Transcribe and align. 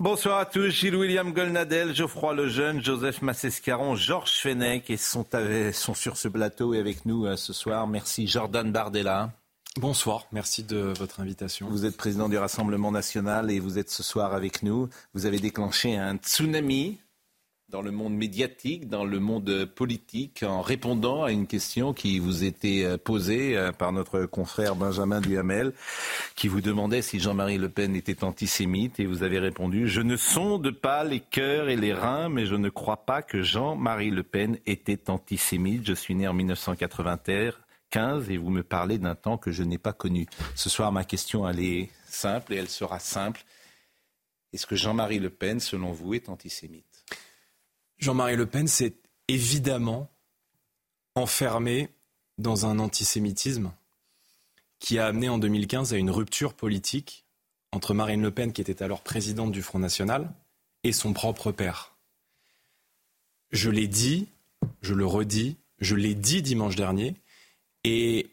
Bonsoir 0.00 0.38
à 0.38 0.46
tous, 0.46 0.70
Gilles 0.70 0.96
William 0.96 1.32
Golnadel, 1.32 1.94
Geoffroy 1.94 2.34
Lejeune, 2.34 2.82
Joseph 2.82 3.22
Massescaron, 3.22 3.94
Georges 3.94 4.32
Fenech 4.40 4.90
et 4.90 4.96
sont, 4.96 5.26
avec- 5.34 5.74
sont 5.74 5.94
sur 5.94 6.16
ce 6.16 6.28
plateau 6.28 6.74
et 6.74 6.78
avec 6.78 7.06
nous 7.06 7.26
euh, 7.26 7.36
ce 7.36 7.52
soir. 7.52 7.86
Merci 7.86 8.26
Jordan 8.26 8.70
Bardella. 8.72 9.30
Bonsoir, 9.76 10.26
merci 10.30 10.62
de 10.62 10.92
votre 10.98 11.20
invitation. 11.20 11.68
Vous 11.68 11.84
êtes 11.84 11.96
président 11.96 12.28
du 12.28 12.38
Rassemblement 12.38 12.92
national 12.92 13.50
et 13.50 13.58
vous 13.60 13.78
êtes 13.78 13.90
ce 13.90 14.02
soir 14.04 14.32
avec 14.34 14.62
nous. 14.62 14.88
Vous 15.14 15.26
avez 15.26 15.38
déclenché 15.40 15.96
un 15.96 16.16
tsunami 16.16 17.00
dans 17.74 17.82
le 17.82 17.90
monde 17.90 18.14
médiatique, 18.14 18.88
dans 18.88 19.04
le 19.04 19.18
monde 19.18 19.64
politique, 19.64 20.44
en 20.44 20.62
répondant 20.62 21.24
à 21.24 21.32
une 21.32 21.48
question 21.48 21.92
qui 21.92 22.20
vous 22.20 22.44
était 22.44 22.84
euh, 22.84 22.98
posée 22.98 23.56
euh, 23.56 23.72
par 23.72 23.90
notre 23.90 24.26
confrère 24.26 24.76
Benjamin 24.76 25.20
Duhamel, 25.20 25.72
qui 26.36 26.46
vous 26.46 26.60
demandait 26.60 27.02
si 27.02 27.18
Jean-Marie 27.18 27.58
Le 27.58 27.68
Pen 27.68 27.96
était 27.96 28.22
antisémite, 28.22 29.00
et 29.00 29.06
vous 29.06 29.24
avez 29.24 29.40
répondu 29.40 29.88
Je 29.88 30.02
ne 30.02 30.16
sonde 30.16 30.70
pas 30.70 31.02
les 31.02 31.18
cœurs 31.18 31.68
et 31.68 31.74
les 31.74 31.92
reins, 31.92 32.28
mais 32.28 32.46
je 32.46 32.54
ne 32.54 32.68
crois 32.68 33.04
pas 33.04 33.22
que 33.22 33.42
Jean-Marie 33.42 34.12
Le 34.12 34.22
Pen 34.22 34.56
était 34.66 35.10
antisémite. 35.10 35.84
Je 35.84 35.94
suis 35.94 36.14
né 36.14 36.28
en 36.28 36.32
1995 36.32 38.30
et 38.30 38.36
vous 38.36 38.50
me 38.50 38.62
parlez 38.62 38.98
d'un 38.98 39.16
temps 39.16 39.36
que 39.36 39.50
je 39.50 39.64
n'ai 39.64 39.78
pas 39.78 39.92
connu. 39.92 40.26
Ce 40.54 40.70
soir, 40.70 40.92
ma 40.92 41.02
question, 41.02 41.48
elle 41.48 41.58
est 41.58 41.90
simple 42.06 42.52
et 42.52 42.56
elle 42.56 42.68
sera 42.68 43.00
simple. 43.00 43.44
Est-ce 44.52 44.64
que 44.64 44.76
Jean-Marie 44.76 45.18
Le 45.18 45.30
Pen, 45.30 45.58
selon 45.58 45.90
vous, 45.90 46.14
est 46.14 46.28
antisémite? 46.28 46.93
Jean-Marie 47.98 48.36
Le 48.36 48.46
Pen 48.46 48.66
s'est 48.66 48.94
évidemment 49.28 50.10
enfermé 51.14 51.90
dans 52.38 52.66
un 52.66 52.78
antisémitisme 52.78 53.72
qui 54.78 54.98
a 54.98 55.06
amené 55.06 55.28
en 55.28 55.38
2015 55.38 55.94
à 55.94 55.96
une 55.96 56.10
rupture 56.10 56.54
politique 56.54 57.24
entre 57.72 57.94
Marine 57.94 58.22
Le 58.22 58.30
Pen, 58.30 58.52
qui 58.52 58.60
était 58.60 58.82
alors 58.82 59.02
présidente 59.02 59.52
du 59.52 59.62
Front 59.62 59.78
National, 59.78 60.32
et 60.84 60.92
son 60.92 61.12
propre 61.12 61.52
père. 61.52 61.96
Je 63.50 63.70
l'ai 63.70 63.88
dit, 63.88 64.28
je 64.82 64.94
le 64.94 65.06
redis, 65.06 65.56
je 65.80 65.96
l'ai 65.96 66.14
dit 66.14 66.42
dimanche 66.42 66.76
dernier, 66.76 67.14
et 67.84 68.30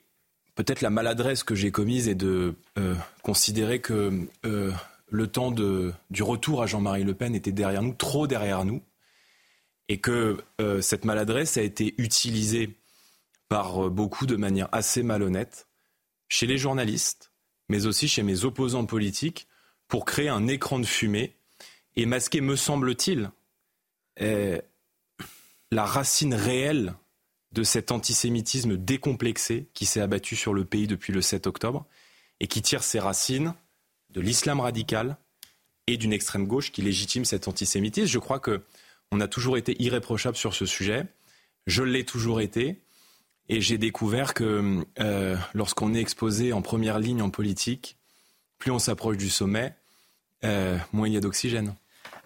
peut-être 0.56 0.82
la 0.82 0.90
maladresse 0.90 1.44
que 1.44 1.56
j'ai 1.56 1.72
commise 1.72 2.08
est 2.08 2.16
de 2.16 2.56
euh, 2.78 2.96
considérer 3.24 3.80
que 3.80 4.28
euh, 4.46 4.72
le 5.10 5.28
temps 5.28 5.52
du 5.52 6.24
retour 6.24 6.62
à 6.62 6.68
Jean-Marie 6.68 7.04
Le 7.04 7.14
Pen 7.14 7.36
était 7.36 7.52
derrière 7.52 7.82
nous, 7.82 7.94
trop 7.94 8.28
derrière 8.28 8.66
nous, 8.66 8.82
et 9.92 9.98
que 9.98 10.42
euh, 10.62 10.80
cette 10.80 11.04
maladresse 11.04 11.58
a 11.58 11.62
été 11.62 11.96
utilisée 11.98 12.78
par 13.50 13.88
euh, 13.88 13.90
beaucoup 13.90 14.26
de 14.26 14.38
manière 14.38 14.70
assez 14.72 15.04
malhonnête 15.04 15.68
chez 16.30 16.48
les 16.48 16.58
journalistes, 16.58 17.34
mais 17.68 17.86
aussi 17.88 18.08
chez 18.08 18.24
mes 18.24 18.46
opposants 18.46 18.86
politiques, 18.86 19.50
pour 19.90 20.06
créer 20.06 20.30
un 20.30 20.48
écran 20.48 20.80
de 20.80 20.86
fumée 20.86 21.36
et 21.98 22.06
masquer, 22.06 22.40
me 22.40 22.56
semble-t-il, 22.56 23.32
euh, 24.22 24.62
la 25.72 25.84
racine 25.84 26.36
réelle 26.36 26.94
de 27.52 27.64
cet 27.64 27.92
antisémitisme 27.92 28.78
décomplexé 28.78 29.68
qui 29.74 29.86
s'est 29.86 30.00
abattu 30.00 30.38
sur 30.38 30.54
le 30.54 30.64
pays 30.64 30.88
depuis 30.88 31.12
le 31.12 31.22
7 31.22 31.48
octobre 31.48 31.86
et 32.40 32.48
qui 32.48 32.62
tire 32.62 32.84
ses 32.84 33.02
racines 33.02 33.54
de 34.12 34.22
l'islam 34.22 34.62
radical 34.62 35.18
et 35.88 35.98
d'une 35.98 36.14
extrême 36.14 36.48
gauche 36.48 36.72
qui 36.72 36.82
légitime 36.82 37.26
cet 37.26 37.50
antisémitisme. 37.50 38.08
Je 38.08 38.20
crois 38.20 38.40
que 38.40 38.64
on 39.12 39.20
a 39.20 39.28
toujours 39.28 39.58
été 39.58 39.82
irréprochable 39.82 40.38
sur 40.38 40.54
ce 40.54 40.66
sujet. 40.66 41.06
Je 41.68 41.84
l'ai 41.84 42.06
toujours 42.06 42.42
été. 42.42 42.82
Et 43.50 43.60
j'ai 43.60 43.78
découvert 43.78 44.34
que 44.34 44.86
euh, 45.00 45.36
lorsqu'on 45.54 45.94
est 45.94 46.00
exposé 46.00 46.54
en 46.54 46.62
première 46.62 47.00
ligne 47.00 47.22
en 47.22 47.30
politique, 47.30 47.98
plus 48.60 48.72
on 48.72 48.80
s'approche 48.80 49.18
du 49.18 49.30
sommet, 49.30 49.76
euh, 50.46 50.78
moins 50.94 51.08
il 51.08 51.14
y 51.14 51.18
a 51.18 51.20
d'oxygène. 51.20 51.76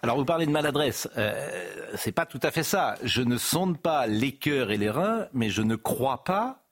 Alors 0.02 0.18
vous 0.18 0.24
parlez 0.24 0.46
de 0.46 0.52
maladresse, 0.52 1.08
euh, 1.16 1.66
c'est 1.96 2.12
pas 2.12 2.26
tout 2.26 2.38
à 2.42 2.52
fait 2.52 2.62
ça. 2.62 2.94
Je 3.02 3.22
ne 3.22 3.38
sonde 3.38 3.78
pas 3.78 4.06
les 4.06 4.32
cœurs 4.32 4.70
et 4.70 4.76
les 4.76 4.90
reins, 4.90 5.26
mais 5.32 5.50
je 5.50 5.62
ne 5.62 5.74
crois 5.74 6.22
pas 6.22 6.62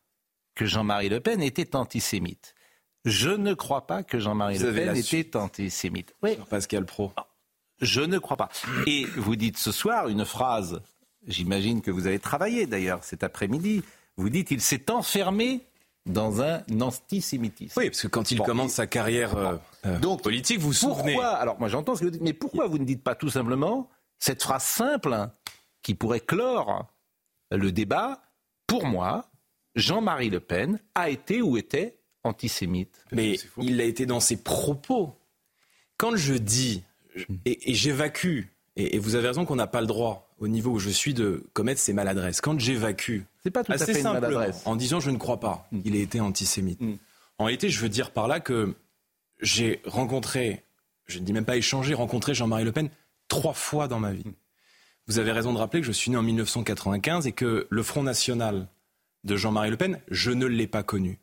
que 0.54 0.66
Jean-Marie 0.66 1.08
Le 1.08 1.18
Pen 1.18 1.42
était 1.42 1.74
antisémite. 1.74 2.54
Je 3.04 3.30
ne 3.30 3.54
crois 3.54 3.88
pas 3.88 4.04
que 4.04 4.20
Jean-Marie 4.20 4.58
Le 4.58 4.72
Pen 4.72 4.96
était 4.96 5.36
antisémite. 5.36 6.14
Oui, 6.22 6.38
Pascal 6.48 6.84
Pro. 6.84 7.12
Je 7.80 8.00
ne 8.00 8.18
crois 8.18 8.36
pas. 8.36 8.48
Et 8.86 9.04
vous 9.16 9.36
dites 9.36 9.58
ce 9.58 9.72
soir 9.72 10.08
une 10.08 10.24
phrase, 10.24 10.80
j'imagine 11.26 11.82
que 11.82 11.90
vous 11.90 12.06
avez 12.06 12.18
travaillé 12.18 12.66
d'ailleurs 12.66 13.02
cet 13.04 13.22
après-midi, 13.24 13.82
vous 14.16 14.30
dites 14.30 14.50
il 14.50 14.60
s'est 14.60 14.90
enfermé 14.90 15.60
dans 16.06 16.42
un 16.42 16.62
antisémitisme. 16.80 17.78
Oui, 17.80 17.88
parce 17.90 18.02
que 18.02 18.08
quand 18.08 18.30
il 18.30 18.38
Bon, 18.38 18.44
commence 18.44 18.72
sa 18.72 18.86
carrière 18.86 19.36
euh, 19.36 19.56
euh, 19.86 19.98
Donc, 20.00 20.22
politique, 20.22 20.58
vous 20.58 20.68
vous 20.68 20.72
souvenez. 20.74 21.14
Pourquoi 21.14 21.30
Alors 21.30 21.58
moi 21.58 21.68
j'entends 21.68 21.94
ce 21.94 22.00
que 22.00 22.04
vous 22.06 22.10
dites, 22.10 22.20
mais 22.22 22.34
pourquoi 22.34 22.66
vous 22.66 22.78
ne 22.78 22.84
dites 22.84 23.02
pas 23.02 23.14
tout 23.14 23.30
simplement 23.30 23.88
cette 24.18 24.42
phrase 24.42 24.62
simple 24.64 25.28
qui 25.82 25.94
pourrait 25.94 26.20
clore 26.20 26.86
le 27.50 27.72
débat 27.72 28.22
Pour 28.66 28.84
moi, 28.86 29.30
Jean-Marie 29.74 30.30
Le 30.30 30.40
Pen 30.40 30.78
a 30.94 31.08
été 31.10 31.42
ou 31.42 31.56
était 31.56 31.98
antisémite. 32.22 33.04
Mais 33.12 33.38
il 33.58 33.80
a 33.80 33.84
été 33.84 34.06
dans 34.06 34.20
ses 34.20 34.42
propos. 34.42 35.14
Quand 35.96 36.16
je 36.16 36.34
dis, 36.34 36.82
et, 37.44 37.70
et 37.70 37.74
j'évacue, 37.74 38.42
et, 38.76 38.96
et 38.96 38.98
vous 38.98 39.14
avez 39.14 39.28
raison 39.28 39.44
qu'on 39.44 39.56
n'a 39.56 39.66
pas 39.66 39.80
le 39.80 39.86
droit, 39.86 40.34
au 40.38 40.48
niveau 40.48 40.72
où 40.72 40.78
je 40.78 40.90
suis, 40.90 41.14
de 41.14 41.44
commettre 41.52 41.80
ces 41.80 41.92
maladresses. 41.92 42.40
Quand 42.40 42.58
j'évacue, 42.58 43.20
C'est 43.42 43.50
pas 43.50 43.64
tout 43.64 43.72
à 43.72 43.78
fait 43.78 43.98
une 44.00 44.12
maladresse. 44.12 44.62
en 44.64 44.76
disant 44.76 45.00
je 45.00 45.10
ne 45.10 45.16
crois 45.16 45.40
pas 45.40 45.68
qu'il 45.82 45.94
ait 45.96 46.00
été 46.02 46.20
antisémite. 46.20 46.80
Mm. 46.80 46.94
En 47.38 47.44
réalité, 47.44 47.68
je 47.68 47.80
veux 47.80 47.88
dire 47.88 48.10
par 48.10 48.28
là 48.28 48.40
que 48.40 48.74
j'ai 49.40 49.80
rencontré, 49.84 50.64
je 51.06 51.18
ne 51.18 51.24
dis 51.24 51.32
même 51.32 51.44
pas 51.44 51.56
échangé, 51.56 51.94
rencontré 51.94 52.34
Jean-Marie 52.34 52.64
Le 52.64 52.72
Pen 52.72 52.88
trois 53.28 53.54
fois 53.54 53.88
dans 53.88 53.98
ma 53.98 54.12
vie. 54.12 54.24
Vous 55.06 55.18
avez 55.18 55.32
raison 55.32 55.52
de 55.52 55.58
rappeler 55.58 55.80
que 55.80 55.86
je 55.86 55.92
suis 55.92 56.10
né 56.10 56.16
en 56.16 56.22
1995 56.22 57.26
et 57.26 57.32
que 57.32 57.66
le 57.68 57.82
Front 57.82 58.02
National 58.02 58.68
de 59.24 59.36
Jean-Marie 59.36 59.70
Le 59.70 59.76
Pen, 59.76 60.00
je 60.10 60.30
ne 60.30 60.46
l'ai 60.46 60.66
pas 60.66 60.82
connu. 60.82 61.18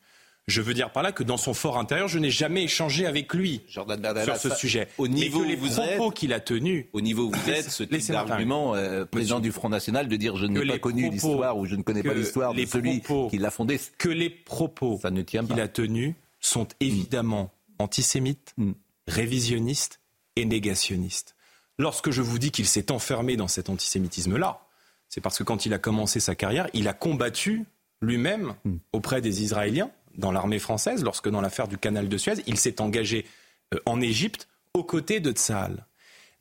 Je 0.48 0.62
veux 0.62 0.74
dire 0.74 0.92
par 0.92 1.04
là 1.04 1.12
que 1.12 1.24
dans 1.24 1.38
son 1.38 1.54
fort 1.54 1.78
intérieur, 1.78 2.08
je 2.08 2.18
n'ai 2.20 2.32
jamais 2.32 2.64
échangé 2.64 3.06
avec 3.06 3.34
lui 3.34 3.62
Jordan 3.70 4.02
Bardella, 4.02 4.38
sur 4.38 4.52
ce 4.52 4.58
sujet. 4.58 4.88
Au 4.98 5.04
Mais 5.04 5.10
niveau 5.10 5.42
que 5.42 5.48
les 5.48 5.56
où 5.56 5.60
vous 5.60 5.70
propos 5.76 6.08
êtes, 6.10 6.14
qu'il 6.16 6.34
a 6.34 6.40
tenus, 6.40 6.86
au 6.94 7.02
niveau 7.02 7.26
où 7.26 7.32
vous 7.32 7.50
êtes, 7.50 7.70
ce 7.70 7.84
type 7.84 8.12
d'argument, 8.12 8.76
euh, 8.76 9.06
président 9.06 9.38
Monsieur. 9.38 9.50
du 9.50 9.54
Front 9.54 9.70
National, 9.70 10.08
de 10.08 10.16
dire 10.16 10.36
je 10.36 10.46
n'ai 10.48 10.66
pas 10.66 10.80
connu 10.80 11.10
l'histoire 11.10 11.58
ou 11.58 11.66
je 11.66 11.76
ne 11.76 11.84
connais 11.84 12.04
pas 12.04 12.14
l'histoire 12.14 12.54
de 12.54 12.66
celui 12.66 13.00
propos- 13.00 13.30
qui 13.30 13.38
l'a 13.38 13.52
fondé, 13.52 13.80
que 13.98 14.10
les 14.10 14.30
propos 14.30 15.00
qu'il 15.28 15.60
a 15.60 15.68
tenus 15.68 16.16
sont 16.40 16.68
évidemment 16.80 17.52
antisémites, 17.80 18.54
Mm. 18.58 18.72
révisionnistes 19.08 20.00
et 20.36 20.46
négationnistes. 20.46 21.36
Lorsque 21.78 22.10
je 22.12 22.22
vous 22.22 22.40
dis 22.40 22.52
qu'il 22.52 22.66
s'est 22.66 22.92
enfermé 22.92 23.38
dans 23.38 23.48
cet 23.48 23.70
antisémitisme-là, 23.70 24.60
c'est 25.08 25.22
parce 25.22 25.38
que 25.38 25.44
quand 25.44 25.66
il 25.66 25.74
a 25.74 25.78
commencé 25.78 26.20
sa 26.20 26.36
carrière, 26.36 26.68
il 26.74 26.88
a 26.88 26.94
combattu 26.94 27.66
lui-même 28.02 28.56
Mm. 28.66 28.76
auprès 28.94 29.22
des 29.22 29.44
Israéliens 29.44 29.92
dans 30.18 30.32
l'armée 30.32 30.60
française, 30.60 31.04
lorsque 31.04 31.30
dans 31.30 31.42
l'affaire 31.42 31.68
du 31.68 31.78
canal 31.78 32.10
de 32.10 32.18
Suez, 32.18 32.36
il 32.48 32.58
s'est 32.58 32.82
engagé 32.82 33.26
euh, 33.74 33.80
en 33.86 34.02
Égypte 34.02 34.48
aux 34.74 34.84
côtés 34.84 35.20
de 35.20 35.32
Tsahal. 35.32 35.86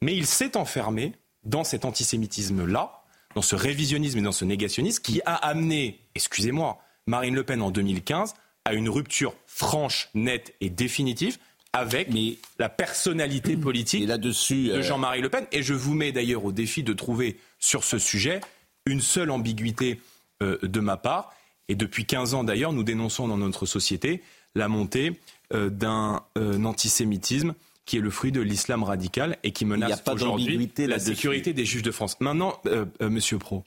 Mais 0.03 0.15
il 0.17 0.27
s'est 0.27 0.57
enfermé 0.57 1.13
dans 1.45 1.65
cet 1.65 1.85
antisémitisme-là, 1.85 3.03
dans 3.35 3.43
ce 3.43 3.55
révisionnisme 3.57 4.19
et 4.19 4.23
dans 4.23 4.33
ce 4.33 4.45
négationnisme 4.45 5.03
qui 5.03 5.21
a 5.25 5.35
amené, 5.35 6.01
excusez-moi, 6.15 6.79
Marine 7.07 7.35
Le 7.35 7.45
Pen 7.45 7.63
en 7.63 7.71
2015 7.71 8.35
à 8.65 8.75
une 8.75 8.89
rupture 8.89 9.35
franche, 9.47 10.11
nette 10.15 10.55
et 10.61 10.71
définitive 10.71 11.39
avec 11.73 12.13
Mais- 12.13 12.37
la 12.59 12.69
personnalité 12.69 13.57
politique 13.57 14.07
de 14.07 14.33
euh, 14.71 14.83
Jean-Marie 14.83 15.21
Le 15.21 15.29
Pen. 15.29 15.47
Et 15.53 15.63
je 15.63 15.75
vous 15.75 15.95
mets 15.95 16.13
d'ailleurs 16.13 16.45
au 16.45 16.53
défi 16.53 16.83
de 16.83 16.93
trouver 16.93 17.39
sur 17.59 17.85
ce 17.85 17.99
sujet 17.99 18.41
une 18.87 19.01
seule 19.01 19.31
ambiguïté 19.31 20.01
euh, 20.43 20.59
de 20.63 20.81
ma 20.81 20.97
part. 20.97 21.33
Et 21.71 21.77
depuis 21.77 22.05
15 22.05 22.35
ans 22.35 22.43
d'ailleurs, 22.43 22.73
nous 22.73 22.83
dénonçons 22.83 23.29
dans 23.29 23.37
notre 23.37 23.65
société 23.65 24.23
la 24.57 24.67
montée 24.67 25.13
euh, 25.55 25.71
d'un 25.71 26.25
euh, 26.37 26.65
antisémitisme 26.65 27.55
qui 27.87 27.97
est 27.97 28.01
le 28.01 28.11
fruit 28.11 28.33
de 28.33 28.41
l'islam 28.41 28.83
radical 28.83 29.39
et 29.45 29.53
qui 29.53 29.65
menace 29.65 30.03
aujourd'hui 30.11 30.69
la 30.79 30.99
sécurité 30.99 31.53
des 31.53 31.65
juifs 31.65 31.85
de 31.85 31.93
France. 31.93 32.21
Maintenant, 32.21 32.59
euh, 32.67 32.87
Monsieur 33.01 33.39
Pro, 33.39 33.63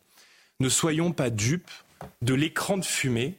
ne 0.60 0.68
soyons 0.68 1.14
pas 1.14 1.30
dupes 1.30 1.72
de 2.22 2.34
l'écran 2.34 2.78
de 2.78 2.84
fumée 2.84 3.36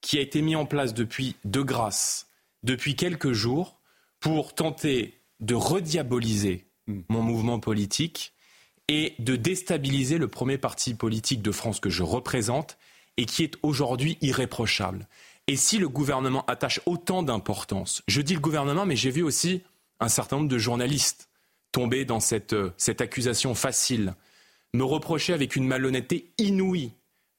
qui 0.00 0.18
a 0.18 0.20
été 0.20 0.42
mis 0.42 0.54
en 0.54 0.64
place 0.64 0.94
depuis 0.94 1.34
de 1.44 1.60
grâce, 1.60 2.28
depuis 2.62 2.94
quelques 2.94 3.32
jours, 3.32 3.80
pour 4.20 4.54
tenter 4.54 5.18
de 5.40 5.56
rediaboliser 5.56 6.66
mon 7.08 7.22
mouvement 7.22 7.58
politique 7.58 8.32
et 8.86 9.14
de 9.18 9.34
déstabiliser 9.34 10.18
le 10.18 10.28
premier 10.28 10.56
parti 10.56 10.94
politique 10.94 11.42
de 11.42 11.50
France 11.50 11.80
que 11.80 11.90
je 11.90 12.04
représente 12.04 12.78
et 13.16 13.26
qui 13.26 13.44
est 13.44 13.54
aujourd'hui 13.62 14.18
irréprochable. 14.20 15.08
Et 15.46 15.56
si 15.56 15.78
le 15.78 15.88
gouvernement 15.88 16.44
attache 16.46 16.80
autant 16.86 17.22
d'importance, 17.22 18.02
je 18.08 18.22
dis 18.22 18.34
le 18.34 18.40
gouvernement, 18.40 18.86
mais 18.86 18.96
j'ai 18.96 19.10
vu 19.10 19.22
aussi 19.22 19.62
un 20.00 20.08
certain 20.08 20.36
nombre 20.36 20.48
de 20.48 20.58
journalistes 20.58 21.28
tomber 21.72 22.04
dans 22.04 22.20
cette, 22.20 22.52
euh, 22.52 22.72
cette 22.76 23.00
accusation 23.00 23.54
facile, 23.54 24.14
me 24.72 24.84
reprocher 24.84 25.32
avec 25.32 25.56
une 25.56 25.66
malhonnêteté 25.66 26.30
inouïe 26.38 26.92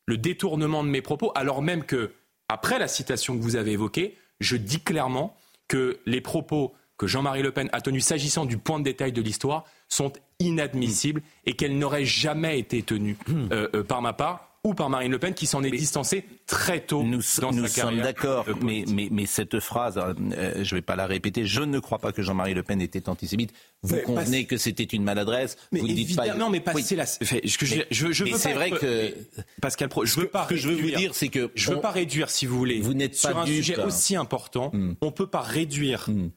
le 0.05 0.17
détournement 0.17 0.83
de 0.83 0.89
mes 0.89 1.01
propos, 1.01 1.31
alors 1.35 1.61
même 1.61 1.83
que, 1.83 2.11
après 2.47 2.77
la 2.77 2.87
citation 2.87 3.35
que 3.35 3.41
vous 3.41 3.55
avez 3.55 3.71
évoquée, 3.71 4.17
je 4.39 4.55
dis 4.55 4.81
clairement 4.81 5.35
que 5.67 5.99
les 6.05 6.21
propos 6.21 6.73
que 6.97 7.07
Jean-Marie 7.07 7.41
Le 7.41 7.51
Pen 7.51 7.69
a 7.73 7.81
tenus 7.81 8.05
s'agissant 8.05 8.45
du 8.45 8.57
point 8.57 8.79
de 8.79 8.83
détail 8.83 9.11
de 9.11 9.21
l'histoire 9.21 9.65
sont 9.89 10.13
inadmissibles 10.39 11.21
et 11.45 11.55
qu'elles 11.55 11.77
n'auraient 11.77 12.05
jamais 12.05 12.59
été 12.59 12.83
tenues 12.83 13.17
hmm. 13.27 13.47
euh, 13.51 13.67
euh, 13.73 13.83
par 13.83 14.01
ma 14.01 14.13
part 14.13 14.54
ou 14.65 14.73
par 14.73 14.89
Marine 14.89 15.11
Le 15.11 15.19
Pen 15.19 15.35
qui 15.35 15.45
s'en 15.45 15.63
est 15.63 15.69
distancée 15.69 16.25
très 16.47 16.79
tôt 16.79 17.03
nous, 17.03 17.21
dans 17.39 17.51
nous 17.51 17.67
sa 17.67 17.83
sommes 17.83 18.01
d'accord, 18.01 18.47
mais, 18.63 18.83
mais, 18.91 19.09
mais, 19.11 19.27
cette 19.27 19.59
phrase, 19.59 19.99
euh, 19.99 20.63
je 20.63 20.73
ne 20.73 20.79
vais 20.79 20.81
pas 20.81 20.95
la 20.95 21.05
répéter, 21.05 21.45
je 21.45 21.61
ne 21.61 21.77
crois 21.77 21.99
pas 21.99 22.11
que 22.11 22.23
Jean-Marie 22.23 22.55
Le 22.55 22.63
Pen 22.63 22.81
était 22.81 23.07
antisémite. 23.07 23.53
Vous 23.83 23.97
convenez 23.97 24.45
que 24.45 24.57
c'était 24.57 24.83
une 24.83 25.03
maladresse 25.03 25.55
mais 25.71 25.81
Vous 25.81 25.87
ne 25.87 25.93
dites 25.93 26.15
pas... 26.15 26.33
Non, 26.33 26.49
mais 26.49 26.61
passer 26.61 26.95
la... 26.95 27.05
je, 27.05 28.11
je, 28.11 28.35
c'est 28.35 28.53
vrai 28.53 28.71
que... 28.71 29.13
Pascal 29.61 29.87
Pro, 29.87 30.03
je 30.03 30.19
veux 30.19 30.27
pas... 30.27 30.47
que 30.47 30.55
je 30.55 30.67
veux 30.67 30.75
vous 30.75 30.95
dire, 30.95 31.13
c'est 31.13 31.29
que... 31.29 31.51
Je 31.53 31.71
veux 31.71 31.79
pas 31.79 31.91
réduire, 31.91 32.31
si 32.31 32.47
vous 32.47 32.57
voulez. 32.57 32.81
Vous 32.81 32.95
n'êtes 32.95 33.11
pas 33.21 33.29
Sur 33.29 33.37
un 33.37 33.45
sujet 33.45 33.79
aussi 33.79 34.15
important, 34.15 34.71
hmm. 34.73 34.95
on 34.99 35.05
ne 35.05 35.11
peut 35.11 35.27
pas 35.27 35.41
réduire 35.41 36.05
hmm. 36.07 36.29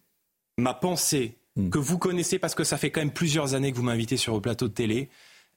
ma 0.58 0.74
pensée 0.74 1.38
hmm. 1.56 1.70
que 1.70 1.78
vous 1.78 1.96
connaissez 1.96 2.38
parce 2.38 2.54
que 2.54 2.64
ça 2.64 2.76
fait 2.76 2.90
quand 2.90 3.00
même 3.00 3.10
plusieurs 3.10 3.54
années 3.54 3.72
que 3.72 3.76
vous 3.78 3.82
m'invitez 3.82 4.18
sur 4.18 4.34
vos 4.34 4.40
plateaux 4.42 4.68
de 4.68 4.74
télé, 4.74 5.08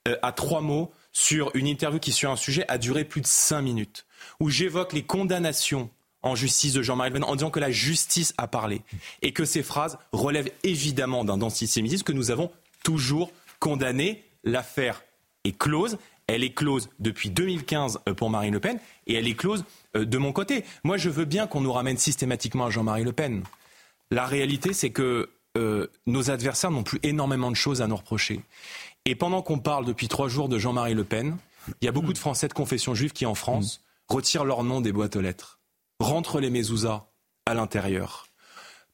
euh, 0.08 0.16
à 0.22 0.32
trois 0.32 0.62
mots 0.62 0.94
sur 1.12 1.52
une 1.56 1.68
interview 1.68 2.00
qui, 2.00 2.12
sur 2.12 2.32
un 2.32 2.36
sujet, 2.36 2.66
a 2.68 2.78
duré 2.78 3.04
plus 3.06 3.22
de 3.22 3.28
cinq 3.28 3.62
minutes, 3.62 4.06
où 4.40 4.50
j'évoque 4.50 4.94
les 4.94 5.04
condamnations 5.04 5.90
en 6.24 6.36
justice 6.36 6.74
de 6.74 6.82
Jean-Marie 6.82 7.10
Le 7.10 7.14
Pen 7.16 7.24
en 7.24 7.36
disant 7.36 7.50
que 7.50 7.60
la 7.60 7.72
justice 7.72 8.34
a 8.38 8.48
parlé 8.48 8.82
et 9.22 9.34
que 9.34 9.46
ces 9.46 9.64
phrases 9.64 9.98
relèvent 10.12 10.52
évidemment 10.64 11.26
d'un 11.26 11.42
antisémitisme 11.42 12.04
que 12.04 12.12
nous 12.12 12.32
avons 12.32 12.52
toujours 12.84 13.32
condamné. 13.60 14.24
L'affaire 14.44 15.04
est 15.44 15.58
close. 15.58 15.98
Elle 16.28 16.44
est 16.44 16.54
close 16.54 16.90
depuis 17.00 17.30
2015 17.30 18.00
euh, 18.08 18.14
pour 18.14 18.30
Marine 18.30 18.54
Le 18.54 18.60
Pen 18.60 18.80
et 19.08 19.16
elle 19.16 19.28
est 19.28 19.36
close 19.36 19.66
euh, 19.98 20.06
de 20.06 20.18
mon 20.18 20.32
côté. 20.32 20.64
Moi, 20.84 20.98
je 20.98 21.10
veux 21.10 21.26
bien 21.26 21.48
qu'on 21.48 21.62
nous 21.62 21.74
ramène 21.74 21.98
systématiquement 21.98 22.68
à 22.68 22.70
Jean-Marie 22.70 23.04
Le 23.04 23.12
Pen. 23.12 23.44
La 24.12 24.26
réalité, 24.26 24.72
c'est 24.74 24.92
que 24.92 25.30
euh, 25.58 25.88
nos 26.06 26.32
adversaires 26.32 26.72
n'ont 26.72 26.84
plus 26.84 27.00
énormément 27.04 27.52
de 27.52 27.56
choses 27.56 27.82
à 27.82 27.88
nous 27.88 27.98
reprocher. 27.98 28.42
Et 29.06 29.16
pendant 29.16 29.42
qu'on 29.42 29.58
parle 29.58 29.86
depuis 29.86 30.08
trois 30.08 30.28
jours 30.28 30.48
de 30.48 30.60
Jean-Marie 30.60 30.94
Le 30.94 31.04
Pen, 31.04 31.38
il 31.82 31.86
y 31.86 31.88
a 31.88 31.92
beaucoup 31.92 32.14
de 32.14 32.20
Français 32.20 32.48
de 32.48 32.54
confession 32.54 32.94
juive 32.94 33.14
qui, 33.14 33.26
en 33.26 33.34
France, 33.34 33.82
retirent 34.08 34.46
leur 34.46 34.64
nom 34.64 34.80
des 34.80 34.92
boîtes 34.92 35.16
aux 35.16 35.22
lettres, 35.22 35.60
rentrent 36.00 36.40
les 36.40 36.52
mezouza 36.52 37.10
à 37.48 37.56
l'intérieur. 37.56 38.28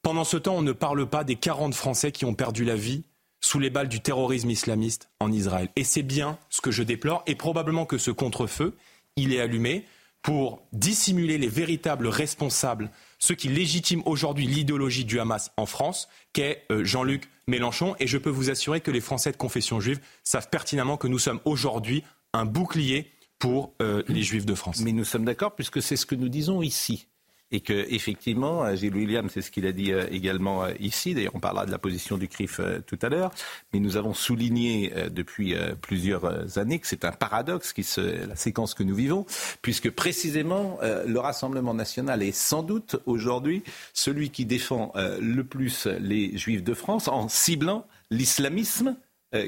Pendant 0.03 0.23
ce 0.23 0.37
temps, 0.37 0.55
on 0.55 0.61
ne 0.61 0.71
parle 0.71 1.07
pas 1.07 1.25
des 1.25 1.35
40 1.35 1.75
Français 1.75 2.13
qui 2.13 2.23
ont 2.23 2.33
perdu 2.33 2.63
la 2.63 2.77
vie 2.77 3.03
sous 3.41 3.59
les 3.59 3.69
balles 3.69 3.89
du 3.89 3.99
terrorisme 3.99 4.49
islamiste 4.49 5.09
en 5.19 5.29
Israël. 5.29 5.69
Et 5.75 5.83
c'est 5.83 6.03
bien 6.03 6.37
ce 6.49 6.61
que 6.61 6.71
je 6.71 6.83
déplore, 6.83 7.23
et 7.27 7.35
probablement 7.35 7.85
que 7.85 7.97
ce 7.97 8.11
contre-feu, 8.11 8.77
il 9.17 9.33
est 9.33 9.41
allumé 9.41 9.85
pour 10.27 10.61
dissimuler 10.73 11.37
les 11.37 11.47
véritables 11.47 12.09
responsables, 12.09 12.91
ceux 13.17 13.33
qui 13.33 13.47
légitiment 13.47 14.03
aujourd'hui 14.05 14.45
l'idéologie 14.45 15.05
du 15.05 15.21
Hamas 15.21 15.53
en 15.55 15.65
France, 15.65 16.09
qu'est 16.33 16.65
euh, 16.69 16.83
Jean-Luc 16.83 17.29
Mélenchon. 17.47 17.95
Et 18.01 18.07
je 18.07 18.17
peux 18.17 18.29
vous 18.29 18.49
assurer 18.49 18.81
que 18.81 18.91
les 18.91 18.99
Français 18.99 19.31
de 19.31 19.37
confession 19.37 19.79
juive 19.79 20.01
savent 20.25 20.49
pertinemment 20.49 20.97
que 20.97 21.07
nous 21.07 21.17
sommes 21.17 21.39
aujourd'hui 21.45 22.03
un 22.33 22.43
bouclier 22.43 23.09
pour 23.39 23.73
euh, 23.81 24.03
les 24.09 24.21
Juifs 24.21 24.45
de 24.45 24.53
France. 24.53 24.81
Mais 24.81 24.91
nous 24.91 25.05
sommes 25.05 25.23
d'accord 25.23 25.55
puisque 25.55 25.81
c'est 25.81 25.95
ce 25.95 26.05
que 26.05 26.15
nous 26.15 26.27
disons 26.27 26.61
ici 26.61 27.07
et 27.51 27.61
que 27.61 27.73
effectivement, 27.73 28.63
euh, 28.63 28.75
Gilles 28.75 28.95
William, 28.95 29.29
c'est 29.29 29.41
ce 29.41 29.51
qu'il 29.51 29.65
a 29.65 29.71
dit 29.71 29.93
euh, 29.93 30.05
également 30.11 30.63
euh, 30.63 30.71
ici. 30.79 31.13
D'ailleurs, 31.13 31.35
on 31.35 31.39
parlera 31.39 31.65
de 31.65 31.71
la 31.71 31.77
position 31.77 32.17
du 32.17 32.27
CRIF 32.27 32.59
tout 32.85 32.99
à 33.01 33.09
l'heure, 33.09 33.31
mais 33.73 33.79
nous 33.79 33.97
avons 33.97 34.13
souligné 34.13 34.93
depuis 35.11 35.55
plusieurs 35.81 36.57
années 36.57 36.79
que 36.79 36.87
c'est 36.87 37.05
un 37.05 37.11
paradoxe, 37.11 37.73
la 37.97 38.35
séquence 38.35 38.73
que 38.73 38.83
nous 38.83 38.95
vivons, 38.95 39.25
puisque 39.61 39.89
précisément 39.89 40.79
le 40.81 41.19
Rassemblement 41.19 41.73
national 41.73 42.23
est 42.23 42.31
sans 42.31 42.63
doute 42.63 42.97
aujourd'hui 43.05 43.63
celui 43.93 44.29
qui 44.29 44.45
défend 44.45 44.93
le 44.95 45.43
plus 45.43 45.87
les 45.99 46.37
Juifs 46.37 46.63
de 46.63 46.73
France 46.73 47.07
en 47.07 47.27
ciblant 47.27 47.85
l'islamisme 48.09 48.95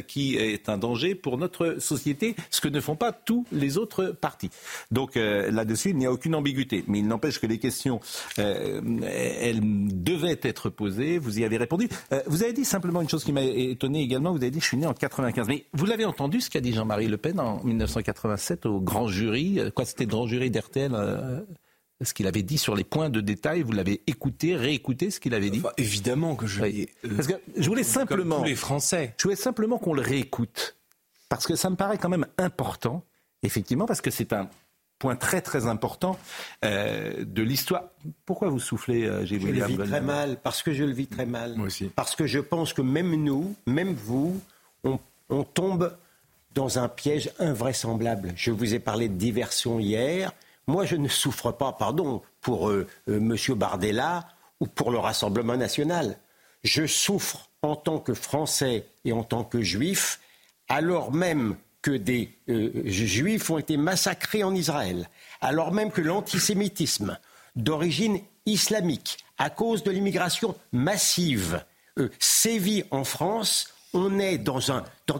qui 0.07 0.35
est 0.35 0.69
un 0.69 0.77
danger 0.77 1.15
pour 1.15 1.37
notre 1.37 1.77
société, 1.79 2.35
ce 2.49 2.61
que 2.61 2.67
ne 2.67 2.79
font 2.79 2.95
pas 2.95 3.11
tous 3.11 3.45
les 3.51 3.77
autres 3.77 4.07
partis. 4.07 4.49
Donc 4.91 5.17
euh, 5.17 5.51
là-dessus, 5.51 5.89
il 5.89 5.97
n'y 5.97 6.05
a 6.05 6.11
aucune 6.11 6.35
ambiguïté. 6.35 6.83
Mais 6.87 6.99
il 6.99 7.07
n'empêche 7.07 7.39
que 7.39 7.47
les 7.47 7.59
questions, 7.59 7.99
euh, 8.39 8.81
elles 9.03 9.61
devaient 10.03 10.39
être 10.43 10.69
posées. 10.69 11.17
Vous 11.17 11.39
y 11.39 11.45
avez 11.45 11.57
répondu. 11.57 11.87
vous 12.27 12.43
avez 12.43 12.53
dit 12.53 12.65
simplement 12.65 13.01
une 13.01 13.09
chose 13.09 13.23
qui 13.23 13.31
m'a 13.31 13.43
étonné 13.43 14.01
également. 14.01 14.31
Vous 14.31 14.37
avez 14.37 14.51
dit, 14.51 14.59
je 14.59 14.65
suis 14.65 14.77
né 14.77 14.85
en 14.85 14.93
95. 14.93 15.47
Mais 15.47 15.65
vous 15.73 15.85
l'avez 15.85 16.05
entendu 16.05 16.41
ce 16.41 16.49
qu'a 16.49 16.61
dit 16.61 16.73
Jean-Marie 16.73 17.07
Le 17.07 17.17
Pen 17.17 17.39
en 17.39 17.63
1987 17.63 18.65
au 18.65 18.79
grand 18.79 19.07
jury? 19.07 19.59
Quoi, 19.75 19.85
c'était 19.85 20.05
le 20.05 20.09
grand 20.09 20.27
jury 20.27 20.49
d'RTL 20.51 20.93
ce 22.01 22.13
qu'il 22.13 22.27
avait 22.27 22.43
dit 22.43 22.57
sur 22.57 22.75
les 22.75 22.83
points 22.83 23.09
de 23.09 23.21
détail. 23.21 23.61
Vous 23.61 23.71
l'avez 23.71 24.01
écouté, 24.07 24.55
réécouté 24.55 25.11
ce 25.11 25.19
qu'il 25.19 25.33
avait 25.33 25.49
dit 25.49 25.61
Évidemment 25.77 26.35
que 26.35 26.47
je. 26.47 26.63
Euh, 26.63 26.85
parce 27.15 27.27
que 27.27 27.33
je 27.57 27.67
voulais 27.67 27.83
simplement. 27.83 28.35
Comme 28.37 28.45
tous 28.45 28.49
les 28.49 28.55
Français. 28.55 29.13
Je 29.17 29.23
voulais 29.23 29.35
simplement 29.35 29.77
qu'on 29.77 29.93
le 29.93 30.01
réécoute 30.01 30.77
parce 31.29 31.45
que 31.45 31.55
ça 31.55 31.69
me 31.69 31.75
paraît 31.75 31.97
quand 31.97 32.09
même 32.09 32.25
important, 32.37 33.03
effectivement, 33.43 33.85
parce 33.85 34.01
que 34.01 34.09
c'est 34.09 34.33
un 34.33 34.49
point 34.97 35.15
très 35.15 35.41
très 35.41 35.67
important 35.67 36.17
euh, 36.65 37.23
de 37.23 37.41
l'histoire. 37.41 37.83
Pourquoi 38.25 38.49
vous 38.49 38.59
soufflez, 38.59 39.05
euh, 39.05 39.25
Je 39.25 39.35
le 39.35 39.65
vis 39.65 39.77
très 39.77 40.01
mal, 40.01 40.37
parce 40.41 40.63
que 40.63 40.73
je 40.73 40.83
le 40.83 40.91
vis 40.91 41.07
très 41.07 41.25
mal. 41.25 41.55
Moi 41.55 41.67
aussi. 41.67 41.85
Parce 41.95 42.15
que 42.15 42.25
je 42.25 42.39
pense 42.39 42.73
que 42.73 42.81
même 42.81 43.15
nous, 43.15 43.55
même 43.65 43.93
vous, 43.93 44.41
on, 44.83 44.99
on 45.29 45.43
tombe 45.43 45.95
dans 46.55 46.79
un 46.79 46.89
piège 46.89 47.31
invraisemblable. 47.39 48.33
Je 48.35 48.51
vous 48.51 48.73
ai 48.73 48.79
parlé 48.79 49.07
de 49.07 49.13
diversion 49.13 49.79
hier. 49.79 50.33
Moi, 50.69 50.85
je 50.85 50.97
ne 50.97 51.07
souffre 51.07 51.51
pas, 51.51 51.71
pardon, 51.71 52.21
pour 52.41 52.69
euh, 52.69 52.85
euh, 53.09 53.17
M. 53.17 53.35
Bardella 53.55 54.27
ou 54.59 54.67
pour 54.67 54.91
le 54.91 54.99
Rassemblement 54.99 55.57
national. 55.57 56.19
Je 56.63 56.85
souffre 56.85 57.49
en 57.63 57.75
tant 57.75 57.97
que 57.97 58.13
Français 58.13 58.85
et 59.03 59.11
en 59.11 59.23
tant 59.23 59.43
que 59.43 59.63
Juif, 59.63 60.19
alors 60.67 61.11
même 61.11 61.55
que 61.81 61.89
des 61.89 62.37
euh, 62.49 62.83
Juifs 62.85 63.49
ont 63.49 63.57
été 63.57 63.77
massacrés 63.77 64.43
en 64.43 64.53
Israël, 64.53 65.09
alors 65.41 65.71
même 65.71 65.89
que 65.89 66.01
l'antisémitisme 66.01 67.17
d'origine 67.55 68.19
islamique, 68.45 69.17
à 69.39 69.49
cause 69.49 69.81
de 69.81 69.89
l'immigration 69.89 70.55
massive, 70.71 71.65
sévit 72.19 72.83
en 72.91 73.05
France, 73.05 73.73
on 73.93 74.19
est 74.19 74.37
dans, 74.37 74.59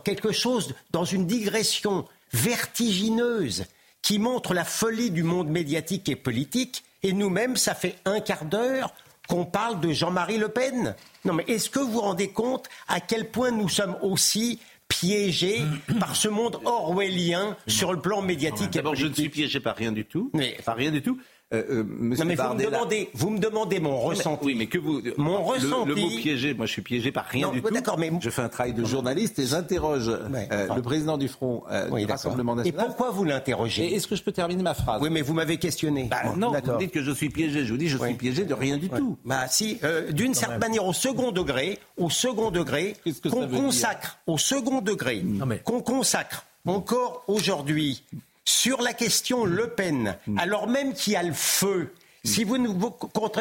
quelque 0.03 0.31
chose, 0.31 0.75
dans 0.91 1.05
une 1.05 1.25
digression 1.25 2.05
vertigineuse 2.33 3.65
qui 4.01 4.19
montre 4.19 4.53
la 4.53 4.65
folie 4.65 5.11
du 5.11 5.23
monde 5.23 5.49
médiatique 5.49 6.09
et 6.09 6.15
politique. 6.15 6.83
Et 7.03 7.13
nous-mêmes, 7.13 7.55
ça 7.55 7.75
fait 7.75 7.95
un 8.05 8.19
quart 8.19 8.45
d'heure 8.45 8.93
qu'on 9.27 9.45
parle 9.45 9.79
de 9.79 9.91
Jean-Marie 9.91 10.37
Le 10.37 10.49
Pen. 10.49 10.95
Non, 11.23 11.33
mais 11.33 11.45
est-ce 11.47 11.69
que 11.69 11.79
vous 11.79 11.91
vous 11.91 12.01
rendez 12.01 12.29
compte 12.29 12.67
à 12.87 12.99
quel 12.99 13.29
point 13.29 13.51
nous 13.51 13.69
sommes 13.69 13.95
aussi 14.01 14.59
piégés 14.87 15.61
par 15.99 16.15
ce 16.15 16.27
monde 16.27 16.59
orwellien 16.65 17.55
sur 17.67 17.93
le 17.93 18.01
plan 18.01 18.21
médiatique 18.21 18.71
D'abord, 18.71 18.95
je 18.95 19.07
ne 19.07 19.13
suis 19.13 19.29
piégé 19.29 19.59
par 19.59 19.75
rien 19.75 19.91
du 19.91 20.05
tout. 20.05 20.31
Mais... 20.33 20.57
Par 20.65 20.75
rien 20.75 20.91
du 20.91 21.01
tout. 21.01 21.19
Euh, 21.51 21.63
euh, 21.71 21.83
monsieur 21.83 22.25
non, 22.25 22.29
mais 22.29 22.35
vous, 22.35 22.53
me 22.53 22.63
demandez, 22.63 23.09
vous 23.15 23.29
me 23.31 23.39
demandez 23.39 23.79
mon 23.79 23.99
ressenti. 23.99 24.45
oui, 24.45 24.55
mais 24.55 24.67
que 24.67 24.77
vous. 24.77 25.01
Mon 25.17 25.43
ressenti. 25.43 25.89
Le, 25.89 25.95
mot 25.95 26.09
piégé, 26.09 26.53
moi 26.53 26.67
je 26.67 26.73
suis 26.73 26.83
piégé 26.83 27.11
par 27.11 27.25
rien 27.25 27.49
du 27.49 27.59
tout. 27.59 27.69
Mais... 27.97 28.11
Je 28.21 28.29
fais 28.29 28.43
un 28.43 28.49
travail 28.49 28.73
de 28.73 28.85
journaliste 28.85 29.39
et 29.39 29.47
j'interroge 29.47 30.09
euh, 30.09 30.75
le 30.75 30.81
président 30.83 31.17
du 31.17 31.27
Front 31.27 31.63
du 31.91 32.05
Rassemblement 32.05 32.55
National. 32.55 32.83
Et 32.83 32.85
pourquoi 32.85 33.09
vous 33.09 33.23
l'interrogez 33.23 33.95
Est-ce 33.95 34.07
que 34.07 34.15
je 34.15 34.21
peux 34.21 34.31
terminer 34.31 34.61
ma 34.61 34.75
phrase 34.75 35.01
Oui, 35.01 35.09
mais 35.09 35.23
vous 35.23 35.33
m'avez 35.33 35.57
questionné. 35.57 36.03
Bah, 36.03 36.35
non, 36.37 36.51
vous 36.51 36.77
dites 36.77 36.91
que 36.91 37.01
je 37.01 37.11
suis 37.11 37.29
piégé. 37.29 37.65
Je 37.65 37.71
vous 37.71 37.79
dis, 37.79 37.87
je 37.89 37.97
suis 37.97 38.13
piégé 38.13 38.45
de 38.45 38.53
rien 38.53 38.77
du 38.77 38.89
tout. 38.89 39.17
Bah 39.25 39.47
si, 39.47 39.79
d'une 40.11 40.35
certaine 40.35 40.59
manière, 40.59 40.85
au 40.85 40.93
second 40.93 41.31
degré, 41.31 41.79
au 41.97 42.11
second 42.11 42.51
degré, 42.51 42.95
qu'on 43.27 43.47
consacre, 43.47 44.19
au 44.27 44.37
second 44.37 44.81
degré, 44.81 45.23
qu'on 45.63 45.81
consacre 45.81 46.45
encore 46.67 47.23
aujourd'hui 47.27 48.03
sur 48.49 48.81
la 48.81 48.93
question 48.93 49.45
Le 49.45 49.69
Pen, 49.69 50.17
alors 50.37 50.67
même 50.67 50.93
qu'il 50.93 51.13
y 51.13 51.15
a 51.15 51.23
le 51.23 51.33
feu, 51.33 51.93
si 52.23 52.43
vous 52.43 52.57
nous 52.57 52.73
vous, 52.73 52.95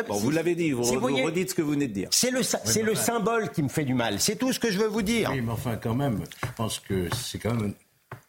vous 0.09 0.31
l'avez 0.31 0.55
dit, 0.55 0.71
vous, 0.73 0.83
redites 0.83 1.51
ce 1.51 1.55
que 1.55 1.63
vous 1.63 1.73
venez 1.73 1.89
de 1.89 1.95
dire. 1.95 2.09
C'est 2.13 2.31
le, 2.31 2.43
c'est 2.43 2.83
le 2.83 2.95
symbole 2.95 3.51
qui 3.51 3.63
me 3.63 3.69
fait 3.69 3.85
du 3.85 3.95
mal. 3.95 4.21
C'est 4.21 4.37
tout 4.37 4.53
ce 4.53 4.61
que 4.61 4.71
je 4.71 4.79
veux 4.79 4.87
vous 4.87 5.03
dire. 5.03 5.31
Oui, 5.33 5.41
mais 5.41 5.53
enfin, 5.53 5.77
quand 5.77 5.95
même, 5.95 6.21
je 6.45 6.53
pense 6.57 6.79
que 6.79 7.09
c'est 7.17 7.39
quand 7.39 7.55
même 7.55 7.73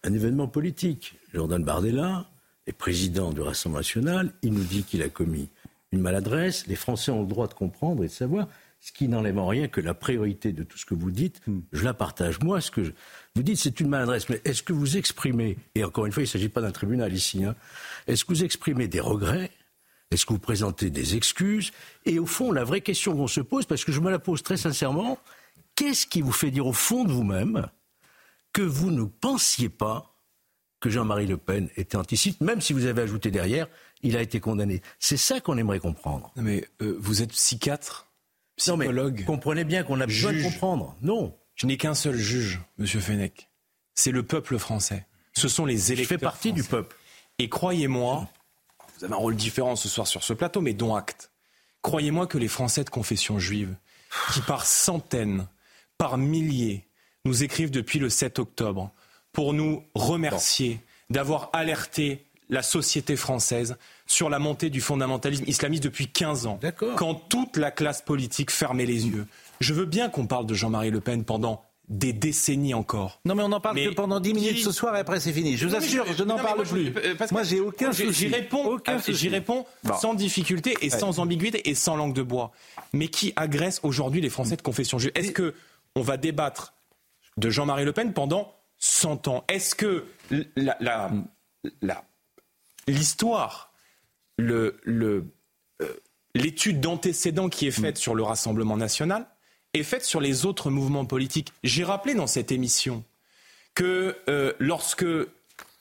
un, 0.04 0.14
événement 0.14 0.48
politique. 0.48 1.16
Jordan 1.34 1.64
Bardella 1.64 2.26
est 2.66 2.72
président 2.72 3.32
du 3.32 3.42
Rassemblement 3.42 3.80
national. 3.80 4.34
Il 4.42 4.54
nous 4.54 4.64
dit 4.64 4.84
qu'il 4.84 5.04
a 5.04 5.10
commis 5.10 5.50
une 5.92 6.00
maladresse. 6.00 6.66
Les 6.68 6.76
Français 6.76 7.12
ont 7.12 7.22
le 7.22 7.28
droit 7.28 7.48
de 7.48 7.54
comprendre 7.54 8.04
et 8.04 8.08
de 8.08 8.12
savoir 8.14 8.48
ce 8.80 8.92
qui 8.94 9.08
n'enlève 9.08 9.38
en 9.38 9.48
rien 9.48 9.68
que 9.68 9.82
la 9.82 9.94
priorité 9.94 10.54
de 10.54 10.64
tout 10.64 10.78
ce 10.78 10.86
que 10.86 10.94
vous 10.94 11.12
dites, 11.12 11.42
je 11.74 11.84
la 11.84 11.94
partage. 11.94 12.40
Moi, 12.40 12.62
ce 12.62 12.72
que 12.72 12.94
vous 13.36 13.44
dites, 13.44 13.58
c'est 13.58 13.80
une 13.80 13.90
maladresse, 13.90 14.30
mais 14.30 14.42
est-ce 14.46 14.64
que 14.64 14.74
vous 14.74 14.98
exprimez, 14.98 15.58
et 15.76 15.84
encore 15.84 16.06
une 16.06 16.12
fois, 16.12 16.22
il 16.22 16.28
ne 16.28 16.32
s'agit 16.32 16.50
pas 16.50 16.62
d'un 16.62 16.72
tribunal 16.72 17.14
ici, 17.14 17.44
hein, 17.44 17.56
est-ce 18.08 18.24
que 18.24 18.34
vous 18.34 18.44
exprimez 18.44 18.88
des 18.88 19.02
regrets 19.02 19.52
Est-ce 20.12 20.26
que 20.26 20.34
vous 20.34 20.40
présentez 20.40 20.90
des 20.90 21.16
excuses 21.16 21.72
Et 22.06 22.20
au 22.20 22.26
fond, 22.26 22.52
la 22.52 22.64
vraie 22.64 22.82
question 22.82 23.16
qu'on 23.16 23.28
se 23.28 23.42
pose, 23.42 23.66
parce 23.66 23.84
que 23.84 23.92
je 23.92 24.00
me 24.00 24.10
la 24.10 24.20
pose 24.20 24.44
très 24.44 24.58
sincèrement, 24.58 25.20
qu'est-ce 25.76 26.08
qui 26.08 26.22
vous 26.22 26.32
fait 26.32 26.52
dire 26.52 26.66
au 26.66 26.74
fond 26.74 27.04
de 27.04 27.12
vous-même 27.12 27.68
que 28.54 28.62
vous 28.62 28.92
ne 28.92 29.04
pensiez 29.04 29.70
pas 29.70 30.16
que 30.80 30.90
Jean-Marie 30.90 31.28
Le 31.28 31.38
Pen 31.38 31.70
était 31.76 31.98
anticyte, 31.98 32.40
même 32.42 32.62
si 32.62 32.74
vous 32.74 32.86
avez 32.86 33.02
ajouté 33.02 33.32
derrière, 33.32 33.68
il 34.02 34.16
a 34.16 34.22
été 34.22 34.40
condamné. 34.40 34.82
C'est 35.00 35.18
ça 35.18 35.42
qu'on 35.42 35.58
aimerait 35.58 35.80
comprendre. 35.80 36.32
mais 36.38 36.66
euh, 36.82 36.96
vous 37.00 37.22
êtes 37.22 37.32
psychiatre, 37.32 38.09
psychologue. 38.60 39.26
comprenez 39.26 39.64
bien 39.64 39.84
qu'on 39.84 40.00
a 40.00 40.06
besoin 40.06 40.34
de 40.34 40.44
comprendre. 40.44 40.96
Non. 41.02 41.36
Je 41.56 41.66
n'ai 41.66 41.78
qu'un 41.78 41.96
seul 41.96 42.16
juge, 42.16 42.62
Monsieur 42.78 43.00
Fenech. 43.00 43.50
C'est 43.96 44.12
le 44.12 44.24
peuple 44.24 44.58
français. 44.58 45.06
Ce 45.34 45.48
sont 45.48 45.66
les 45.66 45.92
électeurs. 45.92 46.04
Je 46.04 46.16
fais 46.16 46.18
partie 46.18 46.54
du 46.54 46.64
peuple. 46.64 46.96
Et 47.38 47.50
croyez-moi, 47.50 48.28
vous 48.98 49.06
avez 49.06 49.14
un 49.14 49.18
rôle 49.18 49.36
différent 49.36 49.76
ce 49.76 49.90
soir 49.90 50.08
sur 50.08 50.24
ce 50.24 50.34
plateau, 50.34 50.62
mais 50.62 50.74
dont 50.74 50.96
acte. 50.96 51.32
Croyez-moi 51.82 52.28
que 52.28 52.38
les 52.38 52.48
Français 52.48 52.84
de 52.84 52.90
confession 52.90 53.40
juive, 53.40 53.76
qui 54.34 54.42
par 54.42 54.66
centaines, 54.66 55.48
par 55.98 56.18
milliers, 56.18 56.86
nous 57.26 57.44
écrivent 57.44 57.72
depuis 57.72 58.00
le 58.00 58.10
7 58.10 58.40
octobre 58.40 58.92
pour 59.32 59.54
nous 59.54 59.84
remercier 59.96 60.82
d'avoir 61.10 61.50
alerté 61.54 62.26
la 62.50 62.64
société 62.64 63.16
française 63.16 63.78
sur 64.10 64.30
la 64.30 64.40
montée 64.40 64.70
du 64.70 64.82
fondamentalisme 64.82 65.46
islamiste 65.48 65.84
depuis 65.84 66.08
15 66.08 66.48
ans, 66.48 66.60
quand 66.98 67.14
toute 67.14 67.58
la 67.58 67.72
classe 67.72 68.02
politique 68.02 68.52
fermait 68.52 68.88
les 68.88 69.08
yeux. 69.08 69.28
Je 69.62 69.74
veux 69.74 69.86
bien 69.86 70.10
qu'on 70.10 70.26
parle 70.26 70.48
de 70.48 70.56
Jean-Marie 70.56 70.90
Le 70.90 71.00
Pen 71.00 71.24
pendant 71.24 71.64
des 71.90 72.12
décennies 72.12 72.74
encore. 72.74 73.20
Non, 73.26 73.36
mais 73.36 73.44
on 73.44 73.50
n'en 73.50 73.60
parle 73.60 73.78
que 73.78 73.94
pendant 73.94 74.20
10 74.20 74.34
minutes 74.34 74.58
ce 74.60 74.72
soir 74.72 74.96
et 74.96 75.00
après 75.00 75.20
c'est 75.20 75.32
fini. 75.32 75.58
Je 75.58 75.68
vous 75.68 75.76
assure, 75.76 76.06
je, 76.12 76.24
n'en 76.24 76.38
parle 76.38 76.64
plus. 76.64 76.94
moi, 77.32 77.44
j'ai 77.44 77.60
aucun 77.60 77.92
souci. 77.92 78.14
J'y 78.14 78.28
réponds, 78.28 78.80
j'y 79.08 79.30
réponds 79.30 79.66
sans 80.00 80.16
difficulté 80.16 80.76
et 80.82 80.90
sans 80.90 81.20
ambiguïté 81.20 81.70
et 81.70 81.76
sans 81.76 81.96
langue 81.96 82.14
de 82.14 82.24
bois. 82.24 82.52
Mais 82.94 83.08
qui 83.08 83.32
agresse 83.36 83.80
aujourd'hui 83.84 84.22
les 84.22 84.30
Français 84.30 84.56
de 84.56 84.62
confession? 84.62 84.98
Juive 84.98 85.12
Est-ce 85.16 85.32
que 85.32 85.54
on 85.96 86.02
va 86.02 86.18
débattre 86.18 86.74
de 87.38 87.50
Jean-Marie 87.50 87.86
Le 87.86 87.94
Pen 87.94 88.14
pendant 88.14 88.54
100 88.80 89.28
ans? 89.28 89.44
Est-ce 89.48 89.76
que 89.76 90.06
l'histoire, 92.88 93.69
le, 94.40 94.78
le, 94.84 95.26
euh, 95.82 95.88
l'étude 96.34 96.80
d'antécédents 96.80 97.50
qui 97.50 97.68
est 97.68 97.72
faite 97.72 97.98
sur 97.98 98.16
le 98.16 98.24
Rassemblement 98.24 98.78
national 98.78 99.28
est 99.74 99.84
faite 99.84 100.04
sur 100.06 100.22
les 100.22 100.46
autres 100.46 100.72
mouvements 100.72 101.06
politiques. 101.06 101.54
J'ai 101.64 101.84
rappelé 101.84 102.16
dans 102.16 102.28
cette 102.28 102.52
émission 102.52 103.04
que 103.76 104.16
euh, 104.28 104.54
lorsque 104.60 105.06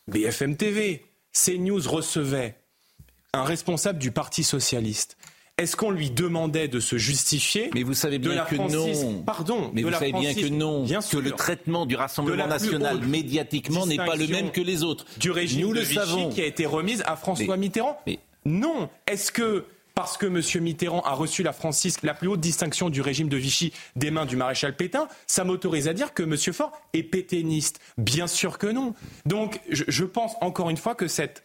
BFM 0.08 0.56
TV, 0.56 1.04
CNews 1.32 1.88
recevait 1.88 2.56
un 3.32 3.44
responsable 3.44 3.98
du 3.98 4.10
Parti 4.10 4.42
socialiste, 4.42 5.16
est-ce 5.58 5.74
qu'on 5.76 5.90
lui 5.90 6.10
demandait 6.10 6.68
de 6.68 6.78
se 6.78 6.98
justifier 6.98 7.70
Mais 7.74 7.82
vous 7.82 7.94
savez 7.94 8.18
bien 8.18 8.44
que 8.44 8.54
non. 8.54 9.22
Pardon. 9.24 9.70
Mais 9.74 9.82
vous 9.82 9.90
savez 9.90 10.12
bien 10.12 10.32
que 10.32 10.48
non. 10.48 10.86
que 10.86 11.16
le 11.16 11.32
traitement 11.32 11.84
du 11.84 11.96
Rassemblement 11.96 12.46
national 12.46 13.00
médiatiquement 13.00 13.84
n'est 13.86 13.96
pas 13.96 14.16
le 14.16 14.28
même 14.28 14.50
que 14.52 14.60
les 14.60 14.84
autres. 14.84 15.04
Du 15.18 15.30
régime 15.30 15.62
Nous 15.62 15.74
de 15.74 15.80
le 15.80 15.84
Vichy 15.84 15.94
savons. 15.94 16.30
qui 16.30 16.40
a 16.40 16.46
été 16.46 16.64
remise 16.64 17.02
à 17.06 17.16
François 17.16 17.56
Mitterrand. 17.56 18.00
Non. 18.48 18.88
Est-ce 19.06 19.30
que 19.30 19.66
parce 19.94 20.16
que 20.16 20.26
M. 20.26 20.62
Mitterrand 20.62 21.00
a 21.00 21.12
reçu 21.12 21.42
la 21.42 21.52
Francisque, 21.52 22.04
la 22.04 22.14
plus 22.14 22.28
haute 22.28 22.38
distinction 22.38 22.88
du 22.88 23.00
régime 23.00 23.28
de 23.28 23.36
Vichy 23.36 23.72
des 23.96 24.12
mains 24.12 24.26
du 24.26 24.36
maréchal 24.36 24.76
Pétain, 24.76 25.08
ça 25.26 25.42
m'autorise 25.42 25.88
à 25.88 25.92
dire 25.92 26.14
que 26.14 26.22
M. 26.22 26.36
Faure 26.54 26.70
est 26.92 27.02
pétainiste. 27.02 27.80
Bien 27.96 28.28
sûr 28.28 28.58
que 28.58 28.68
non. 28.68 28.94
Donc, 29.26 29.60
je, 29.68 30.04
pense 30.04 30.36
encore 30.40 30.70
une 30.70 30.76
fois 30.76 30.94
que 30.94 31.08
cette 31.08 31.42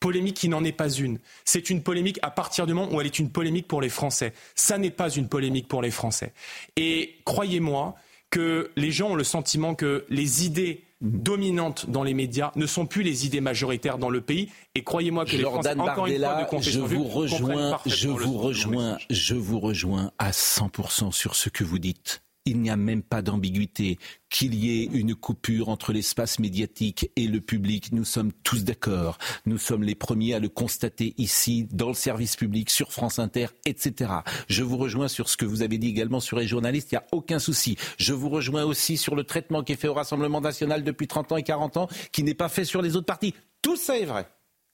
polémique 0.00 0.36
qui 0.36 0.48
n'en 0.48 0.64
est 0.64 0.72
pas 0.72 0.90
une. 0.90 1.20
C'est 1.44 1.70
une 1.70 1.84
polémique 1.84 2.18
à 2.22 2.32
partir 2.32 2.66
du 2.66 2.74
moment 2.74 2.92
où 2.92 3.00
elle 3.00 3.06
est 3.06 3.20
une 3.20 3.30
polémique 3.30 3.68
pour 3.68 3.80
les 3.80 3.88
Français. 3.88 4.34
Ça 4.56 4.76
n'est 4.76 4.90
pas 4.90 5.08
une 5.08 5.28
polémique 5.28 5.68
pour 5.68 5.80
les 5.80 5.92
Français. 5.92 6.32
Et 6.74 7.18
croyez-moi 7.24 7.94
que 8.28 8.72
les 8.74 8.90
gens 8.90 9.10
ont 9.10 9.14
le 9.14 9.22
sentiment 9.22 9.76
que 9.76 10.04
les 10.08 10.44
idées 10.44 10.82
dominantes 11.04 11.88
dans 11.88 12.02
les 12.02 12.14
médias 12.14 12.50
ne 12.56 12.66
sont 12.66 12.86
plus 12.86 13.02
les 13.02 13.26
idées 13.26 13.40
majoritaires 13.40 13.98
dans 13.98 14.10
le 14.10 14.20
pays. 14.20 14.50
Et 14.74 14.82
croyez-moi 14.82 15.24
que 15.24 15.36
les 15.36 15.42
Français, 15.44 15.78
encore 15.78 16.06
une 16.06 16.18
fois, 16.18 16.58
de 16.58 16.62
je 16.62 16.80
vous 16.80 17.04
rejoins, 17.04 17.78
je 17.86 18.08
vous 18.08 18.38
rejoins, 18.38 18.98
je 19.10 19.34
vous 19.34 19.60
rejoins 19.60 20.10
à 20.18 20.30
100% 20.30 21.12
sur 21.12 21.36
ce 21.36 21.48
que 21.48 21.62
vous 21.62 21.78
dites 21.78 22.22
il 22.44 22.60
n'y 22.60 22.70
a 22.70 22.76
même 22.76 23.02
pas 23.02 23.22
d'ambiguïté. 23.22 23.98
Qu'il 24.30 24.54
y 24.54 24.82
ait 24.82 24.84
une 24.92 25.14
coupure 25.14 25.68
entre 25.68 25.92
l'espace 25.92 26.38
médiatique 26.38 27.10
et 27.16 27.26
le 27.26 27.40
public, 27.40 27.92
nous 27.92 28.04
sommes 28.04 28.32
tous 28.42 28.64
d'accord. 28.64 29.18
Nous 29.46 29.58
sommes 29.58 29.84
les 29.84 29.94
premiers 29.94 30.34
à 30.34 30.40
le 30.40 30.48
constater 30.48 31.14
ici, 31.18 31.68
dans 31.70 31.88
le 31.88 31.94
service 31.94 32.36
public, 32.36 32.70
sur 32.70 32.92
France 32.92 33.18
Inter, 33.18 33.46
etc. 33.64 34.10
Je 34.48 34.62
vous 34.62 34.76
rejoins 34.76 35.08
sur 35.08 35.28
ce 35.28 35.36
que 35.36 35.44
vous 35.44 35.62
avez 35.62 35.78
dit 35.78 35.88
également 35.88 36.20
sur 36.20 36.38
les 36.38 36.46
journalistes, 36.46 36.90
il 36.92 36.96
n'y 36.96 36.98
a 36.98 37.06
aucun 37.12 37.38
souci. 37.38 37.76
Je 37.96 38.12
vous 38.12 38.28
rejoins 38.28 38.64
aussi 38.64 38.96
sur 38.96 39.14
le 39.14 39.24
traitement 39.24 39.62
qui 39.62 39.72
est 39.72 39.76
fait 39.76 39.88
au 39.88 39.94
Rassemblement 39.94 40.40
national 40.40 40.82
depuis 40.82 41.06
30 41.06 41.32
ans 41.32 41.36
et 41.36 41.42
40 41.42 41.76
ans, 41.76 41.88
qui 42.12 42.24
n'est 42.24 42.34
pas 42.34 42.48
fait 42.48 42.64
sur 42.64 42.82
les 42.82 42.96
autres 42.96 43.06
partis. 43.06 43.34
Tout 43.62 43.76
ça 43.76 43.98
est 43.98 44.04
vrai. 44.04 44.26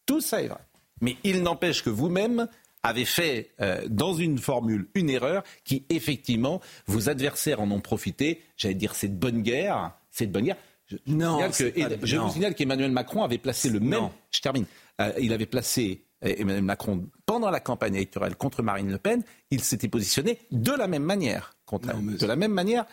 Tout 0.06 0.20
ça 0.20 0.42
est 0.42 0.48
vrai. 0.48 0.60
Mais 1.00 1.16
il 1.24 1.42
n'empêche 1.42 1.82
que 1.82 1.90
vous-même, 1.90 2.48
avait 2.82 3.04
fait 3.04 3.50
euh, 3.60 3.82
dans 3.88 4.14
une 4.14 4.38
formule 4.38 4.88
une 4.94 5.10
erreur 5.10 5.42
qui, 5.64 5.84
effectivement, 5.88 6.60
vos 6.86 7.08
adversaires 7.08 7.60
en 7.60 7.70
ont 7.70 7.80
profité. 7.80 8.40
J'allais 8.56 8.74
dire, 8.74 8.94
c'est 8.94 9.08
de 9.08 9.18
bonne 9.18 9.42
guerre. 9.42 9.92
C'est 10.10 10.26
de 10.26 10.32
bonne 10.32 10.44
guerre. 10.44 10.56
Je, 10.86 10.96
non, 11.06 11.38
je 11.52 12.16
vous 12.16 12.30
signale 12.30 12.54
qu'Emmanuel 12.54 12.90
Macron 12.90 13.22
avait 13.22 13.38
placé 13.38 13.70
le 13.70 13.78
même. 13.78 14.08
Je 14.32 14.40
termine. 14.40 14.64
Euh, 15.00 15.12
il 15.20 15.32
avait 15.32 15.46
placé 15.46 16.02
euh, 16.24 16.34
Emmanuel 16.36 16.64
Macron 16.64 17.06
pendant 17.26 17.48
la 17.50 17.60
campagne 17.60 17.94
électorale 17.94 18.34
contre 18.34 18.62
Marine 18.64 18.90
Le 18.90 18.98
Pen. 18.98 19.22
Il 19.52 19.60
s'était 19.60 19.86
positionné 19.86 20.38
de 20.50 20.72
la 20.72 20.88
même 20.88 21.04
manière 21.04 21.54
contre 21.64 21.90
elle. 21.90 22.16
De 22.16 22.26
la 22.26 22.34
même 22.34 22.50
manière 22.50 22.86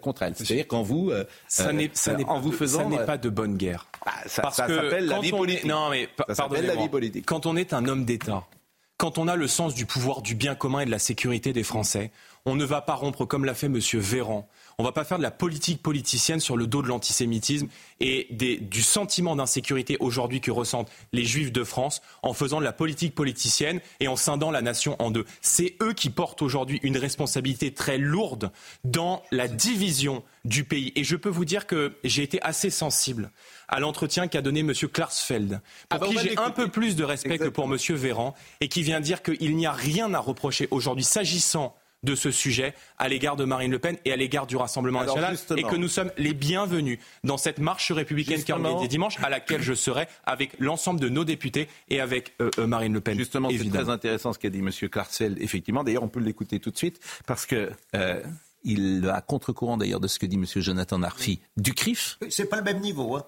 contre 0.00 0.22
elle. 0.22 0.34
C'est-à-dire 0.34 0.66
qu'en 0.66 0.82
vous, 0.82 1.12
ça 1.46 1.74
n'est, 1.74 1.90
en 2.26 2.40
vous 2.40 2.52
faisant, 2.52 2.78
ça 2.78 2.86
n'est 2.86 3.04
pas 3.04 3.18
de 3.18 3.28
bonne 3.28 3.58
guerre. 3.58 3.86
Bah, 4.06 4.12
ça, 4.24 4.40
Parce 4.40 4.62
que 4.62 4.74
s'appelle 4.74 5.04
la 5.04 5.20
vie 5.20 5.30
politique. 5.30 5.66
non, 5.66 5.90
mais 5.90 6.08
la 6.62 6.76
vie 6.76 6.88
politique. 6.88 7.26
Quand 7.26 7.44
on 7.44 7.56
est 7.56 7.74
un 7.74 7.86
homme 7.86 8.06
d'État 8.06 8.46
quand 9.02 9.18
on 9.18 9.26
a 9.26 9.34
le 9.34 9.48
sens 9.48 9.74
du 9.74 9.84
pouvoir 9.84 10.22
du 10.22 10.36
bien 10.36 10.54
commun 10.54 10.78
et 10.78 10.86
de 10.86 10.90
la 10.92 11.00
sécurité 11.00 11.52
des 11.52 11.64
Français, 11.64 12.12
on 12.44 12.54
ne 12.54 12.64
va 12.64 12.82
pas 12.82 12.94
rompre 12.94 13.24
comme 13.24 13.44
l'a 13.44 13.52
fait 13.52 13.66
M. 13.66 13.80
Véran. 13.94 14.48
On 14.78 14.84
ne 14.84 14.86
va 14.86 14.92
pas 14.92 15.02
faire 15.02 15.18
de 15.18 15.24
la 15.24 15.32
politique 15.32 15.82
politicienne 15.82 16.38
sur 16.38 16.56
le 16.56 16.68
dos 16.68 16.82
de 16.82 16.86
l'antisémitisme 16.86 17.66
et 17.98 18.28
du 18.30 18.80
sentiment 18.80 19.34
d'insécurité 19.34 19.96
aujourd'hui 19.98 20.40
que 20.40 20.52
ressentent 20.52 20.90
les 21.12 21.24
Juifs 21.24 21.50
de 21.50 21.64
France 21.64 22.00
en 22.22 22.32
faisant 22.32 22.60
de 22.60 22.64
la 22.64 22.72
politique 22.72 23.12
politicienne 23.12 23.80
et 23.98 24.06
en 24.06 24.14
scindant 24.14 24.52
la 24.52 24.62
nation 24.62 24.94
en 25.00 25.10
deux. 25.10 25.24
C'est 25.40 25.74
eux 25.82 25.94
qui 25.94 26.08
portent 26.08 26.42
aujourd'hui 26.42 26.78
une 26.84 26.96
responsabilité 26.96 27.74
très 27.74 27.98
lourde 27.98 28.52
dans 28.84 29.24
la 29.32 29.48
division 29.48 30.22
du 30.44 30.62
pays. 30.62 30.92
Et 30.94 31.02
je 31.02 31.16
peux 31.16 31.28
vous 31.28 31.44
dire 31.44 31.66
que 31.66 31.96
j'ai 32.04 32.22
été 32.22 32.40
assez 32.42 32.70
sensible 32.70 33.32
à 33.72 33.80
l'entretien 33.80 34.28
qu'a 34.28 34.42
donné 34.42 34.60
M. 34.60 34.72
Klarsfeld, 34.72 35.48
pour 35.50 35.60
ah 35.90 35.98
bah, 35.98 36.06
qui 36.06 36.18
j'ai 36.18 36.38
un 36.38 36.50
peu 36.50 36.68
plus 36.68 36.94
de 36.94 37.04
respect 37.04 37.38
que 37.38 37.48
pour 37.48 37.64
M. 37.64 37.76
Véran, 37.96 38.34
et 38.60 38.68
qui 38.68 38.82
vient 38.82 39.00
dire 39.00 39.22
qu'il 39.22 39.56
n'y 39.56 39.66
a 39.66 39.72
rien 39.72 40.12
à 40.14 40.18
reprocher 40.18 40.68
aujourd'hui 40.70 41.04
s'agissant 41.04 41.74
de 42.02 42.14
ce 42.14 42.30
sujet 42.30 42.74
à 42.98 43.08
l'égard 43.08 43.36
de 43.36 43.44
Marine 43.44 43.70
Le 43.70 43.78
Pen 43.78 43.96
et 44.04 44.12
à 44.12 44.16
l'égard 44.16 44.46
du 44.46 44.56
Rassemblement 44.56 45.04
national 45.04 45.36
et 45.56 45.62
que 45.62 45.76
nous 45.76 45.88
sommes 45.88 46.10
les 46.18 46.34
bienvenus 46.34 46.98
dans 47.22 47.36
cette 47.36 47.58
marche 47.58 47.92
républicaine 47.92 48.42
qui 48.42 48.50
est 48.50 48.54
organisée 48.54 48.88
dimanche 48.88 49.18
à 49.22 49.30
laquelle 49.30 49.62
je 49.62 49.72
serai 49.72 50.08
avec 50.24 50.58
l'ensemble 50.58 50.98
de 50.98 51.08
nos 51.08 51.24
députés 51.24 51.68
et 51.88 52.00
avec 52.00 52.34
euh, 52.40 52.50
euh, 52.58 52.66
Marine 52.66 52.92
Le 52.92 53.00
Pen. 53.00 53.16
Justement, 53.16 53.50
c'est 53.50 53.70
très 53.70 53.88
intéressant 53.88 54.32
ce 54.32 54.38
qu'a 54.40 54.50
dit 54.50 54.58
M. 54.58 54.70
Klarsfeld, 54.70 55.40
effectivement. 55.40 55.84
D'ailleurs, 55.84 56.02
on 56.02 56.08
peut 56.08 56.20
l'écouter 56.20 56.58
tout 56.60 56.70
de 56.70 56.76
suite 56.76 57.00
parce 57.26 57.46
que... 57.46 57.70
Euh, 57.94 58.20
il 58.64 59.00
va 59.00 59.16
à 59.16 59.20
contre-courant 59.20 59.76
d'ailleurs 59.76 59.98
de 59.98 60.06
ce 60.06 60.20
que 60.20 60.26
dit 60.26 60.36
M. 60.36 60.44
Jonathan 60.46 61.02
Arfi 61.02 61.40
du 61.56 61.74
CRIF. 61.74 62.16
C'est 62.30 62.48
pas 62.48 62.58
le 62.58 62.62
même 62.62 62.78
niveau. 62.78 63.16
Hein. 63.16 63.24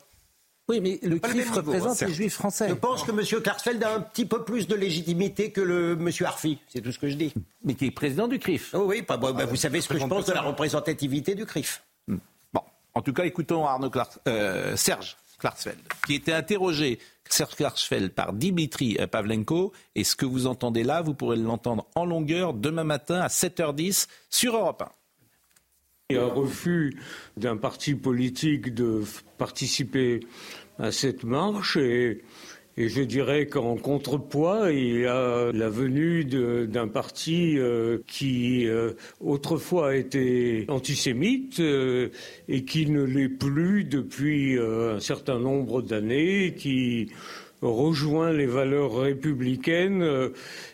Oui, 0.68 0.80
mais 0.80 0.98
le 1.02 1.18
CRIF 1.18 1.50
représente 1.50 2.00
les 2.00 2.14
juifs 2.14 2.34
français. 2.34 2.68
Je 2.68 2.74
pense 2.74 3.02
que 3.02 3.10
M. 3.10 3.42
Klarsfeld 3.42 3.82
a 3.84 3.96
un 3.96 4.00
petit 4.00 4.24
peu 4.24 4.44
plus 4.44 4.66
de 4.66 4.74
légitimité 4.74 5.50
que 5.50 5.60
le 5.60 5.92
M. 5.92 6.10
Arfi, 6.24 6.58
c'est 6.68 6.80
tout 6.80 6.90
ce 6.90 6.98
que 6.98 7.08
je 7.08 7.16
dis. 7.16 7.34
Mais 7.64 7.74
qui 7.74 7.86
est 7.86 7.90
président 7.90 8.28
du 8.28 8.38
CRIF. 8.38 8.70
Oh 8.74 8.84
oui, 8.86 9.02
pas, 9.02 9.18
bah, 9.18 9.44
vous 9.44 9.56
savez 9.56 9.82
ce 9.82 9.88
que 9.88 9.98
je 9.98 10.06
pense 10.06 10.26
de 10.26 10.32
la 10.32 10.40
représentativité 10.40 11.34
du 11.34 11.44
CRIF. 11.44 11.82
Hmm. 12.08 12.16
Bon, 12.52 12.62
en 12.94 13.02
tout 13.02 13.12
cas, 13.12 13.24
écoutons 13.24 13.66
Arnaud 13.66 13.90
euh, 14.26 14.74
Serge 14.76 15.16
Klarsfeld, 15.38 15.78
qui 16.06 16.14
était 16.14 16.32
interrogé, 16.32 16.98
Serge 17.28 17.56
Klarsfeld, 17.56 18.12
par 18.12 18.32
Dimitri 18.32 18.96
Pavlenko. 19.10 19.72
Et 19.94 20.04
ce 20.04 20.16
que 20.16 20.24
vous 20.24 20.46
entendez 20.46 20.82
là, 20.82 21.02
vous 21.02 21.12
pourrez 21.12 21.36
l'entendre 21.36 21.86
en 21.94 22.06
longueur 22.06 22.54
demain 22.54 22.84
matin 22.84 23.20
à 23.20 23.28
7h10 23.28 24.06
sur 24.30 24.56
Europe 24.56 24.82
1. 24.82 24.88
A 26.16 26.24
un 26.24 26.26
refus 26.26 26.96
d'un 27.36 27.56
parti 27.56 27.94
politique 27.94 28.74
de 28.74 29.02
participer 29.38 30.20
à 30.78 30.92
cette 30.92 31.24
marche 31.24 31.76
et 31.76 32.22
Et 32.76 32.88
je 32.88 33.02
dirais 33.02 33.46
qu'en 33.46 33.76
contrepoids, 33.76 34.72
il 34.72 35.02
y 35.02 35.06
a 35.06 35.52
la 35.52 35.68
venue 35.68 36.24
d'un 36.24 36.88
parti 36.88 37.56
euh, 37.56 37.98
qui 38.08 38.66
euh, 38.66 38.94
autrefois 39.20 39.94
était 39.94 40.64
antisémite 40.66 41.60
euh, 41.60 42.08
et 42.48 42.64
qui 42.64 42.86
ne 42.86 43.04
l'est 43.04 43.28
plus 43.28 43.84
depuis 43.84 44.58
un 44.58 44.98
certain 44.98 45.38
nombre 45.38 45.82
d'années, 45.82 46.54
qui 46.56 47.10
rejoint 47.62 48.32
les 48.32 48.46
valeurs 48.46 48.96
républicaines 48.96 50.30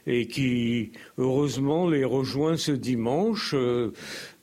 et 0.06 0.26
qui, 0.26 0.92
heureusement, 1.18 1.88
les 1.88 2.04
rejoint 2.04 2.56
ce 2.56 2.72
dimanche. 2.72 3.54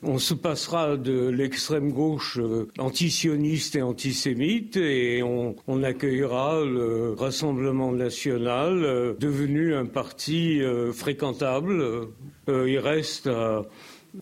Euh, 0.04 0.08
on 0.08 0.18
se 0.20 0.34
passera 0.34 0.98
de 0.98 1.30
l'extrême 1.30 1.92
gauche 1.92 2.38
euh, 2.40 2.68
antisioniste 2.78 3.76
et 3.76 3.82
antisémite 3.82 4.78
et 4.78 5.24
on, 5.24 5.56
accueillera 5.84 6.64
le 6.66 7.14
Rassemblement 7.14 7.92
national 7.92 9.16
devenu 9.20 9.76
un 9.76 9.86
parti 9.86 10.60
fréquentable. 10.92 12.08
il 12.48 12.80
reste 12.80 13.30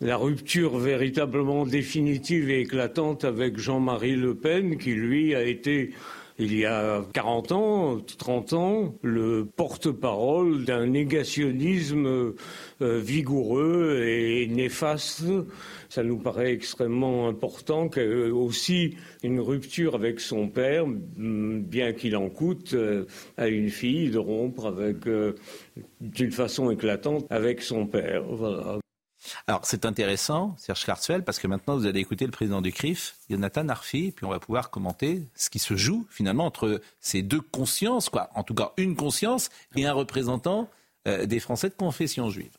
la 0.01 0.17
rupture 0.17 0.77
véritablement 0.77 1.65
définitive 1.65 2.49
et 2.49 2.61
éclatante 2.61 3.23
avec 3.23 3.57
Jean-Marie 3.57 4.17
Le 4.17 4.35
Pen 4.35 4.77
qui, 4.77 4.93
lui, 4.93 5.33
a 5.33 5.43
été 5.43 5.91
il 6.37 6.53
y 6.53 6.65
a 6.65 7.05
40 7.13 7.51
ans, 7.53 7.99
30 8.17 8.53
ans, 8.53 8.95
le 9.01 9.45
porte-parole 9.45 10.65
d'un 10.65 10.85
négationnisme 10.85 12.05
euh, 12.07 12.99
vigoureux 12.99 14.03
et 14.05 14.45
néfaste. 14.47 15.23
Ça 15.87 16.03
nous 16.03 16.17
paraît 16.17 16.51
extrêmement 16.51 17.29
important 17.29 17.87
que 17.87 18.29
aussi 18.31 18.97
une 19.23 19.39
rupture 19.39 19.95
avec 19.95 20.19
son 20.19 20.49
père, 20.49 20.85
bien 20.87 21.93
qu'il 21.93 22.17
en 22.17 22.29
coûte 22.29 22.73
euh, 22.73 23.05
à 23.37 23.47
une 23.47 23.69
fille 23.69 24.09
de 24.09 24.17
rompre 24.17 24.65
avec 24.65 25.07
euh, 25.07 25.35
d'une 26.01 26.31
façon 26.31 26.69
éclatante 26.69 27.25
avec 27.29 27.61
son 27.61 27.85
père. 27.87 28.23
Voilà. 28.23 28.79
Alors 29.47 29.61
c'est 29.63 29.85
intéressant, 29.85 30.55
Serge 30.57 30.79
Schwarzfeld, 30.81 31.23
parce 31.23 31.39
que 31.39 31.47
maintenant 31.47 31.77
vous 31.77 31.85
allez 31.85 31.99
écouter 31.99 32.25
le 32.25 32.31
président 32.31 32.61
du 32.61 32.71
CRIF, 32.71 33.15
Jonathan 33.29 33.67
Arfi, 33.69 34.11
puis 34.11 34.25
on 34.25 34.29
va 34.29 34.39
pouvoir 34.39 34.69
commenter 34.69 35.23
ce 35.35 35.49
qui 35.49 35.59
se 35.59 35.75
joue 35.75 36.07
finalement 36.09 36.45
entre 36.45 36.81
ces 36.99 37.21
deux 37.21 37.41
consciences, 37.41 38.09
quoi. 38.09 38.29
En 38.35 38.43
tout 38.43 38.53
cas, 38.53 38.71
une 38.77 38.95
conscience 38.95 39.49
et 39.75 39.85
un 39.85 39.93
représentant 39.93 40.69
euh, 41.07 41.25
des 41.25 41.39
Français 41.39 41.69
de 41.69 41.75
confession 41.75 42.29
juive. 42.29 42.51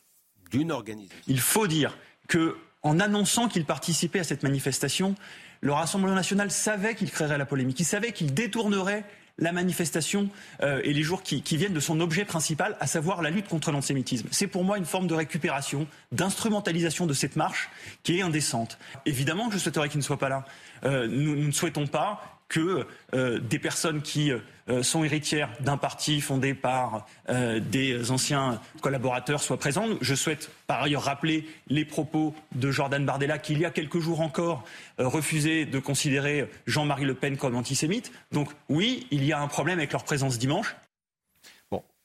D'une 0.51 0.71
organisation. 0.71 1.23
Il 1.27 1.39
faut 1.39 1.67
dire 1.67 1.97
que 2.27 2.55
en 2.83 2.99
annonçant 2.99 3.49
qu'il 3.49 3.65
participait 3.65 4.19
à 4.19 4.23
cette 4.23 4.43
manifestation, 4.43 5.15
le 5.61 5.73
Rassemblement 5.73 6.15
national 6.15 6.51
savait 6.51 6.95
qu'il 6.95 7.11
créerait 7.11 7.37
la 7.37 7.45
polémique, 7.45 7.79
il 7.79 7.85
savait 7.85 8.13
qu'il 8.13 8.33
détournerait 8.33 9.03
la 9.37 9.51
manifestation 9.51 10.29
euh, 10.61 10.81
et 10.83 10.93
les 10.93 11.03
jours 11.03 11.23
qui, 11.23 11.41
viennent 11.57 11.73
de 11.73 11.79
son 11.79 11.99
objet 11.99 12.25
principal, 12.25 12.75
à 12.79 12.87
savoir 12.87 13.21
la 13.21 13.29
lutte 13.29 13.47
contre 13.47 13.71
l'antisémitisme. 13.71 14.27
C'est 14.31 14.47
pour 14.47 14.63
moi 14.63 14.77
une 14.77 14.85
forme 14.85 15.07
de 15.07 15.13
récupération, 15.13 15.87
d'instrumentalisation 16.11 17.05
de 17.05 17.13
cette 17.13 17.35
marche 17.35 17.69
qui 18.03 18.17
est 18.17 18.21
indécente. 18.21 18.77
Évidemment 19.05 19.47
que 19.47 19.53
je 19.53 19.59
souhaiterais 19.59 19.89
qu'il 19.89 19.99
ne 19.99 20.03
soit 20.03 20.17
pas 20.17 20.29
là. 20.29 20.45
Euh, 20.83 21.07
nous, 21.07 21.35
nous, 21.35 21.47
ne 21.47 21.51
souhaitons 21.51 21.87
pas 21.87 22.36
que 22.49 22.85
euh, 23.13 23.39
des 23.39 23.59
personnes 23.59 24.01
qui 24.01 24.31
euh, 24.31 24.83
sont 24.83 25.03
héritières 25.03 25.49
d'un 25.59 25.77
parti 25.77 26.21
fondé 26.21 26.53
par 26.53 27.05
euh, 27.29 27.59
des 27.59 28.11
anciens 28.11 28.61
collaborateurs 28.81 29.41
soient 29.41 29.57
présentes. 29.57 29.97
Je 30.01 30.15
souhaite 30.15 30.49
par 30.65 30.83
ailleurs 30.83 31.03
rappeler 31.03 31.47
les 31.67 31.85
propos 31.85 32.33
de 32.55 32.71
Jordan 32.71 33.05
Bardella 33.05 33.37
qui, 33.37 33.53
il 33.53 33.59
y 33.59 33.65
a 33.65 33.71
quelques 33.71 33.99
jours 33.99 34.21
encore, 34.21 34.63
refusait 34.97 35.65
de 35.65 35.79
considérer 35.79 36.49
Jean-Marie 36.65 37.05
Le 37.05 37.13
Pen 37.13 37.37
comme 37.37 37.55
antisémite. 37.55 38.11
Donc 38.31 38.49
oui, 38.69 39.07
il 39.11 39.23
y 39.23 39.33
a 39.33 39.39
un 39.39 39.47
problème 39.47 39.79
avec 39.79 39.91
leur 39.91 40.03
présence 40.03 40.37
dimanche. 40.37 40.75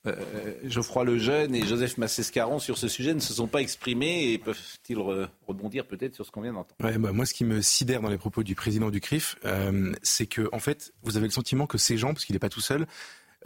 Euh, 0.04 0.54
Geoffroy 0.64 1.04
Lejeune 1.04 1.54
et 1.54 1.64
Joseph 1.64 1.96
Massescaron 1.96 2.58
sur 2.58 2.76
ce 2.76 2.88
sujet 2.88 3.14
ne 3.14 3.20
se 3.20 3.34
sont 3.34 3.46
pas 3.46 3.60
exprimés 3.60 4.32
et 4.32 4.38
peuvent-ils 4.38 4.98
rebondir 4.98 5.86
peut-être 5.86 6.14
sur 6.14 6.26
ce 6.26 6.32
qu'on 6.32 6.40
vient 6.40 6.52
d'entendre? 6.52 6.74
Bah, 6.80 7.12
Moi, 7.12 7.24
ce 7.24 7.34
qui 7.34 7.44
me 7.44 7.62
sidère 7.62 8.00
dans 8.00 8.08
les 8.08 8.18
propos 8.18 8.42
du 8.42 8.56
président 8.56 8.90
du 8.90 9.00
CRIF, 9.00 9.36
euh, 9.44 9.92
c'est 10.02 10.26
que, 10.26 10.48
en 10.52 10.58
fait, 10.58 10.92
vous 11.02 11.16
avez 11.16 11.26
le 11.26 11.32
sentiment 11.32 11.66
que 11.66 11.78
ces 11.78 11.98
gens, 11.98 12.12
parce 12.14 12.24
qu'il 12.24 12.34
n'est 12.34 12.40
pas 12.40 12.48
tout 12.48 12.60
seul, 12.60 12.86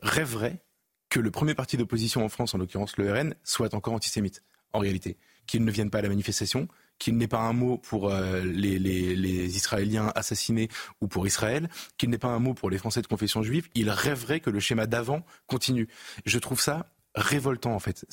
rêveraient 0.00 0.62
que 1.10 1.20
le 1.20 1.30
premier 1.30 1.54
parti 1.54 1.76
d'opposition 1.76 2.24
en 2.24 2.28
France, 2.30 2.54
en 2.54 2.58
l'occurrence 2.58 2.96
le 2.96 3.12
RN, 3.12 3.34
soit 3.44 3.74
encore 3.74 3.92
antisémite, 3.92 4.42
en 4.72 4.78
réalité. 4.78 5.18
Qu'ils 5.46 5.64
ne 5.64 5.70
viennent 5.70 5.90
pas 5.90 5.98
à 5.98 6.02
la 6.02 6.08
manifestation, 6.08 6.68
qu'il 6.98 7.16
n'ait 7.16 7.28
pas 7.28 7.40
un 7.40 7.52
mot 7.52 7.78
pour 7.78 8.10
euh, 8.10 8.42
les, 8.42 9.56
Israéliens 9.56 10.12
assassinés 10.14 10.68
ou 11.00 11.08
pour 11.08 11.26
Israël, 11.26 11.68
qu'il 11.98 12.10
n'ait 12.10 12.18
pas 12.18 12.28
un 12.28 12.38
mot 12.38 12.54
pour 12.54 12.70
les 12.70 12.78
Français 12.78 13.02
de 13.02 13.06
confession 13.06 13.42
juive, 13.42 13.68
il 13.74 13.90
rêverait 13.90 14.40
que 14.40 14.50
le 14.50 14.60
schéma 14.60 14.86
d'avant 14.86 15.24
continue. 15.46 15.88
Je 16.24 16.38
trouve 16.38 16.60
ça 16.60 16.86
révoltant 17.14 17.74
en 17.74 17.78
fait. 17.78 18.04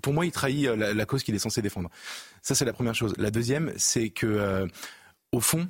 Pour 0.00 0.12
moi, 0.12 0.26
il 0.26 0.32
trahit 0.32 0.66
euh, 0.66 0.94
la, 0.94 1.06
cause 1.06 1.22
qu'il 1.22 1.34
est 1.34 1.40
censé 1.40 1.62
défendre. 1.62 1.90
Ça, 2.40 2.54
c'est 2.54 2.64
la 2.64 2.72
première 2.72 2.94
chose. 2.94 3.14
La 3.18 3.30
deuxième, 3.30 3.72
c'est 3.76 4.10
que, 4.10 4.26
euh, 4.26 4.66
au 5.32 5.40
fond, 5.40 5.66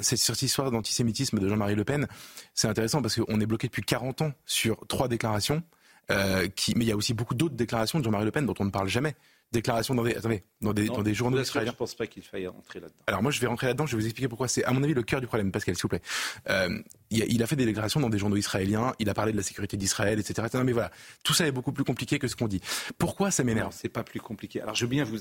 cette 0.00 0.42
histoire 0.42 0.70
d'antisémitisme 0.70 1.40
de 1.40 1.48
Jean-Marie 1.48 1.74
Le 1.74 1.84
Pen, 1.84 2.06
c'est 2.54 2.68
intéressant 2.68 3.02
parce 3.02 3.16
qu'on 3.16 3.40
est 3.40 3.46
bloqué 3.46 3.66
depuis 3.66 3.82
40 3.82 4.22
ans 4.22 4.32
sur 4.46 4.86
trois 4.86 5.08
déclarations. 5.08 5.64
mais 6.08 6.52
il 6.68 6.84
y 6.84 6.92
a 6.92 6.96
aussi 6.96 7.14
beaucoup 7.14 7.34
d'autres 7.34 7.56
déclarations 7.56 7.98
de 7.98 8.04
Jean-Marie 8.04 8.26
Le 8.26 8.30
Pen 8.30 8.46
dont 8.46 8.54
on 8.60 8.64
ne 8.64 8.70
parle 8.70 8.88
jamais 8.88 9.16
déclaration 9.52 9.94
dans 9.94 10.04
des, 10.04 10.14
attendez, 10.14 10.44
dans 10.60 10.72
des, 10.72 10.86
dans 10.86 11.02
des 11.02 11.14
journaux 11.14 11.40
israéliens. 11.40 11.70
Je 11.70 11.74
ne 11.74 11.78
pense 11.78 11.94
pas 11.94 12.06
qu'il 12.06 12.22
faille 12.22 12.46
rentrer 12.46 12.80
là-dedans. 12.80 13.02
Alors 13.06 13.22
moi, 13.22 13.30
je 13.30 13.40
vais 13.40 13.46
rentrer 13.46 13.66
là-dedans. 13.66 13.86
Je 13.86 13.96
vais 13.96 14.02
vous 14.02 14.06
expliquer 14.06 14.28
pourquoi. 14.28 14.48
C'est 14.48 14.64
à 14.64 14.72
mon 14.72 14.82
avis 14.82 14.94
le 14.94 15.02
cœur 15.02 15.20
du 15.20 15.26
problème, 15.26 15.50
Pascal, 15.50 15.74
s'il 15.74 15.82
vous 15.82 15.88
plaît. 15.88 16.02
Euh, 16.48 16.78
il, 17.10 17.22
a, 17.22 17.26
il, 17.26 17.42
a, 17.42 17.46
fait 17.46 17.56
des 17.56 17.66
déclarations 17.66 18.00
dans 18.00 18.10
des 18.10 18.18
journaux 18.18 18.36
israéliens. 18.36 18.94
Il 18.98 19.08
a 19.10 19.14
parlé 19.14 19.32
de 19.32 19.36
la 19.36 19.42
sécurité 19.42 19.76
d'Israël, 19.76 20.18
etc. 20.20 20.46
Non, 20.54 20.64
mais 20.64 20.72
voilà, 20.72 20.90
tout 21.24 21.32
ça 21.32 21.46
est 21.46 21.52
beaucoup 21.52 21.72
plus 21.72 21.84
compliqué 21.84 22.18
que 22.18 22.28
ce 22.28 22.36
qu'on 22.36 22.48
dit. 22.48 22.60
Pourquoi 22.98 23.30
ça 23.30 23.44
m'énerve? 23.44 23.74
C'est 23.76 23.88
pas 23.88 24.04
plus 24.04 24.20
compliqué. 24.20 24.60
Alors 24.60 24.74
je 24.74 24.84
veux 24.84 24.90
bien 24.90 25.04
vous. 25.04 25.18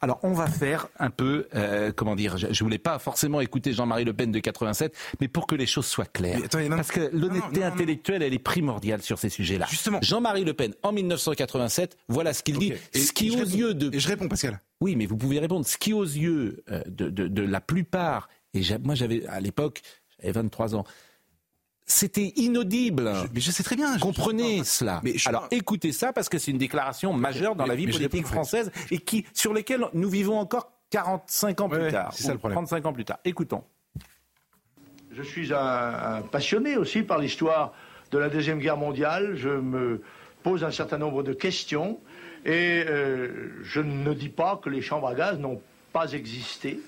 Alors 0.00 0.20
on 0.22 0.32
va 0.32 0.46
faire 0.46 0.88
un 0.98 1.10
peu, 1.10 1.48
euh, 1.54 1.90
comment 1.94 2.16
dire, 2.16 2.36
je, 2.36 2.46
ne 2.48 2.54
voulais 2.58 2.78
pas 2.78 2.98
forcément 2.98 3.40
écouter 3.40 3.72
Jean-Marie 3.72 4.04
Le 4.04 4.12
Pen 4.12 4.30
de 4.30 4.38
87, 4.38 4.94
mais 5.20 5.28
pour 5.28 5.46
que 5.46 5.54
les 5.54 5.66
choses 5.66 5.86
soient 5.86 6.04
claires. 6.04 6.40
parce 6.50 6.90
que 6.90 7.10
l'honnêteté 7.12 7.64
intellectuelle, 7.64 8.22
elle 8.22 8.34
est 8.34 8.38
primordiale 8.38 9.02
sur 9.02 9.18
ces 9.18 9.30
sujets-là. 9.30 9.66
Justement. 9.70 9.98
Jean-Marie 10.02 10.44
Le 10.44 10.52
Pen, 10.54 10.74
en 10.82 10.92
1987, 10.92 11.96
voilà 12.08 12.34
ce 12.34 12.42
qu'il 12.42 12.58
dit. 12.58 12.74
ce 12.94 13.12
qui 13.12 13.30
aux 13.30 13.44
yeux 13.44 13.74
de... 13.74 13.94
Et 13.94 13.98
je 13.98 14.08
réponds, 14.08 14.28
Pascal. 14.28 14.60
Oui, 14.80 14.96
mais 14.96 15.06
vous 15.06 15.16
pouvez 15.16 15.38
répondre. 15.38 15.64
Ce 15.66 15.78
qui 15.78 15.92
aux 15.92 16.04
yeux 16.04 16.62
euh, 16.70 16.82
de, 16.86 17.08
de, 17.08 17.28
de 17.28 17.42
la 17.42 17.60
plupart, 17.60 18.28
et 18.52 18.60
moi 18.82 18.94
j'avais 18.94 19.26
à 19.26 19.40
l'époque, 19.40 19.82
j'avais 20.20 20.32
23 20.32 20.74
ans, 20.74 20.84
c'était 21.86 22.32
inaudible. 22.36 23.12
mais 23.32 23.40
je 23.40 23.50
sais 23.50 23.62
très 23.62 23.76
bien. 23.76 23.96
Comprenez 23.98 24.64
cela. 24.64 25.00
Mais 25.04 25.14
Alors 25.26 25.46
écoutez 25.50 25.92
ça 25.92 26.12
parce 26.12 26.28
que 26.28 26.38
c'est 26.38 26.50
une 26.50 26.58
déclaration 26.58 27.12
majeure 27.12 27.54
dans 27.54 27.66
la 27.66 27.76
vie 27.76 27.86
politique 27.86 28.26
française 28.26 28.72
et 28.90 28.98
qui, 28.98 29.24
sur 29.32 29.54
lesquelles 29.54 29.84
nous 29.94 30.10
vivons 30.10 30.38
encore 30.38 30.72
45 30.90 31.60
ans 31.60 31.68
plus 31.68 31.90
tard. 31.90 32.12
C'est 32.12 32.24
ça 32.24 32.32
le 32.32 32.38
problème. 32.38 32.56
35 32.56 32.86
ans 32.86 32.92
plus 32.92 33.04
tard. 33.04 33.18
Écoutons. 33.24 33.62
Je 35.12 35.22
suis 35.22 35.52
un, 35.54 36.22
passionné 36.30 36.76
aussi 36.76 37.02
par 37.02 37.18
l'histoire 37.18 37.72
de 38.10 38.18
la 38.18 38.28
Deuxième 38.28 38.58
Guerre 38.58 38.76
mondiale. 38.76 39.34
Je 39.36 39.48
me 39.48 40.02
pose 40.42 40.64
un 40.64 40.70
certain 40.70 40.98
nombre 40.98 41.22
de 41.22 41.32
questions 41.32 41.98
et 42.44 42.84
euh, 42.86 43.50
je 43.62 43.80
ne 43.80 44.12
dis 44.12 44.28
pas 44.28 44.60
que 44.62 44.68
les 44.68 44.82
chambres 44.82 45.08
à 45.08 45.14
gaz 45.14 45.38
n'ont 45.38 45.60
pas 45.92 46.12
existé. 46.12 46.80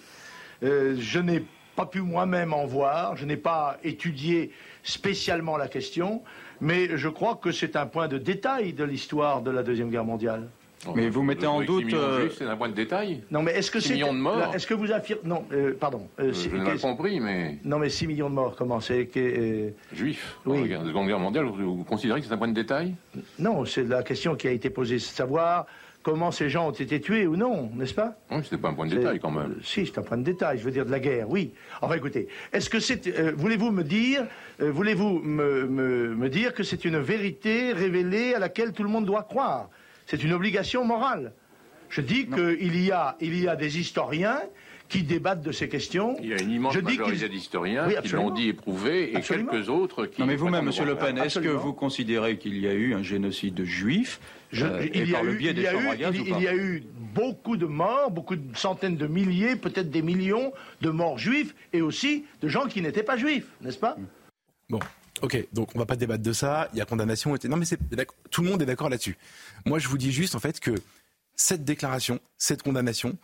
Euh, 0.62 0.96
je 0.98 1.18
n'ai 1.20 1.44
pas 1.74 1.86
pu 1.86 2.00
moi-même 2.00 2.52
en 2.52 2.66
voir, 2.66 3.16
je 3.16 3.24
n'ai 3.24 3.36
pas 3.36 3.78
étudié 3.84 4.52
spécialement 4.82 5.56
la 5.56 5.68
question, 5.68 6.22
mais 6.60 6.96
je 6.96 7.08
crois 7.08 7.36
que 7.36 7.52
c'est 7.52 7.76
un 7.76 7.86
point 7.86 8.08
de 8.08 8.18
détail 8.18 8.72
de 8.72 8.84
l'histoire 8.84 9.42
de 9.42 9.50
la 9.50 9.62
Deuxième 9.62 9.90
Guerre 9.90 10.04
mondiale. 10.04 10.48
Mais 10.94 11.08
vous 11.08 11.22
mettez 11.22 11.46
en 11.46 11.60
doute. 11.62 11.92
Euh, 11.92 12.28
c'est 12.36 12.44
un 12.44 12.56
point 12.56 12.68
de 12.68 12.74
détail. 12.74 13.22
Non, 13.30 13.42
mais 13.42 13.52
est-ce 13.52 13.70
que 13.70 13.80
c'est. 13.80 13.94
millions 13.94 14.12
de 14.12 14.18
morts. 14.18 14.54
Est-ce 14.54 14.66
que 14.66 14.74
vous 14.74 14.92
affirmez. 14.92 15.22
Non, 15.24 15.44
euh, 15.52 15.74
pardon. 15.78 16.06
Euh, 16.20 16.32
je 16.32 16.48
n'ai 16.48 16.64
pas 16.64 16.76
compris, 16.78 17.20
mais. 17.20 17.58
Non, 17.64 17.78
mais 17.78 17.88
6 17.88 18.06
millions 18.06 18.30
de 18.30 18.34
morts, 18.34 18.54
comment 18.56 18.80
c'est 18.80 19.06
que. 19.06 19.72
Juifs. 19.92 20.36
Oui. 20.46 20.68
La 20.68 20.84
Seconde 20.84 21.08
Guerre 21.08 21.18
mondiale, 21.18 21.46
vous, 21.46 21.84
considérez 21.84 22.20
que 22.20 22.26
c'est 22.26 22.32
un 22.32 22.38
point 22.38 22.48
de 22.48 22.54
détail? 22.54 22.94
Non, 23.38 23.64
c'est 23.64 23.84
la 23.84 24.02
question 24.02 24.36
qui 24.36 24.46
a 24.46 24.52
été 24.52 24.70
posée, 24.70 24.98
c'est 24.98 25.10
de 25.10 25.16
savoir 25.16 25.66
comment 26.08 26.30
ces 26.30 26.48
gens 26.48 26.68
ont 26.68 26.72
été 26.72 27.02
tués 27.02 27.26
ou 27.26 27.36
non, 27.36 27.70
n'est-ce 27.74 27.92
pas? 27.92 28.16
Oui, 28.30 28.38
c'était 28.42 28.56
pas 28.56 28.70
un 28.70 28.72
point 28.72 28.86
de 28.86 28.96
détail 28.96 29.20
quand 29.20 29.30
même. 29.30 29.56
si, 29.62 29.84
c'est 29.84 29.98
un 29.98 30.02
point 30.02 30.16
de 30.16 30.22
détail, 30.22 30.56
je 30.56 30.64
veux 30.64 30.70
dire 30.70 30.86
de 30.86 30.90
la 30.90 31.00
guerre, 31.00 31.28
oui. 31.28 31.52
Enfin 31.82 31.96
écoutez, 31.96 32.28
est-ce 32.50 32.70
que 32.70 32.80
c'est... 32.80 33.06
Euh, 33.08 33.34
voulez-vous 33.36 33.70
me 33.70 33.84
dire, 33.84 34.24
euh, 34.62 34.70
voulez-vous 34.70 35.18
me, 35.18 35.66
me, 35.66 36.28
dire 36.30 36.54
que 36.54 36.62
c'est 36.62 36.86
une 36.86 36.98
vérité 36.98 37.74
révélée 37.74 38.32
à 38.32 38.38
laquelle 38.38 38.72
tout 38.72 38.84
le 38.84 38.88
monde 38.88 39.04
doit 39.04 39.24
croire? 39.24 39.68
C'est 40.06 40.24
une 40.24 40.32
obligation 40.32 40.82
morale. 40.82 41.34
Je 41.90 42.00
dis 42.00 42.26
qu'il 42.26 42.82
y 42.82 42.90
a, 42.90 43.16
il 43.20 43.38
y 43.38 43.46
a 43.46 43.54
des 43.54 43.78
historiens 43.78 44.40
qui 44.88 45.02
débattent 45.02 45.42
de 45.42 45.52
ces 45.52 45.68
questions. 45.68 46.16
Il 46.20 46.28
y 46.28 46.32
a 46.32 46.40
une 46.40 46.50
immense 46.50 46.74
je 46.74 46.80
majorité 46.80 47.28
d'historiens 47.28 47.88
qui 48.02 48.08
l'ont 48.08 48.30
dit 48.30 48.48
éprouvé 48.48 49.16
et 49.16 49.20
quelques 49.20 49.68
autres 49.68 50.06
qui... 50.06 50.20
Non 50.20 50.26
mais 50.26 50.36
vous-même, 50.36 50.64
Monsieur 50.64 50.84
Le 50.84 50.96
Pen, 50.96 51.18
est-ce 51.18 51.38
que 51.38 51.48
vous 51.48 51.72
considérez 51.72 52.38
qu'il 52.38 52.58
y 52.58 52.66
a 52.66 52.72
eu 52.72 52.94
un 52.94 53.02
génocide 53.02 53.64
juif 53.64 54.20
euh, 54.54 54.86
il, 54.94 55.10
y 55.10 55.14
a 55.14 55.22
eu, 55.22 55.38
il, 55.40 56.40
y 56.40 56.48
a 56.48 56.56
eu, 56.56 56.82
beaucoup 57.14 57.58
de 57.58 57.66
morts, 57.66 58.10
beaucoup 58.10 58.34
de 58.34 58.56
centaines 58.56 58.96
de 58.96 59.06
milliers, 59.06 59.56
peut-être 59.56 59.90
des 59.90 60.00
millions 60.00 60.54
de 60.80 60.88
morts 60.88 61.18
juifs 61.18 61.54
et 61.74 61.82
aussi 61.82 62.24
de 62.40 62.48
gens 62.48 62.66
qui 62.66 62.80
n'étaient 62.80 63.02
pas 63.02 63.18
juifs, 63.18 63.44
n'est-ce 63.60 63.78
pas? 63.78 63.98
Bon, 64.70 64.80
Ok, 65.20 65.48
donc 65.52 65.70
on 65.74 65.78
va 65.78 65.86
pas 65.86 65.96
débattre 65.96 66.22
de 66.22 66.32
ça. 66.32 66.68
Il 66.72 66.78
y 66.78 66.80
a 66.80 66.84
condamnation. 66.84 67.34
Non, 67.44 67.56
mais 67.56 67.66
tout 68.30 68.42
le 68.42 68.48
monde 68.48 68.62
est 68.62 68.66
d'accord 68.66 68.88
là-dessus. 68.88 69.16
Moi, 69.66 69.78
je 69.78 69.88
vous 69.88 69.98
dis 69.98 70.12
juste 70.12 70.34
en 70.34 70.38
fait 70.38 70.60
que 70.60 70.70
cette 71.38 71.64
déclaration, 71.64 72.18
cette 72.36 72.62
condamnation, 72.62 73.16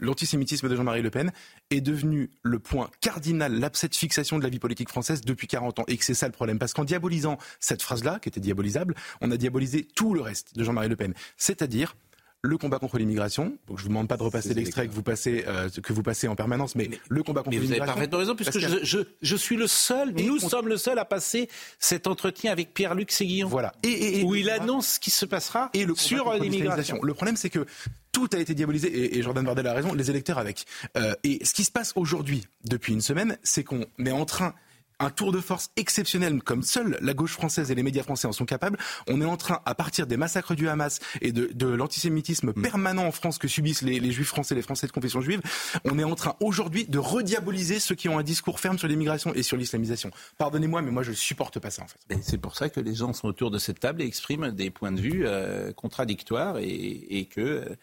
l'antisémitisme 0.00 0.68
de 0.68 0.74
Jean-Marie 0.74 1.02
Le 1.02 1.10
Pen 1.10 1.32
est 1.70 1.80
devenu 1.80 2.30
le 2.42 2.58
point 2.58 2.90
cardinal, 3.00 3.70
cette 3.74 3.94
fixation 3.96 4.38
de 4.38 4.42
la 4.42 4.50
vie 4.50 4.58
politique 4.58 4.88
française 4.88 5.20
depuis 5.20 5.46
40 5.46 5.78
ans. 5.78 5.84
Et 5.86 5.96
que 5.96 6.04
c'est 6.04 6.14
ça 6.14 6.26
le 6.26 6.32
problème. 6.32 6.58
Parce 6.58 6.74
qu'en 6.74 6.84
diabolisant 6.84 7.38
cette 7.60 7.80
phrase-là, 7.80 8.18
qui 8.20 8.28
était 8.28 8.40
diabolisable, 8.40 8.96
on 9.20 9.30
a 9.30 9.36
diabolisé 9.36 9.86
tout 9.94 10.14
le 10.14 10.20
reste 10.20 10.56
de 10.56 10.64
Jean-Marie 10.64 10.88
Le 10.88 10.96
Pen. 10.96 11.14
C'est-à-dire 11.36 11.94
le 12.42 12.56
combat 12.56 12.78
contre 12.78 12.98
l'immigration. 12.98 13.56
Donc 13.66 13.78
je 13.78 13.82
vous 13.82 13.88
demande 13.88 14.08
pas 14.08 14.16
de 14.16 14.22
repasser 14.22 14.54
l'extrait 14.54 14.86
que 14.86 14.92
vous 14.92 15.02
passez 15.02 15.44
euh, 15.46 15.68
que 15.82 15.92
vous 15.92 16.02
passez 16.02 16.28
en 16.28 16.36
permanence, 16.36 16.74
mais, 16.74 16.88
le 17.08 17.22
combat 17.22 17.42
contre 17.42 17.56
l'immigration. 17.56 17.84
Vous 17.84 17.90
avez 17.90 17.94
parfaitement 17.94 18.18
raison, 18.18 18.36
puisque 18.36 18.58
je, 18.58 18.98
je, 19.20 19.36
suis 19.36 19.56
le 19.56 19.66
seul, 19.66 20.12
nous 20.12 20.38
sommes 20.38 20.68
le 20.68 20.76
seul 20.76 20.98
à 20.98 21.04
passer 21.04 21.48
cet 21.78 22.06
entretien 22.06 22.52
avec 22.52 22.74
Pierre-Luc 22.74 23.10
Séguillon. 23.10 23.48
Voilà. 23.48 23.72
Et, 23.82 24.22
où 24.24 24.34
il 24.34 24.50
annonce 24.50 24.94
ce 24.94 25.00
qui 25.00 25.10
se 25.10 25.26
passera 25.26 25.70
et 25.74 25.84
le 25.84 25.94
sur 25.94 26.32
l'immigration. 26.34 26.98
Le 27.02 27.14
problème, 27.14 27.36
c'est 27.36 27.50
que 27.50 27.66
tout 28.12 28.28
a 28.32 28.38
été 28.38 28.54
diabolisé 28.54 29.16
et, 29.16 29.22
Jordan 29.22 29.44
Bardel 29.44 29.66
a 29.66 29.72
raison, 29.72 29.94
les 29.94 30.10
électeurs 30.10 30.38
avec. 30.38 30.64
Euh, 30.96 31.14
et 31.24 31.44
ce 31.44 31.52
qui 31.52 31.64
se 31.64 31.70
passe 31.70 31.92
aujourd'hui, 31.96 32.46
depuis 32.64 32.92
une 32.92 33.00
semaine, 33.00 33.36
c'est 33.42 33.64
qu'on 33.64 33.84
est 34.04 34.10
en 34.10 34.24
train 34.24 34.54
un 35.00 35.10
tour 35.10 35.32
de 35.32 35.40
force 35.40 35.70
exceptionnel 35.76 36.42
comme 36.42 36.62
seule 36.62 36.98
la 37.00 37.14
gauche 37.14 37.32
française 37.32 37.70
et 37.70 37.74
les 37.74 37.82
médias 37.82 38.02
français 38.02 38.26
en 38.26 38.32
sont 38.32 38.44
capables. 38.44 38.78
On 39.08 39.20
est 39.20 39.24
en 39.24 39.36
train, 39.36 39.60
à 39.64 39.74
partir 39.74 40.06
des 40.06 40.16
massacres 40.16 40.54
du 40.54 40.68
Hamas 40.68 41.00
et 41.20 41.32
de, 41.32 41.68
l'antisémitisme 41.68 42.52
mm. 42.54 42.62
permanent 42.62 43.06
en 43.06 43.12
France 43.12 43.38
que 43.38 43.48
subissent 43.48 43.82
les, 43.82 44.10
juifs 44.10 44.28
français, 44.28 44.54
les 44.54 44.62
français 44.62 44.86
de 44.86 44.92
confession 44.92 45.20
juive, 45.20 45.40
on 45.84 45.98
est 45.98 46.04
en 46.04 46.14
train 46.14 46.34
aujourd'hui 46.40 46.86
de 46.86 46.98
rediaboliser 46.98 47.78
ceux 47.78 47.94
qui 47.94 48.08
ont 48.08 48.18
un 48.18 48.22
discours 48.22 48.60
ferme 48.60 48.78
sur 48.78 48.88
l'immigration 48.88 49.32
et 49.34 49.42
sur 49.42 49.56
l'islamisation. 49.56 50.10
Pardonnez-moi, 50.38 50.82
mais 50.82 50.90
moi 50.90 51.02
je 51.02 51.10
ne 51.10 51.16
supporte 51.16 51.58
pas 51.58 51.70
ça 51.70 51.82
en 51.82 51.86
fait. 51.86 52.18
C'est 52.22 52.38
pour 52.38 52.56
ça 52.56 52.68
que 52.68 52.80
les 52.80 52.94
gens 52.94 53.12
sont 53.12 53.28
autour 53.28 53.50
de 53.50 53.58
cette 53.58 53.80
table 53.80 54.02
et 54.02 54.06
expriment 54.06 54.50
des 54.50 54.70
points 54.70 54.92
de 54.92 55.00
vue 55.00 55.26
euh, 55.26 55.72
contradictoires 55.72 56.58
et, 56.58 56.66
et 56.66 57.26
que 57.26 57.40
euh, 57.40 57.76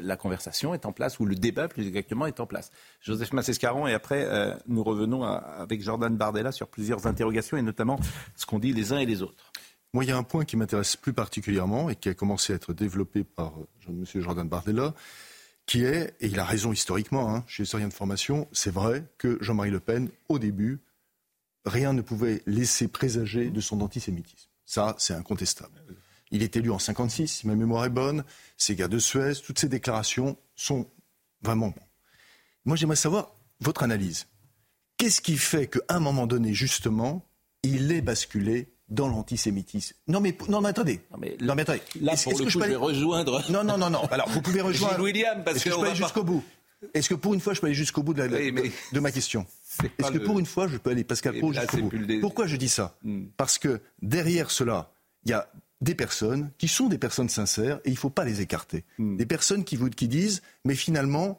la 0.00 0.16
conversation 0.16 0.74
est 0.74 0.86
en 0.86 0.92
place, 0.92 1.18
ou 1.20 1.26
le 1.26 1.34
débat 1.34 1.68
plus 1.68 1.86
exactement 1.86 2.26
est 2.26 2.40
en 2.40 2.46
place. 2.46 2.70
Joseph 3.00 3.32
Massescaron, 3.32 3.86
et 3.86 3.94
après 3.94 4.24
euh, 4.24 4.54
nous 4.66 4.82
revenons 4.82 5.24
avec 5.24 5.82
Jordan 5.82 6.16
Bardella 6.16 6.52
sur 6.52 6.68
plusieurs 6.68 7.06
interrogations, 7.06 7.56
et 7.56 7.62
notamment 7.62 7.98
ce 8.36 8.46
qu'ont 8.46 8.58
dit 8.58 8.72
les 8.72 8.92
uns 8.92 8.98
et 8.98 9.06
les 9.06 9.22
autres. 9.22 9.52
Moi, 9.92 10.04
il 10.04 10.08
y 10.08 10.12
a 10.12 10.16
un 10.16 10.22
point 10.22 10.44
qui 10.44 10.56
m'intéresse 10.56 10.94
plus 10.94 11.12
particulièrement 11.12 11.90
et 11.90 11.96
qui 11.96 12.08
a 12.08 12.14
commencé 12.14 12.52
à 12.52 12.56
être 12.56 12.72
développé 12.72 13.24
par 13.24 13.54
euh, 13.58 13.88
M. 13.88 14.04
Jordan 14.22 14.48
Bardella, 14.48 14.94
qui 15.66 15.84
est, 15.84 16.14
et 16.20 16.28
il 16.28 16.38
a 16.38 16.44
raison 16.44 16.72
historiquement, 16.72 17.34
hein, 17.34 17.44
je 17.46 17.54
suis 17.54 17.62
historien 17.64 17.88
de 17.88 17.92
formation, 17.92 18.48
c'est 18.52 18.72
vrai 18.72 19.04
que 19.18 19.38
Jean-Marie 19.40 19.70
Le 19.70 19.80
Pen, 19.80 20.08
au 20.28 20.38
début, 20.38 20.80
rien 21.64 21.92
ne 21.92 22.02
pouvait 22.02 22.42
laisser 22.46 22.88
présager 22.88 23.50
de 23.50 23.60
son 23.60 23.80
antisémitisme. 23.80 24.48
Ça, 24.64 24.94
c'est 24.98 25.14
incontestable. 25.14 25.82
Il 26.30 26.42
est 26.42 26.56
élu 26.56 26.70
en 26.70 26.78
56, 26.78 27.28
si 27.28 27.46
ma 27.46 27.54
mémoire 27.54 27.84
est 27.84 27.90
bonne. 27.90 28.24
Ces 28.56 28.76
gars 28.76 28.88
de 28.88 28.98
Suez, 28.98 29.34
toutes 29.44 29.58
ces 29.58 29.68
déclarations 29.68 30.36
sont 30.54 30.86
vraiment. 31.42 31.74
Moi, 32.64 32.76
j'aimerais 32.76 32.96
savoir 32.96 33.34
votre 33.60 33.82
analyse. 33.82 34.26
Qu'est-ce 34.96 35.20
qui 35.20 35.36
fait 35.38 35.66
qu'à 35.66 35.80
un 35.88 36.00
moment 36.00 36.26
donné, 36.26 36.52
justement, 36.54 37.24
il 37.62 37.90
est 37.90 38.02
basculé 38.02 38.68
dans 38.88 39.08
l'antisémitisme? 39.08 39.96
Non 40.08 40.20
mais 40.20 40.36
non 40.48 40.60
mais 40.60 40.68
attendez. 40.68 41.00
Non 41.10 41.18
mais, 41.18 41.36
non, 41.40 41.54
mais 41.54 41.62
attendez. 41.62 41.82
Là 42.00 42.14
pour 42.22 42.32
le 42.38 42.44
coup, 42.44 42.50
je, 42.50 42.58
vais 42.58 42.74
rejoindre. 42.74 43.42
Non 43.50 43.64
non 43.64 43.78
non 43.78 43.88
non. 43.88 44.04
Alors 44.10 44.28
vous 44.28 44.42
pouvez 44.42 44.60
rejoindre. 44.60 45.00
William 45.02 45.42
parce 45.42 45.62
que, 45.62 45.70
je 45.70 45.74
peux 45.74 45.86
aller 45.86 45.94
jusqu'au 45.94 46.22
bout? 46.22 46.44
Est-ce 46.94 47.08
que 47.08 47.14
pour 47.14 47.34
une 47.34 47.40
fois 47.40 47.54
je 47.54 47.60
peux 47.60 47.66
aller 47.66 47.74
jusqu'au 47.74 48.02
bout 48.02 48.14
de, 48.14 48.26
de, 48.26 49.00
ma 49.00 49.10
question? 49.10 49.46
Est-ce 49.98 50.12
que 50.12 50.18
pour 50.18 50.38
une 50.38 50.46
fois 50.46 50.66
je 50.66 50.76
peux 50.76 50.90
aller 50.90 51.04
Pascal 51.04 51.38
Pro 51.38 51.52
jusqu'au 51.52 51.78
bout? 51.78 52.20
Pourquoi 52.20 52.46
je 52.46 52.56
dis 52.56 52.68
ça? 52.68 52.96
Hmm. 53.02 53.26
Parce 53.36 53.58
que 53.58 53.80
derrière 54.02 54.50
cela, 54.50 54.92
il 55.24 55.30
y 55.30 55.34
a 55.34 55.50
des 55.80 55.94
personnes 55.94 56.50
qui 56.58 56.68
sont 56.68 56.88
des 56.88 56.98
personnes 56.98 57.28
sincères 57.28 57.80
et 57.84 57.88
il 57.88 57.94
ne 57.94 57.98
faut 57.98 58.10
pas 58.10 58.24
les 58.24 58.40
écarter. 58.40 58.84
Hmm. 58.98 59.16
Des 59.16 59.26
personnes 59.26 59.64
qui, 59.64 59.76
vous, 59.76 59.90
qui 59.90 60.08
disent, 60.08 60.42
mais 60.64 60.74
finalement, 60.74 61.38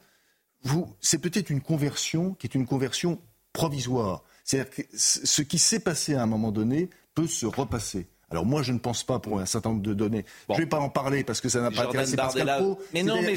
vous, 0.64 0.96
c'est 1.00 1.20
peut-être 1.20 1.50
une 1.50 1.62
conversion 1.62 2.34
qui 2.36 2.48
est 2.48 2.56
une 2.56 2.66
conversion 2.66 3.20
provisoire. 3.54 4.24
C'est-à-dire 4.44 4.72
que 4.72 4.82
ce 4.94 5.42
qui 5.42 5.60
s'est 5.60 5.80
passé 5.80 6.16
à 6.16 6.24
un 6.24 6.26
moment 6.26 6.52
donné 6.52 6.90
peut 7.14 7.28
se 7.28 7.46
repasser. 7.46 8.08
Alors 8.32 8.46
moi, 8.46 8.64
je 8.64 8.72
ne 8.72 8.80
pense 8.80 9.04
pas 9.04 9.20
pour 9.20 9.40
un 9.40 9.46
certain 9.46 9.70
nombre 9.72 9.82
de 9.82 9.94
données. 9.94 10.26
Je 10.50 10.54
ne 10.54 10.60
vais 10.60 10.66
pas 10.66 10.80
en 10.80 10.90
parler 10.90 11.24
parce 11.24 11.42
que 11.42 11.50
ça 11.50 11.62
n'a 11.62 11.70
pas 11.70 11.84
intéressé 11.84 12.16
Pascal 12.16 12.48
Pro. 12.58 12.80
Mais 12.94 13.04
non, 13.04 13.22
mais, 13.22 13.36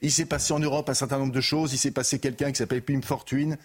il 0.00 0.12
s'est 0.12 0.26
passé 0.26 0.52
en 0.52 0.60
Europe 0.60 0.88
un 0.88 0.94
certain 0.94 1.18
nombre 1.18 1.32
de 1.32 1.40
choses. 1.40 1.72
Il 1.72 1.78
s'est 1.78 1.90
passé 1.90 2.20
quelqu'un 2.20 2.52
qui 2.52 2.58
s'appelle 2.58 2.82
Pim 2.82 3.02
Fortuyn, 3.02 3.56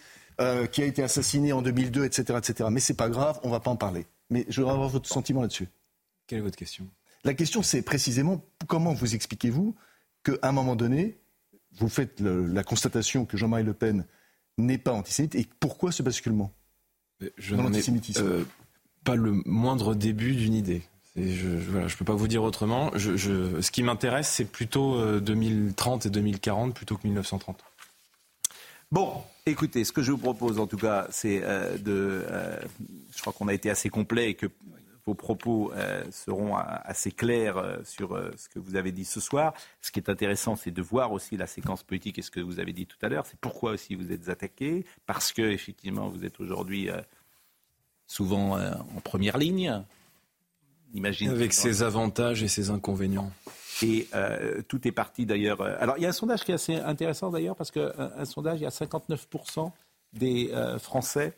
euh, 0.42 0.66
qui 0.66 0.82
a 0.82 0.86
été 0.86 1.04
assassiné 1.04 1.54
en 1.54 1.62
2002, 1.62 2.06
etc., 2.06 2.40
etc. 2.40 2.70
Mais 2.72 2.80
c'est 2.80 2.96
pas 2.96 3.10
grave, 3.10 3.40
on 3.44 3.48
ne 3.48 3.54
va 3.54 3.60
pas 3.60 3.70
en 3.70 3.76
parler. 3.76 4.08
Mais 4.32 4.46
je 4.50 4.60
voudrais 4.60 4.74
avoir 4.74 4.90
votre 4.90 5.08
sentiment 5.08 5.42
là-dessus. 5.42 5.70
Quelle 6.28 6.40
est 6.40 6.42
votre 6.42 6.58
question? 6.58 6.88
La 7.24 7.34
question, 7.34 7.64
c'est 7.64 7.82
précisément 7.82 8.44
comment 8.68 8.94
vous 8.94 9.16
expliquez-vous 9.16 9.76
qu'à 10.24 10.34
un 10.44 10.52
moment 10.52 10.76
donné, 10.76 11.18
vous 11.78 11.90
faites 11.90 12.20
la 12.22 12.64
constatation 12.64 13.26
que 13.26 13.38
Jean-Marie 13.38 13.64
Le 13.64 13.74
Pen 13.74 14.06
n'est 14.58 14.78
pas 14.78 14.92
antisémite 14.92 15.36
et 15.36 15.48
pourquoi 15.60 15.92
ce 15.92 16.04
basculement? 16.04 16.52
Je 17.38 17.56
n'en 17.56 17.72
ai 17.74 17.82
euh, 18.20 18.44
pas 19.04 19.16
le 19.16 19.42
moindre 19.46 19.96
début 19.96 20.36
d'une 20.36 20.54
idée. 20.54 20.84
je 21.16 21.48
ne 21.48 21.96
peux 21.98 22.06
pas 22.06 22.14
vous 22.14 22.28
dire 22.28 22.44
autrement. 22.44 22.92
ce 22.96 23.72
qui 23.72 23.84
m'intéresse, 23.84 24.30
c'est 24.30 24.46
plutôt 24.46 25.20
2030 25.20 26.06
euh, 26.06 26.10
et 26.10 26.12
2040 26.12 26.76
plutôt 26.76 26.98
que 26.98 27.08
1930. 27.08 27.64
Bon, 28.92 29.22
écoutez, 29.46 29.84
ce 29.84 29.92
que 29.92 30.02
je 30.02 30.12
vous 30.12 30.18
propose 30.18 30.60
en 30.60 30.68
tout 30.68 30.78
cas, 30.78 31.08
c'est 31.10 31.42
euh, 31.44 31.78
de. 31.78 32.26
je 33.16 33.22
crois 33.22 33.34
qu'on 33.34 33.48
a 33.48 33.54
été 33.54 33.70
assez 33.70 33.90
complet 33.90 34.30
et 34.30 34.34
que 34.36 34.48
vos 35.08 35.14
propos 35.14 35.72
euh, 35.74 36.04
seront 36.12 36.58
assez 36.58 37.14
clairs 37.14 37.58
euh, 37.58 37.78
sur 37.86 38.14
euh, 38.14 38.30
ce 38.36 38.50
que 38.50 38.60
vous 38.60 38.76
avez 38.76 38.92
dit 38.92 39.06
ce 39.06 39.22
soir. 39.22 39.54
Ce 39.80 39.90
qui 39.90 40.00
est 40.00 40.10
intéressant, 40.10 40.58
c'est 40.58 40.72
de 40.72 40.82
voir 40.82 41.14
aussi 41.14 41.38
la 41.38 41.48
séquence 41.48 41.82
politique 41.82 42.20
et 42.20 42.22
ce 42.22 42.30
que 42.30 42.42
vous 42.42 42.60
avez 42.60 42.74
dit 42.74 42.86
tout 42.86 42.98
à 43.02 43.08
l'heure. 43.08 43.26
C'est 43.26 43.40
pourquoi 43.40 43.72
aussi 43.72 43.96
vous 43.96 44.12
êtes 44.12 44.28
attaqué, 44.28 44.86
parce 45.06 45.32
que 45.32 45.42
effectivement 45.42 46.10
vous 46.10 46.26
êtes 46.26 46.42
aujourd'hui 46.42 46.90
souvent 48.06 48.60
en 48.60 49.00
première 49.02 49.38
ligne. 49.38 49.82
Imagine 50.94 51.30
Avec 51.30 51.54
ses 51.54 51.84
avantages 51.84 52.44
et 52.44 52.50
ses 52.50 52.70
inconvénients. 52.70 53.32
Et 53.82 54.08
tout 54.68 54.86
est 54.88 54.92
parti 54.92 55.26
d'ailleurs. 55.26 55.62
Alors 55.62 55.98
il 55.98 56.04
y 56.04 56.06
a 56.06 56.10
un 56.10 56.14
sondage 56.14 56.44
qui 56.44 56.52
est 56.52 56.56
assez 56.56 56.76
intéressant 56.76 57.32
d'ailleurs 57.32 57.56
parce 57.56 57.72
qu'un 57.72 57.92
un 57.98 58.26
sondage, 58.26 58.60
il 58.60 58.64
y 58.64 58.68
a 58.68 58.70
59% 58.70 59.72
des 60.14 60.52
Français 60.80 61.34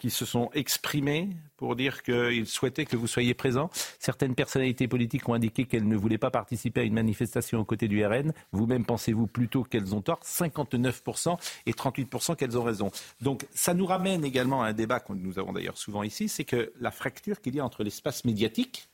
qui 0.00 0.10
se 0.10 0.24
sont 0.24 0.50
exprimés 0.54 1.28
pour 1.56 1.76
dire 1.76 2.02
qu'ils 2.02 2.46
souhaitaient 2.46 2.84
que 2.84 2.96
vous 2.96 3.06
soyez 3.06 3.34
présent. 3.34 3.70
Certaines 3.98 4.34
personnalités 4.34 4.88
politiques 4.88 5.28
ont 5.28 5.34
indiqué 5.34 5.66
qu'elles 5.66 5.86
ne 5.86 5.96
voulaient 5.96 6.18
pas 6.18 6.30
participer 6.30 6.80
à 6.80 6.84
une 6.84 6.94
manifestation 6.94 7.60
aux 7.60 7.64
côtés 7.64 7.88
du 7.88 8.04
RN. 8.04 8.32
Vous-même 8.52 8.84
pensez-vous 8.84 9.26
plutôt 9.26 9.64
qu'elles 9.64 9.94
ont 9.94 10.00
tort? 10.00 10.20
59% 10.24 11.36
et 11.66 11.72
38% 11.72 12.36
qu'elles 12.36 12.58
ont 12.58 12.62
raison. 12.62 12.90
Donc 13.20 13.46
ça 13.54 13.74
nous 13.74 13.86
ramène 13.86 14.24
également 14.24 14.62
à 14.62 14.68
un 14.68 14.72
débat 14.72 15.00
que 15.00 15.12
nous 15.12 15.38
avons 15.38 15.52
d'ailleurs 15.52 15.78
souvent 15.78 16.02
ici, 16.02 16.28
c'est 16.28 16.44
que 16.44 16.72
la 16.80 16.90
fracture 16.90 17.40
qu'il 17.40 17.54
y 17.54 17.60
a 17.60 17.64
entre 17.64 17.84
l'espace 17.84 18.24
médiatique 18.24 18.88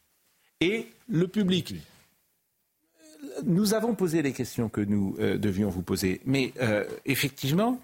et 0.60 0.88
le 1.08 1.28
public. 1.28 1.74
Nous 3.44 3.74
avons 3.74 3.94
posé 3.94 4.22
les 4.22 4.32
questions 4.32 4.68
que 4.68 4.80
nous 4.80 5.16
euh, 5.18 5.38
devions 5.38 5.68
vous 5.68 5.82
poser, 5.82 6.20
mais 6.24 6.52
euh, 6.60 6.84
effectivement, 7.04 7.80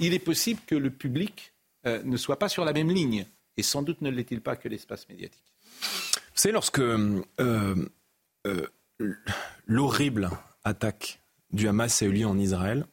il 0.00 0.12
est 0.12 0.18
possible 0.18 0.60
que 0.66 0.74
le 0.74 0.90
public 0.90 1.51
euh, 1.86 2.02
ne 2.04 2.16
soit 2.16 2.38
pas 2.38 2.48
sur 2.48 2.64
la 2.64 2.72
même 2.72 2.90
ligne. 2.90 3.26
Et 3.56 3.62
sans 3.62 3.82
doute 3.82 4.00
ne 4.00 4.10
l'est-il 4.10 4.40
pas 4.40 4.56
que 4.56 4.68
l'espace 4.68 5.08
médiatique. 5.08 5.52
C'est 6.34 6.52
lorsque 6.52 6.78
euh, 6.78 7.22
euh, 7.38 8.66
l'horrible 9.66 10.30
attaque 10.64 11.20
du 11.50 11.68
Hamas 11.68 12.02
a 12.02 12.06
eu 12.06 12.12
lieu 12.12 12.26
en 12.26 12.38
Israël, 12.38 12.86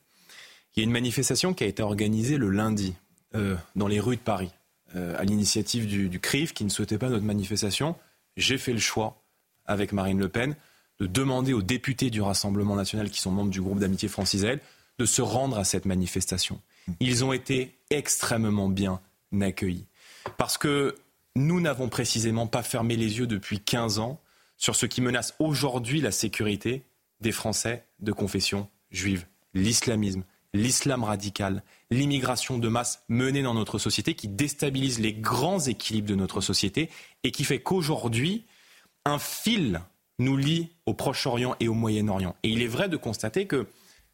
il 0.76 0.80
y 0.80 0.82
a 0.82 0.84
une 0.84 0.92
manifestation 0.92 1.54
qui 1.54 1.64
a 1.64 1.68
été 1.68 1.82
organisée 1.82 2.38
le 2.38 2.50
lundi 2.50 2.96
dans 3.76 3.88
les 3.88 4.00
rues 4.00 4.16
de 4.16 4.22
Paris, 4.22 4.52
à 4.96 5.24
l'initiative 5.24 5.88
du, 5.88 6.10
du 6.10 6.20
CRIF 6.20 6.54
qui 6.54 6.64
ne 6.64 6.70
souhaitait 6.70 6.98
pas 6.98 7.10
notre 7.10 7.26
manifestation. 7.26 7.96
J'ai 8.38 8.58
fait 8.58 8.74
le 8.74 8.80
choix, 8.80 9.22
avec 9.66 9.92
Marine 9.92 10.20
Le 10.20 10.30
Pen, 10.30 10.56
de 11.00 11.06
demander 11.06 11.54
aux 11.54 11.62
députés 11.62 12.10
du 12.10 12.22
Rassemblement 12.22 12.76
national 12.76 13.10
qui 13.10 13.22
sont 13.22 13.32
membres 13.32 13.52
du 13.52 13.62
groupe 13.62 13.80
d'amitié 13.80 14.10
France-Israël 14.10 14.60
de 15.00 15.06
se 15.06 15.22
rendre 15.22 15.58
à 15.58 15.64
cette 15.64 15.86
manifestation. 15.86 16.62
Ils 17.00 17.24
ont 17.24 17.34
été 17.34 17.78
extrêmement 17.90 18.70
bien 18.70 19.02
accueillis. 19.40 19.88
Parce 20.38 20.58
que 20.58 20.96
nous 21.36 21.62
n'avons 21.62 21.90
précisément 21.90 22.48
pas 22.48 22.64
fermé 22.64 22.96
les 22.96 23.20
yeux 23.20 23.28
depuis 23.28 23.60
15 23.60 24.00
ans 24.00 24.20
sur 24.58 24.76
ce 24.76 24.86
qui 24.86 25.02
menace 25.02 25.36
aujourd'hui 25.40 26.02
la 26.02 26.12
sécurité 26.12 26.84
des 27.22 27.32
Français 27.32 27.86
de 28.00 28.12
confession 28.12 28.68
juive. 28.92 29.26
L'islamisme, 29.54 30.24
l'islam 30.54 31.04
radical, 31.04 31.64
l'immigration 31.92 32.58
de 32.58 32.68
masse 32.68 33.04
menée 33.08 33.42
dans 33.42 33.54
notre 33.54 33.78
société 33.78 34.16
qui 34.16 34.28
déstabilise 34.28 35.00
les 35.00 35.14
grands 35.14 35.60
équilibres 35.60 36.10
de 36.10 36.16
notre 36.16 36.42
société 36.42 36.90
et 37.24 37.32
qui 37.32 37.44
fait 37.44 37.62
qu'aujourd'hui, 37.62 38.46
un 39.06 39.20
fil 39.20 39.82
nous 40.20 40.36
lie 40.36 40.70
au 40.86 40.94
Proche-Orient 40.94 41.56
et 41.60 41.68
au 41.68 41.74
Moyen-Orient. 41.74 42.36
Et 42.44 42.50
il 42.50 42.62
est 42.62 42.68
vrai 42.68 42.90
de 42.90 42.98
constater 42.98 43.48
que 43.48 43.68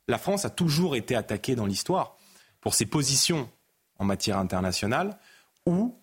la 0.07 0.17
France 0.17 0.45
a 0.45 0.49
toujours 0.49 0.95
été 0.95 1.15
attaquée 1.15 1.55
dans 1.55 1.65
l'histoire 1.65 2.14
pour 2.65 2.73
ses 2.73 2.87
positions 2.87 3.47
en 3.99 4.05
matière 4.05 4.39
internationale 4.39 5.19
ou 5.67 5.93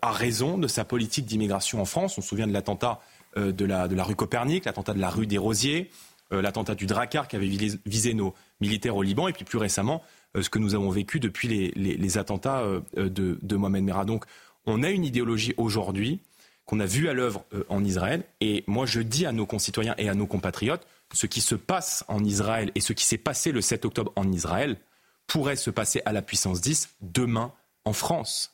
a 0.00 0.12
raison 0.12 0.56
de 0.56 0.68
sa 0.68 0.84
politique 0.84 1.26
d'immigration 1.26 1.82
en 1.82 1.84
France. 1.84 2.16
On 2.16 2.20
se 2.20 2.28
souvient 2.28 2.46
de 2.46 2.52
l'attentat 2.52 3.00
de, 3.36 3.64
la, 3.64 3.88
de 3.88 3.96
la 3.96 4.04
rue 4.04 4.14
Copernic, 4.14 4.66
l'attentat 4.66 4.94
de 4.94 5.00
la 5.00 5.10
rue 5.10 5.26
des 5.26 5.36
Rosiers, 5.36 5.90
l'attentat 6.30 6.76
du 6.76 6.86
Drakkar 6.86 7.26
qui 7.26 7.34
avait 7.34 7.50
visé 7.84 8.14
nos 8.14 8.34
militaires 8.60 8.94
au 8.94 9.02
Liban, 9.02 9.26
et 9.26 9.32
puis 9.32 9.44
plus 9.44 9.58
récemment, 9.58 10.00
ce 10.40 10.48
que 10.48 10.60
nous 10.60 10.76
avons 10.76 10.90
vécu 10.90 11.18
depuis 11.18 11.48
les, 11.48 11.96
les, 11.96 12.18
attentats 12.18 12.62
de, 12.96 13.38
de 13.42 13.56
Mohamed 13.56 13.82
Merah. 13.82 14.04
Donc, 14.04 14.26
on 14.64 14.84
a 14.84 14.90
une 14.90 15.04
idéologie 15.04 15.54
aujourd'hui 15.56 16.20
qu'on 16.66 16.78
a 16.78 16.86
vue 16.86 17.08
à 17.08 17.14
l'œuvre 17.14 17.44
en 17.68 17.84
Israël. 17.84 18.22
Et 18.40 18.62
moi, 18.68 18.86
je 18.86 19.00
dis 19.00 19.26
à 19.26 19.32
nos 19.32 19.44
concitoyens 19.44 19.96
et 19.98 20.08
à 20.08 20.14
nos 20.14 20.28
compatriotes, 20.28 20.86
ce 21.12 21.26
qui 21.26 21.40
se 21.40 21.56
passe 21.56 22.04
en 22.06 22.22
Israël 22.22 22.70
et 22.76 22.80
ce 22.80 22.92
qui 22.92 23.04
s'est 23.04 23.18
passé 23.18 23.50
le 23.50 23.60
7 23.60 23.84
octobre 23.84 24.12
en 24.14 24.30
Israël 24.30 24.78
pourrait 25.26 25.56
se 25.56 25.70
passer 25.70 26.02
à 26.04 26.12
la 26.12 26.22
puissance 26.22 26.60
10 26.60 26.88
demain 27.00 27.52
en 27.84 27.92
France. 27.92 28.52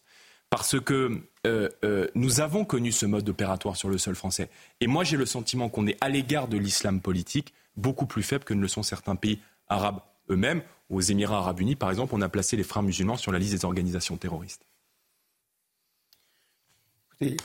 Parce 0.50 0.78
que 0.78 1.22
euh, 1.46 1.68
euh, 1.82 2.08
nous 2.14 2.40
avons 2.40 2.64
connu 2.64 2.92
ce 2.92 3.06
mode 3.06 3.28
opératoire 3.28 3.76
sur 3.76 3.88
le 3.88 3.98
sol 3.98 4.14
français. 4.14 4.50
Et 4.80 4.86
moi, 4.86 5.02
j'ai 5.02 5.16
le 5.16 5.26
sentiment 5.26 5.68
qu'on 5.68 5.86
est 5.86 5.96
à 6.00 6.08
l'égard 6.08 6.48
de 6.48 6.58
l'islam 6.58 7.00
politique 7.00 7.54
beaucoup 7.76 8.06
plus 8.06 8.22
faible 8.22 8.44
que 8.44 8.54
ne 8.54 8.60
le 8.60 8.68
sont 8.68 8.82
certains 8.82 9.16
pays 9.16 9.40
arabes 9.68 10.00
eux-mêmes. 10.30 10.62
Aux 10.90 11.00
Émirats 11.00 11.38
arabes 11.38 11.60
unis, 11.60 11.76
par 11.76 11.90
exemple, 11.90 12.14
on 12.14 12.20
a 12.20 12.28
placé 12.28 12.56
les 12.56 12.64
frères 12.64 12.82
musulmans 12.82 13.16
sur 13.16 13.32
la 13.32 13.38
liste 13.38 13.54
des 13.54 13.64
organisations 13.64 14.16
terroristes. 14.16 14.66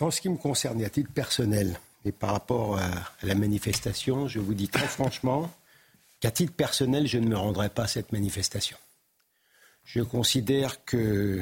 en 0.01 0.11
ce 0.11 0.19
qui 0.21 0.29
me 0.29 0.37
concerne, 0.37 0.83
à 0.83 0.89
titre 0.89 1.11
personnel, 1.11 1.79
et 2.03 2.11
par 2.11 2.31
rapport 2.31 2.77
à, 2.77 2.89
la 3.23 3.35
manifestation, 3.35 4.27
je 4.27 4.39
vous 4.39 4.53
dis 4.53 4.67
très 4.67 4.87
franchement 4.87 5.51
qu'à 6.19 6.31
titre 6.31 6.53
personnel, 6.53 7.07
je 7.07 7.17
ne 7.17 7.27
me 7.27 7.37
rendrai 7.37 7.69
pas 7.69 7.83
à 7.83 7.87
cette 7.87 8.11
manifestation. 8.11 8.77
Je 9.87 10.01
considère 10.01 10.83
que 10.83 11.41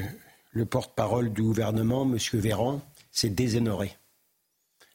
le 0.52 0.64
porte-parole 0.64 1.32
du 1.32 1.42
gouvernement, 1.42 2.04
M. 2.04 2.16
Véran, 2.34 2.80
s'est 3.10 3.28
déshonoré. 3.28 3.96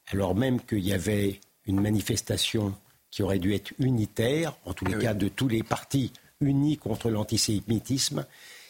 Alors 0.08 0.36
même 0.36 0.62
qu'il 0.62 0.80
y 0.80 0.94
avait 0.94 1.42
une 1.66 1.82
manifestation 1.82 2.74
qui 3.10 3.24
aurait 3.24 3.40
dû 3.40 3.54
être 3.54 3.74
unitaire, 3.78 4.56
en 4.66 4.74
tous 4.74 4.86
les 4.86 4.96
eh 4.96 5.02
cas 5.02 5.14
de 5.14 5.28
tous 5.28 5.50
les 5.50 5.64
partis 5.64 6.14
unis 6.40 6.78
contre 6.78 7.10
l'antisémitisme, 7.10 8.26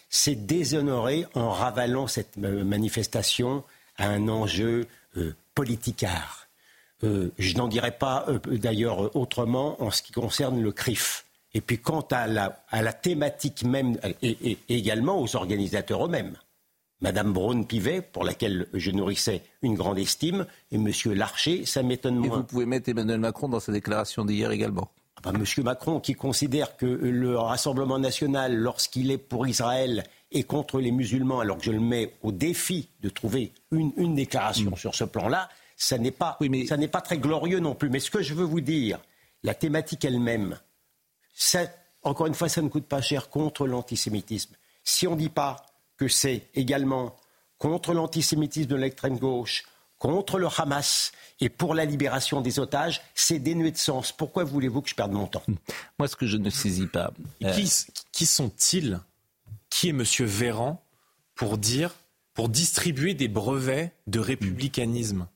s'est 0.09 0.35
déshonoré 0.35 1.27
en 1.35 1.51
ravalant 1.51 2.07
cette 2.07 2.37
manifestation 2.37 3.63
à 3.97 4.09
un 4.09 4.27
enjeu 4.29 4.87
euh, 5.15 5.35
politicard. 5.53 6.47
Euh, 7.03 7.31
je 7.37 7.55
n'en 7.55 7.67
dirai 7.67 7.91
pas 7.91 8.25
euh, 8.27 8.39
d'ailleurs 8.57 9.15
autrement 9.15 9.81
en 9.81 9.91
ce 9.91 10.01
qui 10.01 10.11
concerne 10.11 10.59
le 10.59 10.71
CRIF. 10.71 11.25
Et 11.53 11.61
puis 11.61 11.79
quant 11.79 12.05
à 12.11 12.27
la, 12.27 12.63
à 12.69 12.81
la 12.81 12.93
thématique 12.93 13.63
même, 13.63 13.97
et, 14.21 14.57
également 14.69 15.21
aux 15.21 15.35
organisateurs 15.35 16.05
eux-mêmes. 16.05 16.35
Madame 17.01 17.33
Braun-Pivet, 17.33 18.01
pour 18.01 18.23
laquelle 18.23 18.67
je 18.73 18.91
nourrissais 18.91 19.41
une 19.63 19.73
grande 19.73 19.97
estime, 19.97 20.45
et 20.71 20.77
Monsieur 20.77 21.13
Larcher, 21.13 21.65
ça 21.65 21.81
m'étonne 21.81 22.15
moins. 22.17 22.27
Et 22.27 22.29
vous 22.29 22.43
pouvez 22.43 22.67
mettre 22.67 22.89
Emmanuel 22.89 23.19
Macron 23.19 23.49
dans 23.49 23.59
sa 23.59 23.71
déclaration 23.71 24.23
d'hier 24.23 24.51
également. 24.51 24.91
Ah 25.17 25.21
bah, 25.23 25.31
Monsieur 25.37 25.63
Macron, 25.63 25.99
qui 25.99 26.13
considère 26.13 26.77
que 26.77 26.85
le 26.85 27.37
Rassemblement 27.37 27.97
national, 27.97 28.55
lorsqu'il 28.55 29.09
est 29.09 29.17
pour 29.17 29.47
Israël, 29.47 30.03
et 30.31 30.43
contre 30.43 30.79
les 30.79 30.91
musulmans, 30.91 31.39
alors 31.41 31.57
que 31.57 31.63
je 31.63 31.71
le 31.71 31.79
mets 31.79 32.13
au 32.21 32.31
défi 32.31 32.89
de 33.01 33.09
trouver 33.09 33.51
une, 33.71 34.15
déclaration 34.15 34.71
mm. 34.71 34.77
sur 34.77 34.95
ce 34.95 35.03
plan-là, 35.03 35.49
ça 35.75 35.97
n'est 35.97 36.11
pas, 36.11 36.37
pas 36.91 37.01
très 37.01 37.17
glorieux 37.17 37.59
non 37.59 37.75
plus. 37.75 37.89
Mais 37.89 37.99
ce 37.99 38.11
que 38.11 38.21
je 38.21 38.33
veux 38.33 38.45
vous 38.45 38.61
dire, 38.61 38.99
la 39.43 39.53
thématique 39.53 40.05
elle-même, 40.05 40.57
encore 42.03 42.27
une 42.27 42.33
fois, 42.33 42.49
ça 42.49 42.61
ne 42.61 42.69
coûte 42.69 42.87
pas 42.87 43.01
cher 43.01 43.29
contre 43.29 43.67
l'antisémitisme. 43.67 44.55
Si 44.83 45.07
on 45.07 45.15
ne 45.15 45.19
dit 45.19 45.29
pas 45.29 45.65
que 45.97 46.07
c'est 46.07 46.49
également 46.55 47.15
contre 47.57 47.93
l'antisémitisme 47.93 48.69
de 48.69 48.75
l'extrême 48.75 49.19
gauche, 49.19 49.63
contre 49.99 50.39
le 50.39 50.47
Hamas 50.57 51.11
et 51.39 51.49
pour 51.49 51.75
la 51.75 51.85
libération 51.85 52.41
des 52.41 52.57
otages, 52.57 53.01
c'est 53.13 53.37
dénué 53.37 53.69
de 53.69 53.77
sens. 53.77 54.11
Pourquoi 54.11 54.43
voulez-vous 54.43 54.81
que 54.81 54.89
je 54.89 54.95
perde 54.95 55.11
mon 55.11 55.27
temps? 55.27 55.43
Moi, 55.99 56.07
ce 56.07 56.15
que 56.15 56.25
je 56.25 56.37
ne 56.37 56.49
saisis 56.49 56.87
pas. 56.87 57.11
Euh, 57.43 57.53
qui, 57.53 57.71
qui 58.11 58.25
sont-ils? 58.25 58.99
Qui 59.69 59.89
est 59.89 59.91
M. 59.91 60.03
Véran 60.21 60.83
pour 61.35 61.59
dire, 61.59 61.93
pour 62.33 62.49
distribuer 62.49 63.13
des 63.13 63.27
brevets 63.27 63.91
de 64.07 64.19
républicanisme? 64.19 65.27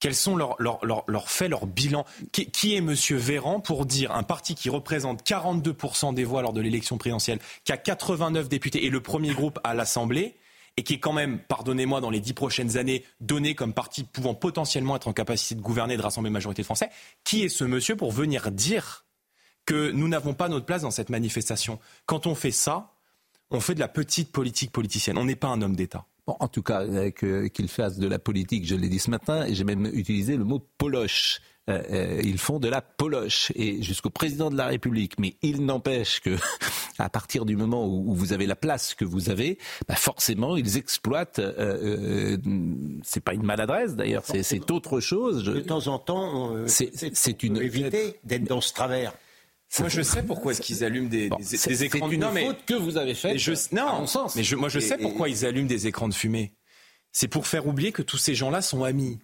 Quels 0.00 0.14
sont 0.14 0.34
leurs, 0.34 1.30
faits, 1.30 1.50
leurs 1.50 1.66
bilans 1.66 2.06
qui, 2.32 2.74
est 2.74 2.78
M. 2.78 2.94
Véran 3.10 3.60
pour 3.60 3.86
dire 3.86 4.12
un 4.12 4.22
parti 4.22 4.54
qui 4.54 4.70
représente 4.70 5.22
42% 5.24 6.14
des 6.14 6.24
voix 6.24 6.42
lors 6.42 6.54
de 6.54 6.60
l'élection 6.60 6.98
présidentielle, 6.98 7.38
qui 7.64 7.72
a 7.72 7.76
89 7.76 8.48
députés 8.48 8.86
et 8.86 8.90
le 8.90 9.00
premier 9.00 9.34
groupe 9.34 9.60
à 9.62 9.74
l'Assemblée, 9.74 10.34
et 10.76 10.82
qui 10.82 10.94
est 10.94 10.98
quand 10.98 11.12
même, 11.12 11.38
pardonnez-moi, 11.38 12.00
dans 12.00 12.10
les 12.10 12.20
dix 12.20 12.32
prochaines 12.32 12.78
années, 12.78 13.04
donné 13.20 13.54
comme 13.54 13.74
parti 13.74 14.04
pouvant 14.04 14.34
potentiellement 14.34 14.96
être 14.96 15.08
en 15.08 15.12
capacité 15.12 15.54
de 15.54 15.60
gouverner 15.60 15.94
et 15.94 15.96
de 15.98 16.02
rassembler 16.02 16.30
majorité 16.30 16.62
de 16.62 16.66
Français, 16.66 16.88
qui 17.22 17.42
est 17.42 17.48
ce 17.50 17.64
monsieur 17.64 17.96
pour 17.96 18.12
venir 18.12 18.50
dire 18.50 19.04
que 19.66 19.90
nous 19.90 20.08
n'avons 20.08 20.32
pas 20.32 20.48
notre 20.48 20.64
place 20.64 20.82
dans 20.82 20.90
cette 20.90 21.10
manifestation? 21.10 21.78
Quand 22.06 22.26
on 22.26 22.34
fait 22.34 22.50
ça, 22.50 22.94
on 23.50 23.60
fait 23.60 23.74
de 23.74 23.80
la 23.80 23.88
petite 23.88 24.32
politique 24.32 24.72
politicienne. 24.72 25.18
On 25.18 25.24
n'est 25.24 25.36
pas 25.36 25.48
un 25.48 25.60
homme 25.60 25.76
d'État 25.76 26.06
en 26.26 26.48
tout 26.48 26.62
cas, 26.62 26.82
euh, 26.82 27.10
qu'il 27.48 27.68
fasse 27.68 27.98
de 27.98 28.06
la 28.06 28.18
politique, 28.18 28.66
je 28.66 28.74
l'ai 28.74 28.88
dit 28.88 28.98
ce 28.98 29.10
matin, 29.10 29.46
et 29.46 29.54
j'ai 29.54 29.64
même 29.64 29.86
utilisé 29.86 30.36
le 30.36 30.44
mot 30.44 30.60
poloche. 30.78 31.40
Euh, 31.70 31.82
euh, 31.90 32.20
ils 32.24 32.38
font 32.38 32.58
de 32.58 32.68
la 32.68 32.80
poloche 32.80 33.52
et 33.54 33.82
jusqu'au 33.82 34.10
président 34.10 34.50
de 34.50 34.56
la 34.56 34.66
République. 34.66 35.18
Mais 35.18 35.36
il 35.42 35.64
n'empêche 35.64 36.20
que, 36.20 36.36
à 36.98 37.08
partir 37.08 37.44
du 37.44 37.56
moment 37.56 37.86
où, 37.86 38.14
vous 38.14 38.32
avez 38.32 38.46
la 38.46 38.56
place 38.56 38.94
que 38.94 39.04
vous 39.04 39.30
avez, 39.30 39.58
bah 39.86 39.94
forcément 39.94 40.56
ils 40.56 40.76
exploitent. 40.76 41.38
Euh, 41.38 42.36
c'est 43.02 43.22
pas 43.22 43.34
une 43.34 43.44
maladresse 43.44 43.94
d'ailleurs, 43.94 44.24
c'est 44.24 44.70
autre 44.70 45.00
chose. 45.00 45.44
De 45.44 45.60
temps 45.60 45.86
en 45.86 45.98
temps, 45.98 46.54
c'est 46.66 47.42
une 47.42 47.58
éviter 47.58 48.18
d'être 48.24 48.44
dans 48.44 48.60
ce 48.60 48.72
travers. 48.72 49.12
Moi, 49.78 49.88
je 49.88 50.02
sais 50.02 50.22
pourquoi 50.22 50.52
est-ce 50.52 50.60
qu'ils 50.60 50.82
allument 50.84 51.08
des, 51.08 51.28
des, 51.28 51.84
écrans 51.84 52.08
de 52.08 52.12
fumée. 52.12 52.26
C'est 52.32 52.40
une 52.40 52.46
faute 52.46 52.64
que 52.66 52.74
vous 52.74 52.96
avez 52.96 53.14
faite, 53.14 53.72
non, 53.72 53.86
à 53.86 53.98
mon 54.00 54.06
sens. 54.06 54.34
Mais 54.34 54.42
je, 54.42 54.56
moi, 54.56 54.68
je 54.68 54.80
sais 54.80 54.98
pourquoi 54.98 55.28
ils 55.28 55.46
allument 55.46 55.68
des 55.68 55.86
écrans 55.86 56.08
de 56.08 56.14
fumée. 56.14 56.52
C'est 57.12 57.28
pour 57.28 57.46
faire 57.46 57.66
oublier 57.66 57.92
que 57.92 58.02
tous 58.02 58.18
ces 58.18 58.34
gens-là 58.34 58.62
sont 58.62 58.84
amis. 58.84 59.18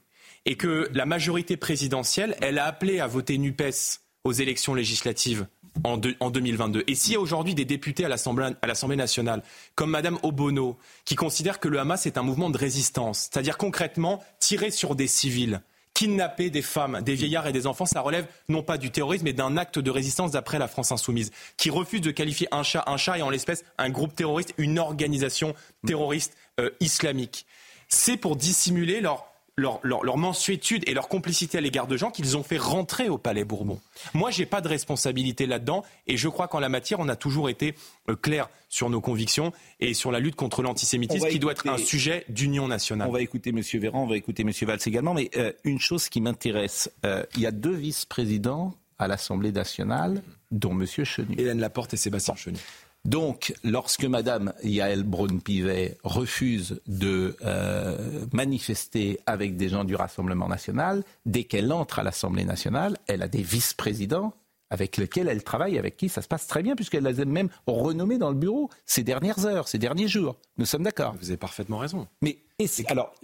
Et 0.44 0.56
que 0.56 0.88
la 0.92 1.06
majorité 1.06 1.56
présidentielle, 1.56 2.36
elle 2.40 2.58
a 2.58 2.66
appelé 2.66 3.00
à 3.00 3.08
voter 3.08 3.36
NUPES 3.38 4.00
aux 4.22 4.32
élections 4.32 4.74
législatives 4.74 5.46
en, 5.82 6.00
en 6.20 6.30
2022. 6.30 6.84
Et 6.86 6.94
s'il 6.94 7.14
y 7.14 7.16
a 7.16 7.20
aujourd'hui 7.20 7.54
des 7.54 7.64
députés 7.64 8.04
à 8.04 8.08
l'Assemblée 8.08 8.96
nationale, 8.96 9.42
comme 9.74 9.90
Madame 9.90 10.18
Obono, 10.22 10.78
qui 11.04 11.16
considèrent 11.16 11.58
que 11.58 11.68
le 11.68 11.80
Hamas 11.80 12.06
est 12.06 12.18
un 12.18 12.22
mouvement 12.22 12.50
de 12.50 12.58
résistance, 12.58 13.28
c'est-à-dire 13.30 13.58
concrètement 13.58 14.22
tirer 14.38 14.70
sur 14.70 14.94
des 14.94 15.08
civils, 15.08 15.62
kidnapper 15.96 16.50
des 16.50 16.60
femmes, 16.60 17.00
des 17.00 17.14
vieillards 17.14 17.46
et 17.46 17.52
des 17.52 17.66
enfants, 17.66 17.86
ça 17.86 18.02
relève 18.02 18.26
non 18.50 18.62
pas 18.62 18.76
du 18.76 18.90
terrorisme, 18.90 19.24
mais 19.24 19.32
d'un 19.32 19.56
acte 19.56 19.78
de 19.78 19.90
résistance 19.90 20.32
d'après 20.32 20.58
la 20.58 20.68
France 20.68 20.92
insoumise, 20.92 21.32
qui 21.56 21.70
refuse 21.70 22.02
de 22.02 22.10
qualifier 22.10 22.48
un 22.52 22.62
chat 22.62 22.84
un 22.86 22.98
chat 22.98 23.16
et 23.16 23.22
en 23.22 23.30
l'espèce 23.30 23.64
un 23.78 23.88
groupe 23.88 24.14
terroriste, 24.14 24.52
une 24.58 24.78
organisation 24.78 25.54
terroriste 25.86 26.36
euh, 26.60 26.68
islamique. 26.80 27.46
C'est 27.88 28.18
pour 28.18 28.36
dissimuler 28.36 29.00
leur 29.00 29.26
leur, 29.58 29.80
leur, 29.82 30.18
mensuétude 30.18 30.84
et 30.86 30.92
leur 30.92 31.08
complicité 31.08 31.56
à 31.56 31.60
l'égard 31.62 31.86
de 31.86 31.96
gens 31.96 32.10
qu'ils 32.10 32.36
ont 32.36 32.42
fait 32.42 32.58
rentrer 32.58 33.08
au 33.08 33.16
Palais 33.16 33.44
Bourbon. 33.44 33.80
Moi, 34.12 34.30
j'ai 34.30 34.44
pas 34.44 34.60
de 34.60 34.68
responsabilité 34.68 35.46
là-dedans 35.46 35.82
et 36.06 36.18
je 36.18 36.28
crois 36.28 36.46
qu'en 36.46 36.60
la 36.60 36.68
matière, 36.68 37.00
on 37.00 37.08
a 37.08 37.16
toujours 37.16 37.48
été 37.48 37.74
euh, 38.10 38.16
clair 38.16 38.50
sur 38.68 38.90
nos 38.90 39.00
convictions 39.00 39.52
et 39.80 39.94
sur 39.94 40.12
la 40.12 40.20
lutte 40.20 40.36
contre 40.36 40.62
l'antisémitisme 40.62 41.28
qui 41.28 41.38
doit 41.38 41.52
être 41.52 41.66
un 41.68 41.78
sujet 41.78 42.26
d'union 42.28 42.68
nationale. 42.68 43.08
On 43.08 43.12
va 43.12 43.22
écouter 43.22 43.48
M. 43.50 43.62
Véran, 43.80 44.02
on 44.02 44.06
va 44.06 44.18
écouter 44.18 44.42
M. 44.42 44.50
Valls 44.50 44.78
également, 44.84 45.14
mais 45.14 45.30
euh, 45.36 45.52
une 45.64 45.80
chose 45.80 46.10
qui 46.10 46.20
m'intéresse, 46.20 46.90
euh, 47.06 47.24
il 47.34 47.40
y 47.40 47.46
a 47.46 47.50
deux 47.50 47.74
vice-présidents 47.74 48.74
à 48.98 49.08
l'Assemblée 49.08 49.52
nationale, 49.52 50.22
dont 50.50 50.72
M. 50.72 50.86
Chenu. 50.86 51.34
Hélène 51.38 51.60
Laporte 51.60 51.94
et 51.94 51.96
Sébastien 51.96 52.34
Chenu. 52.34 52.58
Donc, 53.06 53.54
lorsque 53.62 54.04
Madame 54.04 54.52
Yael 54.64 55.04
Braun-Pivet 55.04 55.96
refuse 56.02 56.80
de 56.88 57.36
euh, 57.44 58.26
manifester 58.32 59.20
avec 59.26 59.56
des 59.56 59.68
gens 59.68 59.84
du 59.84 59.94
Rassemblement 59.94 60.48
national, 60.48 61.04
dès 61.24 61.44
qu'elle 61.44 61.72
entre 61.72 62.00
à 62.00 62.02
l'Assemblée 62.02 62.44
nationale, 62.44 62.96
elle 63.06 63.22
a 63.22 63.28
des 63.28 63.42
vice-présidents 63.42 64.34
avec 64.70 64.96
lesquels 64.96 65.28
elle 65.28 65.44
travaille, 65.44 65.78
avec 65.78 65.96
qui 65.96 66.08
ça 66.08 66.22
se 66.22 66.28
passe 66.28 66.46
très 66.46 66.62
bien, 66.62 66.74
puisqu'elle 66.74 67.04
les 67.04 67.20
a 67.20 67.24
même 67.24 67.48
renommés 67.66 68.18
dans 68.18 68.30
le 68.30 68.36
bureau 68.36 68.70
ces 68.84 69.02
dernières 69.02 69.46
heures, 69.46 69.68
ces 69.68 69.78
derniers 69.78 70.08
jours. 70.08 70.36
Nous 70.58 70.66
sommes 70.66 70.82
d'accord. 70.82 71.14
Vous 71.20 71.28
avez 71.28 71.36
parfaitement 71.36 71.78
raison. 71.78 72.08
Mais 72.22 72.38
alors, 72.86 73.14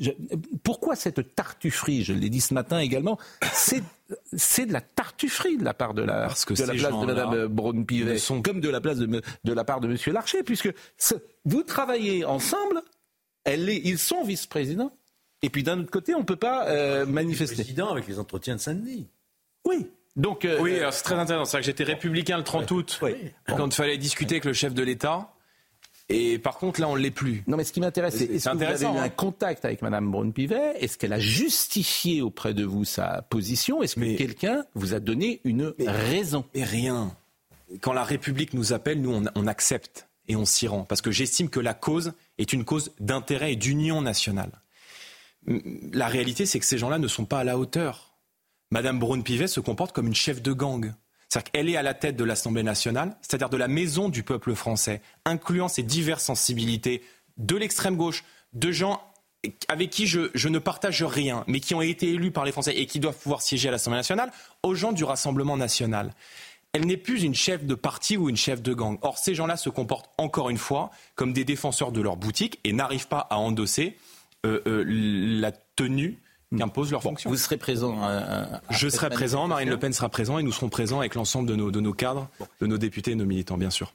pourquoi 0.62 0.94
cette 0.94 1.35
tartufferie 1.35 2.05
Je 2.05 2.12
l'ai 2.12 2.28
dit 2.28 2.40
ce 2.40 2.52
matin 2.52 2.78
également. 2.78 3.18
C'est 3.52 4.66
de 4.66 4.72
la 4.72 4.83
tartufferie 4.83 5.57
de 5.57 5.64
la 5.64 5.72
part 5.72 5.94
de 5.94 6.02
la, 6.02 6.26
Parce 6.26 6.44
que 6.44 6.52
de 6.52 6.62
la 6.62 6.74
place 6.74 6.92
de 6.92 7.07
Mme 7.07 7.46
Braun-Pivet, 7.46 8.18
sont... 8.18 8.42
comme 8.42 8.61
de 8.61 8.68
la 8.68 8.81
place 8.81 8.98
de, 8.98 9.22
de 9.44 9.52
la 9.52 9.64
part 9.64 9.81
de 9.81 9.88
M. 9.88 9.96
Larcher, 10.12 10.42
puisque 10.42 10.70
vous 11.44 11.62
travaillez 11.62 12.24
ensemble. 12.24 12.83
Elle 13.44 13.68
est, 13.68 13.81
ils 13.85 13.98
sont 13.98 14.22
vice-présidents. 14.22 14.92
Et 15.42 15.50
puis 15.50 15.64
d'un 15.64 15.81
autre 15.81 15.90
côté, 15.90 16.14
on 16.14 16.20
ne 16.20 16.24
peut 16.24 16.37
pas 16.37 16.68
euh, 16.68 17.05
manifester. 17.07 17.57
Président 17.57 17.90
avec 17.90 18.07
les 18.07 18.18
entretiens 18.18 18.55
de 18.55 18.61
Saint-Denis. 18.61 19.09
Oui, 19.64 19.88
donc, 20.16 20.44
euh, 20.44 20.59
oui, 20.61 20.79
c'est 20.90 21.03
très 21.03 21.14
intéressant. 21.14 21.44
C'est 21.44 21.59
que 21.59 21.64
j'étais 21.64 21.85
républicain 21.85 22.37
le 22.37 22.44
30 22.44 22.70
août, 22.70 23.01
quand 23.46 23.66
il 23.66 23.75
fallait 23.75 23.98
discuter 23.98 24.37
avec 24.37 24.44
le 24.44 24.53
chef 24.53 24.75
de 24.75 24.83
l'État. 24.83 25.33
Et 26.09 26.38
par 26.38 26.59
contre, 26.59 26.81
là, 26.81 26.88
on 26.88 26.96
ne 26.96 27.01
l'est 27.01 27.11
plus. 27.11 27.42
Non, 27.46 27.57
mais 27.57 27.64
ce 27.64 27.72
qui 27.72 27.81
m'intéresse, 27.81 28.16
c'est 28.16 28.25
est-ce 28.25 28.51
que 28.51 28.57
vous 28.57 28.62
avez 28.62 28.85
eu 28.85 28.88
un 28.88 29.05
hein. 29.05 29.09
contact 29.09 29.64
avec 29.64 29.81
Mme 29.81 30.11
Braun-Pivet? 30.11 30.75
Est-ce 30.81 30.98
qu'elle 30.98 31.14
a 31.14 31.18
justifié 31.18 32.20
auprès 32.20 32.53
de 32.53 32.64
vous 32.64 32.85
sa 32.85 33.22
position? 33.22 33.83
Est-ce 33.83 33.94
que 33.94 34.16
quelqu'un 34.16 34.64
vous 34.75 34.92
a 34.92 35.01
donné 35.01 35.40
une 35.44 35.72
raison? 35.79 36.44
Mais 36.55 36.64
rien. 36.64 37.16
Quand 37.81 37.94
la 37.94 38.05
République 38.05 38.53
nous 38.53 38.75
appelle, 38.75 39.01
nous, 39.01 39.14
on, 39.14 39.25
on 39.35 39.46
accepte 39.46 40.09
et 40.29 40.37
on 40.37 40.44
s'y 40.44 40.68
rend. 40.68 40.85
Parce 40.85 41.01
que 41.01 41.11
j'estime 41.11 41.48
que 41.48 41.61
la 41.61 41.72
cause 41.72 42.12
est 42.37 42.53
une 42.53 42.64
cause 42.64 42.92
d'intérêt 43.01 43.53
et 43.53 43.57
d'union 43.57 44.03
nationale. 44.03 44.51
La 45.46 46.09
réalité, 46.09 46.44
c'est 46.44 46.59
que 46.59 46.66
ces 46.66 46.79
gens-là 46.79 46.98
ne 46.98 47.09
sont 47.09 47.25
pas 47.25 47.38
à 47.38 47.44
la 47.44 47.57
hauteur. 47.57 48.12
Madame 48.72 48.98
Braun-Pivet 48.98 49.48
se 49.48 49.61
comporte 49.61 49.92
comme 49.92 50.06
une 50.06 50.14
chef 50.14 50.40
de 50.40 50.54
gang. 50.54 50.94
C'est-à-dire 51.28 51.52
qu'elle 51.52 51.68
est 51.68 51.76
à 51.76 51.82
la 51.82 51.92
tête 51.92 52.16
de 52.16 52.24
l'Assemblée 52.24 52.62
nationale, 52.62 53.14
c'est-à-dire 53.20 53.50
de 53.50 53.58
la 53.58 53.68
maison 53.68 54.08
du 54.08 54.22
peuple 54.22 54.54
français, 54.54 55.02
incluant 55.26 55.68
ses 55.68 55.82
diverses 55.82 56.24
sensibilités 56.24 57.02
de 57.37 57.54
l'extrême 57.54 57.96
gauche, 57.96 58.24
de 58.54 58.72
gens 58.72 59.02
avec 59.68 59.90
qui 59.90 60.06
je, 60.06 60.48
ne 60.48 60.58
partage 60.58 61.02
rien, 61.02 61.44
mais 61.48 61.61
qui 61.61 61.74
ont 61.74 61.82
été 61.82 62.08
élus 62.08 62.30
par 62.30 62.46
les 62.46 62.52
Français 62.52 62.74
et 62.74 62.87
qui 62.87 62.98
doivent 62.98 63.18
pouvoir 63.18 63.42
siéger 63.42 63.68
à 63.68 63.72
l'Assemblée 63.72 63.98
nationale, 63.98 64.32
aux 64.62 64.74
gens 64.74 64.92
du 64.92 65.04
Rassemblement 65.04 65.58
national. 65.58 66.14
Elle 66.72 66.87
n'est 66.87 66.96
plus 66.96 67.24
une 67.24 67.35
chef 67.35 67.66
de 67.66 67.74
parti 67.74 68.16
ou 68.16 68.30
une 68.30 68.37
chef 68.38 68.62
de 68.62 68.72
gang. 68.72 68.96
Or, 69.02 69.18
ces 69.18 69.35
gens-là 69.35 69.58
se 69.58 69.68
comportent 69.68 70.11
encore 70.16 70.48
une 70.48 70.56
fois 70.56 70.90
comme 71.14 71.35
des 71.35 71.44
défenseurs 71.44 71.92
de 71.92 72.00
leur 72.00 72.16
boutique 72.16 72.58
et 72.64 72.72
n'arrivent 72.72 73.08
pas 73.08 73.26
à 73.28 73.37
endosser 73.37 73.98
euh, 74.46 74.61
euh, 74.66 74.85
la 74.87 75.52
tenue 75.52 76.21
qui 76.54 76.62
imposent 76.62 76.90
leurs 76.90 77.02
fonctions. 77.02 77.30
Vous 77.30 77.36
serez 77.36 77.56
présent 77.56 77.98
Je 78.70 78.88
serai 78.88 79.10
présent, 79.10 79.48
Marine 79.48 79.70
Le 79.70 79.78
Pen 79.78 79.92
sera 79.92 80.08
présent 80.08 80.38
et 80.38 80.42
nous 80.42 80.52
serons 80.52 80.68
présents 80.68 81.00
avec 81.00 81.14
l'ensemble 81.14 81.48
de 81.48 81.56
nos, 81.56 81.70
de 81.70 81.80
nos 81.80 81.92
cadres, 81.92 82.28
de 82.60 82.66
nos 82.66 82.78
députés 82.78 83.12
et 83.12 83.16
nos 83.16 83.26
militants, 83.26 83.56
bien 83.56 83.70
sûr. 83.70 83.94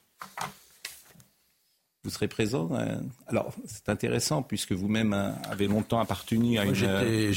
Vous 2.08 2.13
serez 2.13 2.30
présent 2.30 2.70
euh, 2.72 2.96
Alors, 3.28 3.54
c'est 3.65 3.89
intéressant 3.89 4.41
puisque 4.41 4.72
vous-même 4.72 5.12
euh, 5.12 5.32
avez 5.50 5.67
longtemps 5.67 6.00
appartenu 6.00 6.58
à 6.58 6.63
une, 6.63 6.74
euh, 6.84 7.34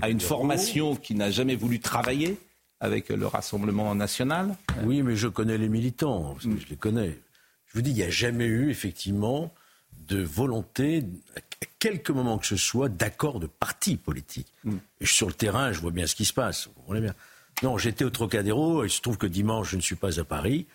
à 0.00 0.10
une 0.10 0.20
formation 0.20 0.94
qui 0.94 1.16
n'a 1.16 1.32
jamais 1.32 1.56
voulu 1.56 1.80
travailler 1.80 2.38
avec 2.78 3.08
le 3.08 3.26
Rassemblement 3.26 3.92
national. 3.96 4.54
Oui, 4.84 5.02
mais 5.02 5.16
je 5.16 5.26
connais 5.26 5.58
les 5.58 5.68
militants, 5.68 6.34
parce 6.34 6.44
que 6.44 6.56
je 6.56 6.68
les 6.68 6.76
connais. 6.76 7.18
Je 7.66 7.74
vous 7.74 7.82
dis, 7.82 7.90
il 7.90 7.96
n'y 7.96 8.04
a 8.04 8.10
jamais 8.10 8.44
eu, 8.44 8.70
effectivement, 8.70 9.52
de 10.08 10.22
volonté, 10.22 11.04
à 11.36 11.40
quelques 11.78 12.10
moments 12.10 12.38
que 12.38 12.46
ce 12.46 12.56
soit, 12.56 12.88
d'accord 12.88 13.40
de 13.40 13.46
parti 13.46 13.96
politique. 13.96 14.52
Mm. 14.64 14.76
Et 15.00 15.06
sur 15.06 15.26
le 15.26 15.34
terrain, 15.34 15.72
je 15.72 15.80
vois 15.80 15.90
bien 15.90 16.06
ce 16.06 16.14
qui 16.14 16.24
se 16.24 16.32
passe. 16.32 16.68
Vous 16.86 16.94
bien. 16.94 17.14
Non, 17.62 17.78
j'étais 17.78 18.04
au 18.04 18.10
Trocadéro, 18.10 18.82
et 18.82 18.86
il 18.86 18.90
se 18.90 19.00
trouve 19.00 19.18
que 19.18 19.26
dimanche, 19.26 19.70
je 19.70 19.76
ne 19.76 19.82
suis 19.82 19.94
pas 19.94 20.18
à 20.18 20.24
Paris, 20.24 20.66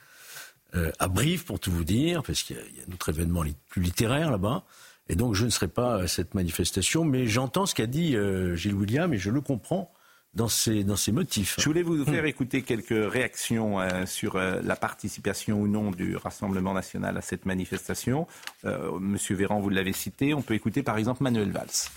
euh, 0.75 0.91
à 0.99 1.07
Brive, 1.07 1.43
pour 1.43 1.59
tout 1.59 1.71
vous 1.71 1.83
dire, 1.83 2.23
parce 2.23 2.43
qu'il 2.43 2.55
y, 2.55 2.59
a 2.59 2.83
un 2.89 2.93
autre 2.93 3.09
événement 3.09 3.43
plus 3.69 3.81
littéraire 3.81 4.31
là-bas. 4.31 4.63
Et 5.09 5.15
donc, 5.15 5.33
je 5.35 5.45
ne 5.45 5.49
serai 5.49 5.67
pas 5.67 6.01
à 6.01 6.07
cette 6.07 6.33
manifestation, 6.33 7.03
mais 7.03 7.27
j'entends 7.27 7.65
ce 7.65 7.75
qu'a 7.75 7.87
dit 7.87 8.15
euh, 8.15 8.55
Gilles 8.55 8.75
William, 8.75 9.13
et 9.13 9.17
je 9.17 9.29
le 9.29 9.41
comprends 9.41 9.91
dans 10.33 10.47
dans 10.85 11.13
motifs. 11.13 11.55
Je 11.59 11.65
voulais 11.65 11.81
vous 11.81 12.05
faire 12.05 12.25
écouter 12.25 12.61
quelques 12.61 13.11
réactions 13.11 13.79
euh, 13.79 14.05
sur 14.05 14.35
euh, 14.35 14.61
la 14.63 14.75
participation 14.75 15.59
ou 15.59 15.67
non 15.67 15.91
du 15.91 16.15
Rassemblement 16.15 16.73
national 16.73 17.17
à 17.17 17.21
cette 17.21 17.45
manifestation. 17.45 18.27
Euh, 18.65 18.99
Monsieur 18.99 19.35
Véran, 19.35 19.59
vous 19.59 19.69
l'avez 19.69 19.93
cité. 19.93 20.33
On 20.33 20.41
peut 20.41 20.53
écouter 20.53 20.83
par 20.83 20.97
exemple 20.97 21.23
Manuel 21.23 21.51
Valls. 21.51 21.89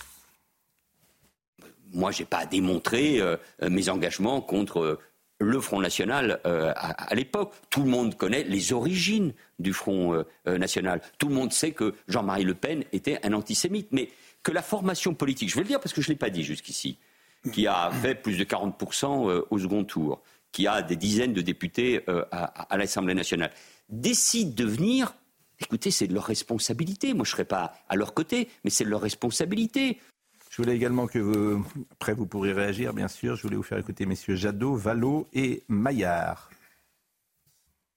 Moi, 1.93 2.11
je 2.11 2.19
n'ai 2.19 2.25
pas 2.25 2.39
à 2.39 2.45
démontrer 2.45 3.19
mes 3.67 3.89
engagements 3.89 4.39
contre 4.39 4.97
le 5.39 5.59
Front 5.59 5.81
National 5.81 6.39
à, 6.45 7.13
l'époque. 7.13 7.53
Tout 7.69 7.83
le 7.83 7.89
monde 7.89 8.15
connaît 8.15 8.45
les 8.45 8.71
origines 8.71 9.33
du 9.59 9.73
Front 9.73 10.23
National. 10.45 11.01
Tout 11.17 11.27
le 11.27 11.35
monde 11.35 11.51
sait 11.51 11.71
que 11.71 11.93
Jean-Marie 12.07 12.45
Le 12.45 12.53
Pen 12.53 12.85
était 12.93 13.19
un 13.25 13.33
antisémite. 13.33 13.89
Mais 13.91 14.07
que 14.41 14.53
la 14.53 14.61
formation 14.61 15.13
politique, 15.13 15.49
je 15.49 15.55
vais 15.55 15.61
le 15.61 15.67
dire 15.67 15.81
parce 15.81 15.93
que 15.93 16.01
je 16.01 16.07
ne 16.07 16.13
l'ai 16.13 16.17
pas 16.17 16.29
dit 16.29 16.43
jusqu'ici, 16.43 16.97
qui 17.51 17.67
a 17.67 17.89
fait 17.91 18.15
plus 18.15 18.37
de 18.37 18.43
40% 18.43 19.29
euh, 19.29 19.45
au 19.49 19.59
second 19.59 19.83
tour, 19.83 20.21
qui 20.51 20.67
a 20.67 20.81
des 20.81 20.95
dizaines 20.95 21.33
de 21.33 21.41
députés 21.41 22.03
euh, 22.07 22.23
à, 22.31 22.77
l'Assemblée 22.77 23.13
nationale, 23.13 23.51
décide 23.89 24.53
de 24.53 24.65
venir, 24.65 25.15
écoutez, 25.59 25.91
c'est 25.91 26.07
de 26.07 26.13
leur 26.13 26.25
responsabilité. 26.25 27.13
Moi, 27.13 27.25
je 27.25 27.31
ne 27.31 27.33
serai 27.33 27.45
pas 27.45 27.73
à 27.89 27.95
leur 27.95 28.13
côté, 28.13 28.49
mais 28.63 28.69
c'est 28.69 28.83
de 28.83 28.89
leur 28.89 29.01
responsabilité. 29.01 29.99
Je 30.49 30.57
voulais 30.57 30.75
également 30.75 31.07
que 31.07 31.19
vous, 31.19 31.65
après 31.91 32.13
vous 32.13 32.25
pourrez 32.25 32.51
réagir, 32.51 32.93
bien 32.93 33.07
sûr. 33.07 33.35
Je 33.35 33.43
voulais 33.43 33.55
vous 33.55 33.63
faire 33.63 33.77
écouter 33.77 34.05
messieurs 34.05 34.35
Jadot, 34.35 34.75
Vallot 34.75 35.27
et 35.33 35.63
Maillard. 35.69 36.49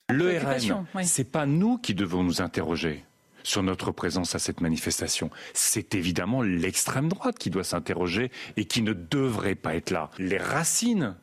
Le 0.09 0.38
RN, 0.38 0.87
c'est 1.02 1.30
pas 1.30 1.46
nous 1.46 1.78
qui 1.78 1.94
devons 1.94 2.22
nous 2.22 2.42
interroger 2.42 3.04
sur 3.44 3.62
notre 3.62 3.92
présence 3.92 4.35
à 4.35 4.40
cette 4.40 4.61
manifestation. 4.61 5.30
C'est 5.52 5.94
évidemment 5.94 6.42
l'extrême 6.42 7.09
droite 7.09 7.38
qui 7.38 7.50
doit 7.50 7.62
s'interroger 7.62 8.33
et 8.57 8.64
qui 8.64 8.83
ne 8.83 8.92
devrait 8.92 9.54
pas 9.54 9.76
être 9.76 9.90
là. 9.90 10.11
Les 10.18 10.38
racines 10.38 11.14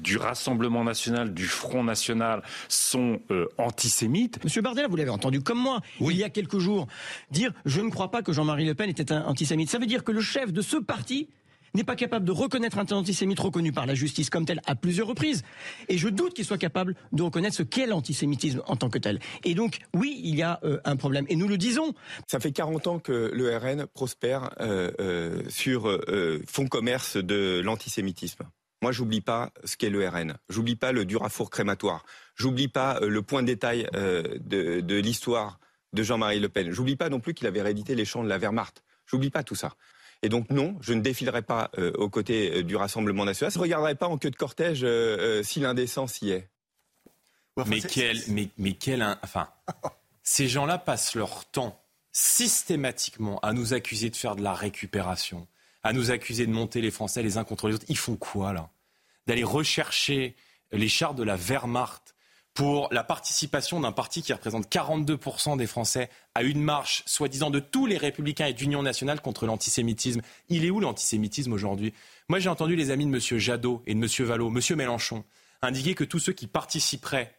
du 0.00 0.16
Rassemblement 0.16 0.84
national, 0.84 1.34
du 1.34 1.46
Front 1.46 1.82
national 1.82 2.42
sont 2.68 3.20
euh, 3.30 3.46
antisémites. 3.58 4.42
Monsieur 4.44 4.62
Bardella, 4.62 4.88
vous 4.88 4.96
l'avez 4.96 5.10
entendu 5.10 5.40
comme 5.40 5.58
moi, 5.58 5.80
il 6.00 6.16
y 6.16 6.24
a 6.24 6.30
quelques 6.30 6.58
jours, 6.58 6.86
dire 7.30 7.52
je 7.64 7.80
ne 7.80 7.90
crois 7.90 8.10
pas 8.10 8.22
que 8.22 8.32
Jean-Marie 8.32 8.66
Le 8.66 8.74
Pen 8.74 8.88
était 8.90 9.12
un 9.12 9.22
antisémite. 9.24 9.70
Ça 9.70 9.78
veut 9.78 9.86
dire 9.86 10.04
que 10.04 10.12
le 10.12 10.20
chef 10.20 10.52
de 10.52 10.62
ce 10.62 10.76
parti 10.76 11.28
n'est 11.74 11.84
pas 11.84 11.96
capable 11.96 12.24
de 12.24 12.32
reconnaître 12.32 12.78
un 12.78 12.86
antisémite 12.96 13.40
reconnu 13.40 13.72
par 13.72 13.86
la 13.86 13.94
justice 13.94 14.30
comme 14.30 14.44
tel 14.44 14.60
à 14.66 14.74
plusieurs 14.74 15.06
reprises. 15.06 15.42
Et 15.88 15.98
je 15.98 16.08
doute 16.08 16.34
qu'il 16.34 16.44
soit 16.44 16.58
capable 16.58 16.94
de 17.12 17.22
reconnaître 17.22 17.56
ce 17.56 17.62
qu'est 17.62 17.86
l'antisémitisme 17.86 18.62
en 18.66 18.76
tant 18.76 18.90
que 18.90 18.98
tel. 18.98 19.20
Et 19.44 19.54
donc, 19.54 19.78
oui, 19.94 20.20
il 20.22 20.36
y 20.36 20.42
a 20.42 20.60
euh, 20.64 20.80
un 20.84 20.96
problème. 20.96 21.26
Et 21.28 21.36
nous 21.36 21.48
le 21.48 21.58
disons. 21.58 21.94
Ça 22.26 22.40
fait 22.40 22.52
40 22.52 22.86
ans 22.86 22.98
que 22.98 23.30
le 23.32 23.56
RN 23.56 23.86
prospère 23.86 24.50
euh, 24.60 24.90
euh, 25.00 25.42
sur 25.48 25.98
fonds 26.46 26.66
commerce 26.66 27.16
de 27.16 27.60
l'antisémitisme. 27.64 28.44
Moi, 28.82 28.92
j'oublie 28.92 29.20
pas 29.20 29.50
ce 29.64 29.76
qu'est 29.76 29.90
le 29.90 30.06
RN. 30.08 30.34
J'oublie 30.48 30.76
pas 30.76 30.92
le 30.92 31.04
Durafour 31.04 31.50
crématoire. 31.50 32.04
J'oublie 32.36 32.68
pas 32.68 33.00
le 33.00 33.22
point 33.22 33.42
de 33.42 33.48
détail 33.48 33.88
de, 33.92 34.94
l'histoire 34.94 35.58
de 35.92 36.02
Jean-Marie 36.02 36.38
Le 36.38 36.48
Pen. 36.48 36.70
J'oublie 36.70 36.94
pas 36.94 37.08
non 37.08 37.18
plus 37.18 37.34
qu'il 37.34 37.48
avait 37.48 37.62
réédité 37.62 37.96
les 37.96 38.04
chants 38.04 38.22
de 38.22 38.28
la 38.28 38.38
Wehrmacht. 38.38 38.84
J'oublie 39.06 39.30
pas 39.30 39.42
tout 39.42 39.56
ça. 39.56 39.72
Et 40.22 40.28
donc 40.28 40.50
non, 40.50 40.76
je 40.80 40.94
ne 40.94 41.00
défilerai 41.00 41.42
pas 41.42 41.70
euh, 41.78 41.92
aux 41.94 42.08
côtés 42.08 42.58
euh, 42.58 42.62
du 42.64 42.76
Rassemblement 42.76 43.24
national. 43.24 43.52
Je 43.52 43.58
ne 43.58 43.62
regarderai 43.62 43.94
pas 43.94 44.08
en 44.08 44.18
queue 44.18 44.30
de 44.30 44.36
cortège 44.36 44.80
euh, 44.82 45.42
si 45.42 45.60
l'indécence 45.60 46.20
y 46.22 46.30
est. 46.30 46.48
mais, 47.66 47.80
quel, 47.80 48.18
mais, 48.28 48.48
mais 48.58 48.72
quel, 48.72 49.02
enfin, 49.22 49.48
ces 50.22 50.48
gens-là 50.48 50.78
passent 50.78 51.14
leur 51.14 51.44
temps 51.46 51.80
systématiquement 52.10 53.38
à 53.40 53.52
nous 53.52 53.74
accuser 53.74 54.10
de 54.10 54.16
faire 54.16 54.34
de 54.34 54.42
la 54.42 54.54
récupération, 54.54 55.46
à 55.84 55.92
nous 55.92 56.10
accuser 56.10 56.46
de 56.46 56.52
monter 56.52 56.80
les 56.80 56.90
Français 56.90 57.22
les 57.22 57.36
uns 57.36 57.44
contre 57.44 57.68
les 57.68 57.74
autres. 57.74 57.86
Ils 57.88 57.98
font 57.98 58.16
quoi 58.16 58.52
là? 58.52 58.70
D'aller 59.26 59.44
rechercher 59.44 60.34
les 60.72 60.88
chars 60.88 61.14
de 61.14 61.22
la 61.22 61.36
Wehrmacht 61.36 62.16
pour 62.58 62.88
la 62.90 63.04
participation 63.04 63.78
d'un 63.78 63.92
parti 63.92 64.20
qui 64.20 64.32
représente 64.32 64.68
42% 64.68 65.56
des 65.56 65.68
Français 65.68 66.10
à 66.34 66.42
une 66.42 66.60
marche, 66.60 67.04
soi-disant, 67.06 67.50
de 67.50 67.60
tous 67.60 67.86
les 67.86 67.96
républicains 67.96 68.46
et 68.46 68.52
d'union 68.52 68.82
nationale 68.82 69.20
contre 69.20 69.46
l'antisémitisme. 69.46 70.22
Il 70.48 70.64
est 70.64 70.70
où 70.70 70.80
l'antisémitisme 70.80 71.52
aujourd'hui? 71.52 71.94
Moi, 72.28 72.40
j'ai 72.40 72.48
entendu 72.48 72.74
les 72.74 72.90
amis 72.90 73.06
de 73.06 73.14
M. 73.14 73.38
Jadot 73.38 73.80
et 73.86 73.94
de 73.94 74.00
M. 74.00 74.26
Vallot, 74.26 74.48
M. 74.48 74.76
Mélenchon, 74.76 75.22
indiquer 75.62 75.94
que 75.94 76.02
tous 76.02 76.18
ceux 76.18 76.32
qui 76.32 76.48
participeraient 76.48 77.32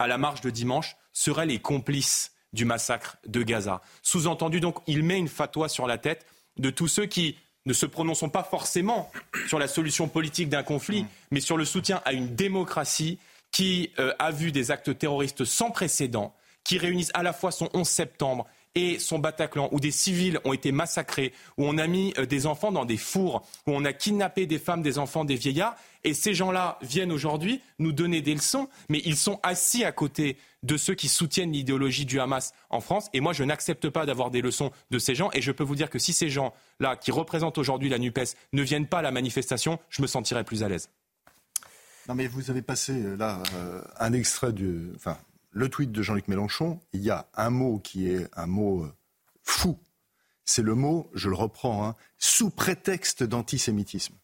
à 0.00 0.08
la 0.08 0.18
marche 0.18 0.40
de 0.40 0.50
dimanche 0.50 0.96
seraient 1.12 1.46
les 1.46 1.60
complices 1.60 2.32
du 2.52 2.64
massacre 2.64 3.18
de 3.28 3.44
Gaza. 3.44 3.80
Sous-entendu, 4.02 4.58
donc, 4.58 4.78
il 4.88 5.04
met 5.04 5.18
une 5.18 5.28
fatwa 5.28 5.68
sur 5.68 5.86
la 5.86 5.98
tête 5.98 6.26
de 6.56 6.70
tous 6.70 6.88
ceux 6.88 7.06
qui 7.06 7.36
ne 7.64 7.72
se 7.72 7.86
prononçons 7.86 8.28
pas 8.28 8.42
forcément 8.42 9.12
sur 9.46 9.60
la 9.60 9.68
solution 9.68 10.08
politique 10.08 10.48
d'un 10.48 10.64
conflit, 10.64 11.06
mais 11.30 11.38
sur 11.38 11.56
le 11.56 11.64
soutien 11.64 12.02
à 12.04 12.12
une 12.12 12.34
démocratie 12.34 13.20
qui 13.54 13.92
euh, 14.00 14.12
a 14.18 14.32
vu 14.32 14.50
des 14.50 14.72
actes 14.72 14.98
terroristes 14.98 15.44
sans 15.44 15.70
précédent, 15.70 16.34
qui 16.64 16.76
réunissent 16.76 17.12
à 17.14 17.22
la 17.22 17.32
fois 17.32 17.52
son 17.52 17.70
11 17.72 17.88
septembre 17.88 18.46
et 18.74 18.98
son 18.98 19.20
Bataclan, 19.20 19.68
où 19.70 19.78
des 19.78 19.92
civils 19.92 20.40
ont 20.44 20.52
été 20.52 20.72
massacrés, 20.72 21.32
où 21.56 21.64
on 21.64 21.78
a 21.78 21.86
mis 21.86 22.12
euh, 22.18 22.26
des 22.26 22.46
enfants 22.46 22.72
dans 22.72 22.84
des 22.84 22.96
fours, 22.96 23.46
où 23.68 23.70
on 23.70 23.84
a 23.84 23.92
kidnappé 23.92 24.46
des 24.46 24.58
femmes, 24.58 24.82
des 24.82 24.98
enfants, 24.98 25.24
des 25.24 25.36
vieillards. 25.36 25.76
Et 26.02 26.14
ces 26.14 26.34
gens-là 26.34 26.80
viennent 26.82 27.12
aujourd'hui 27.12 27.60
nous 27.78 27.92
donner 27.92 28.22
des 28.22 28.34
leçons, 28.34 28.68
mais 28.88 29.00
ils 29.04 29.16
sont 29.16 29.38
assis 29.44 29.84
à 29.84 29.92
côté 29.92 30.36
de 30.64 30.76
ceux 30.76 30.94
qui 30.94 31.06
soutiennent 31.06 31.52
l'idéologie 31.52 32.06
du 32.06 32.18
Hamas 32.18 32.54
en 32.70 32.80
France. 32.80 33.08
Et 33.12 33.20
moi, 33.20 33.32
je 33.34 33.44
n'accepte 33.44 33.88
pas 33.88 34.04
d'avoir 34.04 34.32
des 34.32 34.42
leçons 34.42 34.72
de 34.90 34.98
ces 34.98 35.14
gens. 35.14 35.30
Et 35.32 35.42
je 35.42 35.52
peux 35.52 35.62
vous 35.62 35.76
dire 35.76 35.90
que 35.90 36.00
si 36.00 36.12
ces 36.12 36.28
gens-là, 36.28 36.96
qui 36.96 37.12
représentent 37.12 37.58
aujourd'hui 37.58 37.88
la 37.88 38.00
NUPES, 38.00 38.34
ne 38.52 38.62
viennent 38.62 38.88
pas 38.88 38.98
à 38.98 39.02
la 39.02 39.12
manifestation, 39.12 39.78
je 39.90 40.02
me 40.02 40.08
sentirai 40.08 40.42
plus 40.42 40.64
à 40.64 40.68
l'aise. 40.68 40.90
Non, 42.08 42.14
mais 42.14 42.26
vous 42.26 42.50
avez 42.50 42.62
passé 42.62 42.92
euh, 42.92 43.16
là 43.16 43.42
euh, 43.54 43.82
un 43.98 44.12
extrait 44.12 44.52
du. 44.52 44.92
Enfin, 44.96 45.18
le 45.52 45.68
tweet 45.68 45.92
de 45.92 46.02
Jean-Luc 46.02 46.28
Mélenchon. 46.28 46.80
Il 46.92 47.00
y 47.02 47.10
a 47.10 47.26
un 47.34 47.50
mot 47.50 47.78
qui 47.78 48.08
est 48.10 48.28
un 48.36 48.46
mot 48.46 48.84
euh, 48.84 48.92
fou. 49.42 49.78
C'est 50.44 50.62
le 50.62 50.74
mot, 50.74 51.10
je 51.14 51.28
le 51.30 51.36
reprends, 51.36 51.86
hein, 51.86 51.96
sous 52.18 52.50
prétexte 52.50 53.22
d'antisémitisme. 53.22 54.14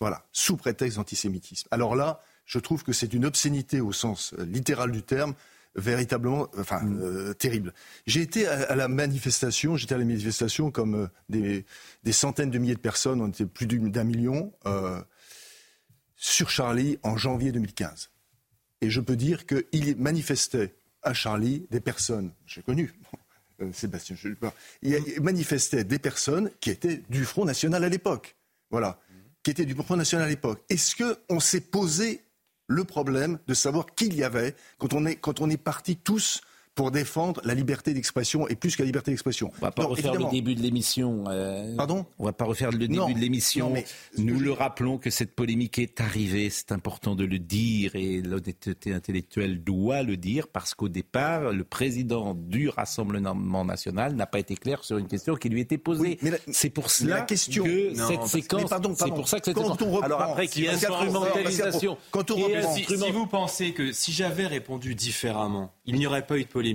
Voilà, 0.00 0.26
sous 0.32 0.56
prétexte 0.56 0.96
d'antisémitisme. 0.96 1.68
Alors 1.70 1.94
là, 1.94 2.20
je 2.44 2.58
trouve 2.58 2.82
que 2.82 2.92
c'est 2.92 3.12
une 3.12 3.24
obscénité 3.24 3.80
au 3.80 3.92
sens 3.92 4.34
littéral 4.38 4.90
du 4.90 5.02
terme 5.02 5.34
véritablement 5.76 6.48
enfin, 6.58 6.80
Mm. 6.80 7.00
euh, 7.02 7.34
terrible. 7.34 7.72
J'ai 8.06 8.22
été 8.22 8.46
à, 8.48 8.62
à 8.62 8.74
la 8.74 8.88
manifestation, 8.88 9.76
j'étais 9.76 9.94
à 9.94 9.98
la 9.98 10.04
manifestation 10.04 10.70
comme 10.70 10.94
euh, 10.94 11.06
des, 11.28 11.64
des 12.02 12.12
centaines 12.12 12.50
de 12.50 12.58
milliers 12.58 12.74
de 12.74 12.80
personnes, 12.80 13.20
on 13.20 13.28
était 13.28 13.46
plus 13.46 13.66
d'un 13.66 14.04
million, 14.04 14.52
euh, 14.66 15.00
sur 16.20 16.50
Charlie 16.50 16.98
en 17.02 17.16
janvier 17.16 17.50
2015. 17.50 18.10
Et 18.82 18.90
je 18.90 19.00
peux 19.00 19.16
dire 19.16 19.46
qu'il 19.46 19.96
manifestait 19.96 20.74
à 21.02 21.14
Charlie 21.14 21.66
des 21.70 21.80
personnes, 21.80 22.32
j'ai 22.46 22.62
connu, 22.62 22.92
euh, 23.62 23.72
Sébastien, 23.72 24.16
je, 24.16 24.28
il 24.82 25.02
il 25.16 25.22
manifestait 25.22 25.82
des 25.82 25.98
personnes 25.98 26.50
qui 26.60 26.68
étaient 26.68 27.02
du 27.08 27.24
Front 27.24 27.46
National 27.46 27.82
à 27.84 27.88
l'époque. 27.88 28.36
Voilà. 28.70 29.00
Qui 29.42 29.50
étaient 29.50 29.64
du 29.64 29.74
Front 29.74 29.96
National 29.96 30.26
à 30.26 30.28
l'époque. 30.28 30.62
Est-ce 30.68 30.94
qu'on 30.94 31.40
s'est 31.40 31.62
posé 31.62 32.22
le 32.66 32.84
problème 32.84 33.38
de 33.46 33.54
savoir 33.54 33.86
qui 33.86 34.06
il 34.06 34.14
y 34.14 34.22
avait 34.22 34.54
quand 34.76 34.92
on 34.92 35.06
est, 35.06 35.16
quand 35.16 35.40
on 35.40 35.48
est 35.48 35.56
partis 35.56 35.96
tous 35.96 36.42
pour 36.80 36.90
défendre 36.90 37.42
la 37.44 37.52
liberté 37.52 37.92
d'expression 37.92 38.48
et 38.48 38.54
plus 38.56 38.74
que 38.74 38.80
la 38.80 38.86
liberté 38.86 39.10
d'expression. 39.10 39.52
On 39.60 39.66
va 39.66 39.70
pas 39.70 39.82
Non, 39.82 39.90
refaire 39.90 40.06
évidemment. 40.06 40.30
le 40.30 40.32
début 40.34 40.54
de 40.54 40.62
l'émission. 40.62 41.24
euh, 41.28 41.76
Pardon 41.76 42.06
On 42.18 42.24
va 42.24 42.32
pas 42.32 42.46
refaire 42.46 42.70
le 42.70 42.78
début 42.78 42.94
Non. 42.96 43.10
de 43.10 43.18
l'émission. 43.18 43.74
Nous 44.16 44.40
le 44.40 44.50
rappelons 44.50 44.96
que 44.96 45.10
cette 45.10 45.34
polémique 45.34 45.78
est 45.78 46.00
arrivée. 46.00 46.48
C'est 46.48 46.72
important 46.72 47.14
de 47.14 47.24
le 47.26 47.38
dire 47.38 47.96
et 47.96 48.22
l'honnêteté 48.22 48.94
intellectuelle 48.94 49.62
doit 49.62 50.02
le 50.02 50.16
dire 50.16 50.48
parce 50.48 50.72
qu'au 50.72 50.88
départ, 50.88 51.52
le 51.52 51.64
président 51.64 52.32
du 52.34 52.70
Rassemblement 52.70 53.62
national 53.66 54.14
n'a 54.14 54.24
pas 54.24 54.38
été 54.38 54.54
clair 54.56 54.82
sur 54.82 54.96
une 54.96 55.06
question 55.06 55.34
qui 55.34 55.50
lui 55.50 55.60
était 55.60 55.76
posée. 55.76 56.18
c'est 56.50 56.70
pour 56.70 56.90
cela 56.90 57.16
la 57.16 57.22
question- 57.24 57.62
que 57.64 57.94
Non, 57.94 58.08
cette 58.08 58.16
parce- 58.20 58.30
séquence. 58.32 58.62
mais 58.62 58.68
pardon, 58.70 58.94
c'est 58.96 59.10
pour 59.10 59.28
ça 59.28 59.38
que 59.38 59.44
cette 59.44 59.54
Quand 59.54 59.64
séquence- 59.64 59.82
on 59.82 59.90
reprend- 59.90 60.06
Alors 60.06 60.22
après, 60.22 60.48
qu'il 60.48 60.62
y 60.64 60.66
ait 60.66 60.76
si- 60.78 60.86
instrumentalisation. 60.86 61.98
quand 62.10 62.30
on 62.30 62.36
reprend- 62.36 62.74
Si, 62.74 62.84
si 62.86 63.10
vous 63.10 63.26
pensez 63.26 63.72
que 63.74 63.92
si 63.92 64.12
j'avais 64.12 64.46
répondu 64.46 64.94
différemment, 64.94 65.74
il 65.84 65.96
n'y 65.96 66.06
aurait 66.06 66.24
pas 66.26 66.38
eu 66.38 66.44
de 66.44 66.48
polémique, 66.48 66.69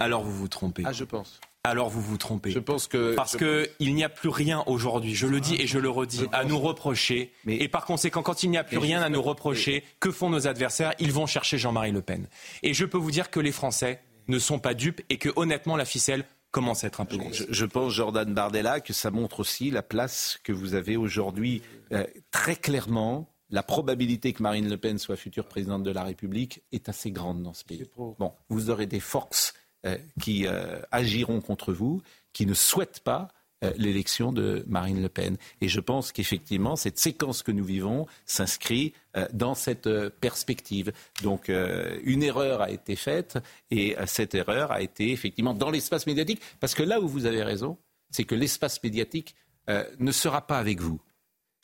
alors 0.00 0.22
vous 0.22 0.32
vous 0.36 0.48
trompez. 0.48 0.82
Ah, 0.86 0.92
je 0.92 1.04
pense. 1.04 1.40
Alors 1.64 1.90
vous 1.90 2.00
vous 2.00 2.16
trompez. 2.16 2.50
Je 2.52 2.60
pense 2.60 2.86
que 2.86 3.14
Parce 3.14 3.32
je 3.32 3.38
que 3.38 3.70
il 3.78 3.94
n'y 3.94 4.04
a 4.04 4.08
plus 4.08 4.28
rien 4.30 4.62
aujourd'hui, 4.66 5.14
je 5.14 5.26
le 5.26 5.40
dis 5.40 5.56
et 5.56 5.66
je 5.66 5.78
le 5.78 5.90
redis, 5.90 6.24
à 6.32 6.44
nous 6.44 6.58
reprocher. 6.58 7.32
Et 7.46 7.68
par 7.68 7.84
conséquent, 7.84 8.22
quand 8.22 8.42
il 8.42 8.50
n'y 8.50 8.56
a 8.58 8.64
plus 8.64 8.76
Mais 8.76 8.82
rien 8.82 9.00
je- 9.00 9.04
à 9.04 9.08
nous 9.08 9.20
reprocher, 9.22 9.84
que 10.00 10.10
font 10.10 10.30
nos 10.30 10.46
adversaires? 10.46 10.94
Ils 10.98 11.12
vont 11.12 11.26
chercher 11.26 11.58
Jean-Marie 11.58 11.92
Le 11.92 12.00
Pen. 12.00 12.26
Et 12.62 12.72
je 12.74 12.84
peux 12.84 12.98
vous 12.98 13.10
dire 13.10 13.30
que 13.30 13.40
les 13.40 13.52
Français 13.52 14.00
ne 14.28 14.38
sont 14.38 14.58
pas 14.58 14.74
dupes 14.74 15.00
et 15.10 15.18
que 15.18 15.28
honnêtement, 15.36 15.76
la 15.76 15.84
ficelle 15.84 16.24
commence 16.50 16.84
à 16.84 16.86
être 16.86 17.00
un 17.02 17.04
peu 17.04 17.16
grosse. 17.18 17.36
Je, 17.36 17.44
je 17.50 17.64
pense, 17.66 17.92
Jordan 17.92 18.32
Bardella, 18.32 18.80
que 18.80 18.92
ça 18.94 19.10
montre 19.10 19.40
aussi 19.40 19.70
la 19.70 19.82
place 19.82 20.38
que 20.44 20.52
vous 20.52 20.74
avez 20.74 20.96
aujourd'hui. 20.96 21.62
Euh, 21.92 22.04
très 22.30 22.56
clairement, 22.56 23.28
la 23.50 23.62
probabilité 23.62 24.32
que 24.32 24.42
Marine 24.42 24.68
Le 24.68 24.76
Pen 24.76 24.98
soit 24.98 25.16
future 25.16 25.46
présidente 25.46 25.82
de 25.82 25.90
la 25.90 26.04
République 26.04 26.62
est 26.72 26.88
assez 26.88 27.10
grande 27.10 27.42
dans 27.42 27.54
ce 27.54 27.64
pays. 27.64 27.82
Bon, 27.96 28.32
vous 28.48 28.70
aurez 28.70 28.86
des 28.86 29.00
forces 29.00 29.54
euh, 29.86 29.96
qui 30.20 30.46
euh, 30.46 30.80
agiront 30.90 31.40
contre 31.40 31.72
vous, 31.72 32.02
qui 32.32 32.46
ne 32.46 32.52
souhaitent 32.52 33.00
pas 33.00 33.28
euh, 33.64 33.72
l'élection 33.76 34.32
de 34.32 34.64
Marine 34.66 35.00
Le 35.00 35.08
Pen. 35.08 35.36
Et 35.60 35.68
je 35.68 35.80
pense 35.80 36.12
qu'effectivement, 36.12 36.76
cette 36.76 36.98
séquence 36.98 37.42
que 37.42 37.52
nous 37.52 37.64
vivons 37.64 38.06
s'inscrit 38.26 38.92
dans 39.32 39.54
cette 39.54 39.88
perspective. 40.20 40.92
Donc, 41.22 41.48
une 41.48 42.22
erreur 42.22 42.60
a 42.60 42.70
été 42.70 42.94
faite 42.94 43.38
et 43.72 43.96
cette 44.06 44.34
erreur 44.36 44.70
a 44.70 44.80
été 44.80 45.10
effectivement 45.10 45.54
dans 45.54 45.70
l'espace 45.70 46.06
médiatique. 46.06 46.40
Parce 46.60 46.76
que 46.76 46.84
là 46.84 47.00
où 47.00 47.08
vous 47.08 47.26
avez 47.26 47.42
raison, 47.42 47.78
c'est 48.10 48.22
que 48.22 48.36
l'espace 48.36 48.80
médiatique 48.80 49.34
ne 49.66 50.12
sera 50.12 50.46
pas 50.46 50.58
avec 50.58 50.80
vous. 50.80 51.00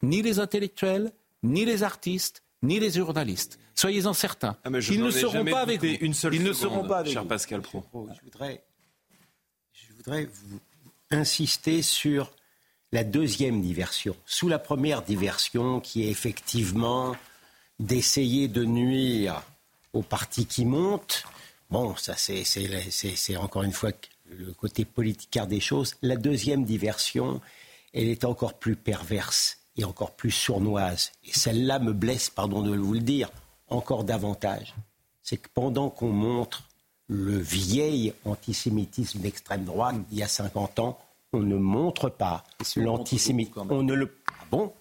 Ni 0.02 0.20
les 0.20 0.40
intellectuels, 0.40 1.12
ni 1.44 1.64
les 1.64 1.82
artistes, 1.84 2.42
ni 2.62 2.80
les 2.80 2.90
journalistes. 2.90 3.58
Soyez-en 3.76 4.12
certains. 4.14 4.56
Ah, 4.64 4.70
Ils 4.90 5.02
ne 5.02 5.10
seront 5.10 5.44
pas 5.44 5.60
avec 5.60 5.80
vous. 5.80 5.86
une 6.00 6.14
seule 6.14 6.34
Ils 6.34 6.42
ne 6.42 6.52
seront 6.52 6.86
pas 6.88 6.98
avec 6.98 7.12
cher 7.12 7.22
vous. 7.22 7.28
Pascal 7.28 7.60
Pro. 7.60 7.84
Je 7.92 8.24
voudrais, 8.24 8.64
je 9.72 9.92
voudrais 9.94 10.24
vous 10.26 10.58
insister 11.10 11.82
sur 11.82 12.32
la 12.92 13.04
deuxième 13.04 13.60
diversion. 13.60 14.16
Sous 14.26 14.48
la 14.48 14.58
première 14.58 15.02
diversion, 15.02 15.80
qui 15.80 16.04
est 16.04 16.10
effectivement 16.10 17.16
d'essayer 17.78 18.48
de 18.48 18.64
nuire 18.64 19.42
au 19.92 20.02
parti 20.02 20.46
qui 20.46 20.64
monte, 20.64 21.24
bon, 21.70 21.94
ça 21.96 22.16
c'est- 22.16 22.44
c'est 22.44 22.90
c'est- 22.90 23.16
c'est 23.16 23.36
encore 23.36 23.64
une 23.64 23.72
fois 23.72 23.90
le 24.30 24.52
côté 24.52 24.84
politicard 24.84 25.46
des 25.48 25.60
choses. 25.60 25.94
La 26.02 26.16
deuxième 26.16 26.64
diversion, 26.64 27.40
elle 27.92 28.08
est 28.08 28.24
encore 28.24 28.54
plus 28.58 28.76
perverse 28.76 29.58
et 29.76 29.84
encore 29.84 30.12
plus 30.12 30.30
sournoise. 30.30 31.12
Et 31.24 31.32
celle-là 31.32 31.78
me 31.78 31.92
blesse, 31.92 32.30
pardon 32.30 32.62
de 32.62 32.76
vous 32.76 32.94
le 32.94 33.00
dire, 33.00 33.30
encore 33.68 34.04
davantage. 34.04 34.74
C'est 35.22 35.38
que 35.38 35.48
pendant 35.52 35.90
qu'on 35.90 36.10
montre 36.10 36.62
le 37.08 37.36
vieil 37.38 38.14
antisémitisme 38.24 39.20
d'extrême 39.20 39.64
droite 39.64 39.96
d'il 40.08 40.18
y 40.18 40.22
a 40.22 40.28
50 40.28 40.78
ans, 40.78 40.98
on 41.32 41.40
ne 41.40 41.56
montre 41.56 42.08
pas 42.08 42.44
l'antisémitisme. 42.76 43.66
On 43.70 43.82
ne 43.82 43.94
le. 43.94 44.16
Ah 44.28 44.44
bon 44.50 44.72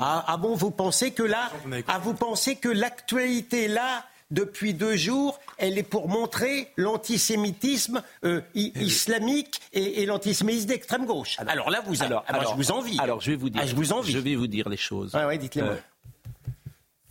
ah, 0.00 0.24
ah 0.26 0.36
bon, 0.36 0.54
vous 0.54 0.70
pensez 0.70 1.12
que 1.12 1.22
là, 1.22 1.50
ah, 1.86 1.98
vous 1.98 2.14
pensez 2.14 2.56
que 2.56 2.68
l'actualité 2.68 3.68
là, 3.68 4.04
depuis 4.30 4.74
deux 4.74 4.96
jours, 4.96 5.38
elle 5.58 5.76
est 5.78 5.82
pour 5.82 6.08
montrer 6.08 6.68
l'antisémitisme 6.76 8.02
euh, 8.24 8.40
i- 8.54 8.72
islamique 8.76 9.60
et, 9.72 10.02
et 10.02 10.06
l'antisémitisme 10.06 10.68
d'extrême 10.68 11.06
gauche. 11.06 11.36
Alors, 11.38 11.70
là, 11.70 11.82
vous, 11.86 12.00
alors, 12.02 12.24
je 12.28 12.54
vous 12.56 12.70
envie. 12.70 12.98
Alors, 13.00 13.20
je 13.20 13.30
vais 13.32 13.36
vous 13.36 13.50
dire, 13.50 13.60
Ah, 13.64 13.66
je 13.66 13.74
vous 13.74 13.92
envie. 13.92 14.12
je 14.12 14.18
vais 14.18 14.36
vous 14.36 14.46
dire 14.46 14.68
les 14.68 14.76
choses. 14.76 15.14
Ouais, 15.14 15.38
dites-les. 15.38 15.62
Euh, 15.62 15.76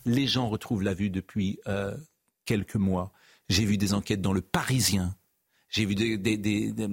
les 0.05 0.27
gens 0.27 0.49
retrouvent 0.49 0.81
la 0.83 0.93
vue 0.93 1.09
depuis 1.09 1.59
euh, 1.67 1.95
quelques 2.45 2.75
mois. 2.75 3.11
J'ai 3.49 3.65
vu 3.65 3.77
des 3.77 3.93
enquêtes 3.93 4.21
dans 4.21 4.33
le 4.33 4.41
Parisien. 4.41 5.15
J'ai 5.69 5.85
vu 5.85 5.93
des, 5.95 6.17
des- 6.17 6.37
des- 6.37 6.71
des- 6.71 6.87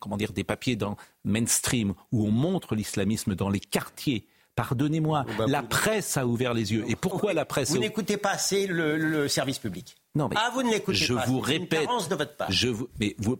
comment 0.00 0.16
dire, 0.16 0.32
des 0.32 0.44
papiers 0.44 0.76
dans 0.76 0.96
Mainstream 1.24 1.94
où 2.12 2.26
on 2.26 2.30
montre 2.30 2.74
l'islamisme 2.74 3.34
dans 3.34 3.50
les 3.50 3.60
quartiers. 3.60 4.26
Pardonnez-moi, 4.56 5.24
la 5.46 5.62
presse 5.62 6.16
a 6.16 6.26
ouvert 6.26 6.54
les 6.54 6.72
yeux. 6.72 6.84
Et 6.88 6.96
pourquoi 6.96 7.32
la 7.32 7.44
presse 7.44 7.70
Vous 7.70 7.78
n'écoutez 7.78 8.16
pas 8.16 8.30
assez 8.30 8.66
le, 8.66 8.96
le 8.96 9.28
service 9.28 9.58
public. 9.58 9.96
Non, 10.14 10.28
mais 10.28 10.36
ah, 10.38 10.50
vous 10.54 10.62
ne 10.62 10.70
l'écoutez 10.70 10.96
je 10.96 11.14
pas. 11.14 11.24
vous 11.26 11.38
une 11.38 11.44
répète, 11.44 11.88
de 12.08 12.14
votre 12.14 12.36
part. 12.36 12.50
je 12.50 12.68
vous, 12.68 12.88
mais 13.00 13.16
vous, 13.18 13.36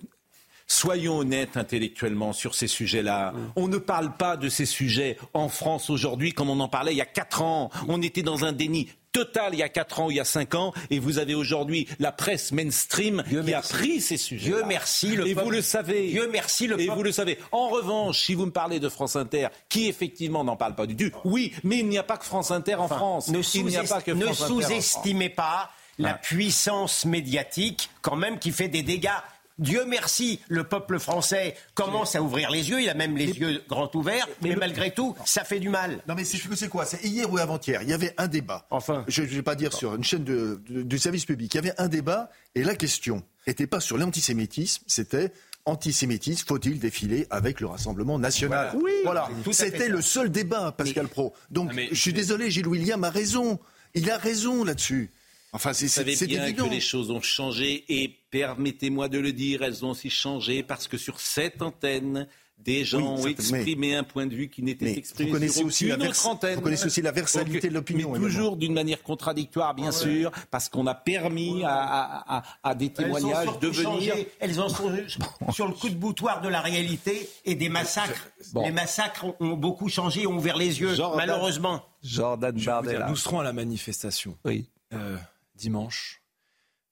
soyons 0.67 1.19
honnêtes 1.19 1.57
intellectuellement 1.57 2.33
sur 2.33 2.55
ces 2.55 2.67
sujets-là. 2.69 3.33
On 3.57 3.69
ne 3.69 3.79
parle 3.79 4.17
pas 4.17 4.37
de 4.37 4.49
ces 4.49 4.67
sujets 4.67 5.19
en 5.35 5.49
France 5.49 5.91
aujourd'hui 5.91 6.33
comme 6.33 6.51
on 6.51 6.61
en 6.61 6.69
parlait 6.69 6.93
il 6.93 6.99
y 6.99 7.03
a 7.03 7.07
quatre 7.07 7.43
ans. 7.43 7.71
On 7.89 8.01
était 8.03 8.23
dans 8.23 8.45
un 8.45 8.53
déni 8.53 8.89
total 9.12 9.51
il 9.55 9.61
y 9.61 9.62
a 9.62 9.69
quatre 9.69 10.01
ans, 10.01 10.11
il 10.11 10.17
y 10.17 10.21
a 10.21 10.25
cinq 10.25 10.57
ans, 10.57 10.73
et 10.91 10.99
vous 10.99 11.19
avez 11.19 11.37
aujourd'hui 11.37 11.87
la 12.01 12.11
presse 12.11 12.51
mainstream 12.51 13.23
qui 13.45 13.55
a 13.55 13.61
pris 13.62 14.01
ces 14.01 14.17
sujets. 14.17 14.47
Dieu 14.47 14.62
merci, 14.67 15.15
le 15.15 15.29
et 15.29 15.35
peuple- 15.35 15.45
vous 15.45 15.51
le 15.53 15.62
savez. 15.62 16.09
Dieu 16.09 16.29
merci, 16.33 16.67
le 16.67 16.81
Et 16.81 16.87
peuple- 16.87 16.97
vous 16.99 17.05
le 17.05 17.12
savez. 17.12 17.39
En 17.53 17.69
revanche, 17.69 18.25
si 18.25 18.35
vous 18.35 18.47
me 18.47 18.51
parlez 18.51 18.81
de 18.81 18.89
France 18.89 19.15
Inter, 19.15 19.49
qui 19.69 19.87
effectivement 19.87 20.43
n'en 20.43 20.57
parle 20.57 20.75
pas 20.75 20.87
du 20.87 20.97
tout, 20.97 21.17
oui, 21.25 21.53
mais 21.62 21.79
il 21.79 21.87
n'y 21.89 21.97
a 21.99 22.03
pas 22.03 22.17
que 22.17 22.25
France 22.25 22.51
Inter 22.51 22.75
en 22.75 22.89
France. 22.89 23.29
Ne 23.29 23.39
pas 23.39 24.35
sous-estimez 24.35 25.29
pas 25.29 25.71
la 25.99 26.11
Ah. 26.11 26.15
puissance 26.15 27.05
médiatique, 27.05 27.91
quand 28.03 28.17
même, 28.17 28.41
qui 28.41 28.51
fait 28.51 28.67
des 28.67 28.83
dégâts. 28.83 29.11
Dieu 29.59 29.85
merci, 29.87 30.41
le 30.49 30.65
peuple 30.65 30.99
français 30.99 31.55
commence 31.75 32.17
à 32.17 32.23
ouvrir 32.23 32.51
les 32.51 32.71
yeux, 32.71 32.83
il 32.83 32.89
a 32.89 32.95
même 32.95 33.17
les 33.17 33.27
yeux 33.31 33.63
grands 33.69 33.91
ouverts, 33.95 34.27
mais, 34.43 34.57
malgré 34.57 34.93
tout, 34.93 35.15
ça 35.25 35.45
fait 35.45 35.61
du 35.61 35.69
mal. 35.69 36.01
Non 36.09 36.15
mais 36.17 36.25
c'est 36.25 36.69
quoi? 36.69 36.85
C'est 36.85 37.05
hier 37.05 37.33
ou 37.33 37.39
avant-hier, 37.39 37.83
il 37.83 37.89
y 37.89 37.93
avait 37.93 38.15
un 38.19 38.27
débat. 38.27 38.67
Enfin. 38.71 39.05
Je 39.07 39.23
ne 39.23 39.27
vais 39.29 39.43
pas 39.43 39.55
dire 39.55 39.73
sur 39.73 39.95
une 39.95 40.03
chaîne 40.03 40.25
de, 40.25 40.61
de- 40.69 40.83
du 40.83 40.99
service 40.99 41.25
public. 41.25 41.55
Il 41.55 41.57
y 41.57 41.61
avait 41.61 41.75
un 41.79 41.87
débat 41.89 42.31
et 42.57 42.65
la 42.65 42.75
question 42.75 43.23
n'était 43.47 43.67
pas 43.69 43.79
sur 43.81 43.97
l'antisémitisme, 43.97 44.83
c'était 44.89 45.33
antisémitisme, 45.67 46.47
faut-il 46.47 46.79
défiler 46.79 47.27
avec 47.31 47.61
le 47.61 47.67
Rassemblement 47.69 48.19
national? 48.19 48.71
Voilà. 48.73 48.85
Oui. 48.85 48.93
Voilà. 49.05 49.29
C'était 49.53 49.89
le 49.89 50.03
seul 50.03 50.31
débat, 50.31 50.73
Pascal 50.73 51.09
Pro. 51.09 51.33
Donc 51.51 51.71
je 51.91 51.95
suis 52.01 52.13
désolé, 52.13 52.51
Gilles 52.51 52.67
William 52.69 53.03
a 53.05 53.11
raison. 53.11 53.59
Il 53.95 54.11
a 54.11 54.19
raison 54.19 54.65
là-dessus. 54.65 55.13
Enfin, 55.55 55.73
c'est 55.73 55.87
Vous 55.87 55.93
savez 55.93 56.17
bien 56.27 56.45
évident. 56.45 56.67
que 56.67 56.71
les 56.75 56.81
choses 56.81 57.11
ont 57.11 57.23
changé 57.23 57.85
et 57.89 58.09
permettez-moi 58.31 59.09
de 59.09 59.19
le 59.19 59.33
dire, 59.33 59.63
elles 59.63 59.85
ont 59.85 59.91
aussi 59.91 60.11
changé 60.11 60.63
parce 60.63 60.89
que 60.89 60.99
sur 60.99 61.21
cette 61.21 61.63
antenne, 61.63 62.27
des 62.59 62.85
gens 62.85 63.17
Oui, 63.17 63.23
ont 63.23 63.27
exprimé 63.27 63.95
un 63.97 64.05
point 64.05 64.27
de 64.27 64.35
vue 64.35 64.49
qui 64.49 64.63
n'était 64.63 64.97
exprimé 64.97 65.29
vous 65.31 65.35
connaissez 65.37 65.59
sur 65.59 65.67
aussi 65.67 65.87
la 65.89 65.95
aucune 65.95 66.03
vers- 66.07 66.11
autre 66.13 66.27
antenne. 66.29 66.55
vous 66.57 66.61
connaissez 66.61 66.87
aussi 66.87 67.03
la 67.03 67.11
versalité 67.11 67.55
Donc, 67.61 67.69
de 67.71 67.75
l'opinion, 67.75 68.13
Mais 68.13 68.19
toujours 68.21 68.57
d'une 68.57 68.73
manière 68.73 69.03
contradictoire, 69.03 69.75
bien 69.75 69.91
sûr, 69.93 70.31
parce 70.53 70.69
qu'on 70.69 70.87
a 70.87 70.95
permis 70.95 71.63
à, 71.65 71.75
à- 71.75 72.39
à- 72.39 72.43
à 72.63 72.75
des 72.77 72.87
Elles 72.87 72.91
ont 72.91 72.95
témoignages 73.17 73.59
de 73.61 73.69
venir. 73.69 73.83
changé. 73.83 74.29
Elles 74.41 74.61
en 74.61 74.69
sont 74.69 74.91
sur 75.53 75.67
le 75.69 75.75
coup 75.75 75.89
de 75.89 75.95
boutoir 75.97 76.41
de 76.43 76.49
la 76.49 76.61
réalité 76.61 77.29
et 77.45 77.55
des 77.57 77.69
massacres. 77.69 78.29
Bon. 78.53 78.65
Les 78.65 78.73
massacres 78.73 79.27
ont, 79.41 79.55
beaucoup 79.57 79.89
changé, 79.89 80.27
ont 80.27 80.37
ouvert 80.37 80.57
les 80.57 80.81
yeux, 80.81 80.95
Jordan- 80.95 81.17
malheureusement. 81.19 81.85
Jordan 82.03 82.55
dire, 82.55 82.67
Bardella. 82.67 83.09
nous 83.09 83.17
serons 83.17 83.41
à 83.41 83.45
la 83.45 83.53
manifestation 83.53 84.37
Oui. 84.45 84.69
euh, 84.93 85.17
dimanche. 85.55 86.23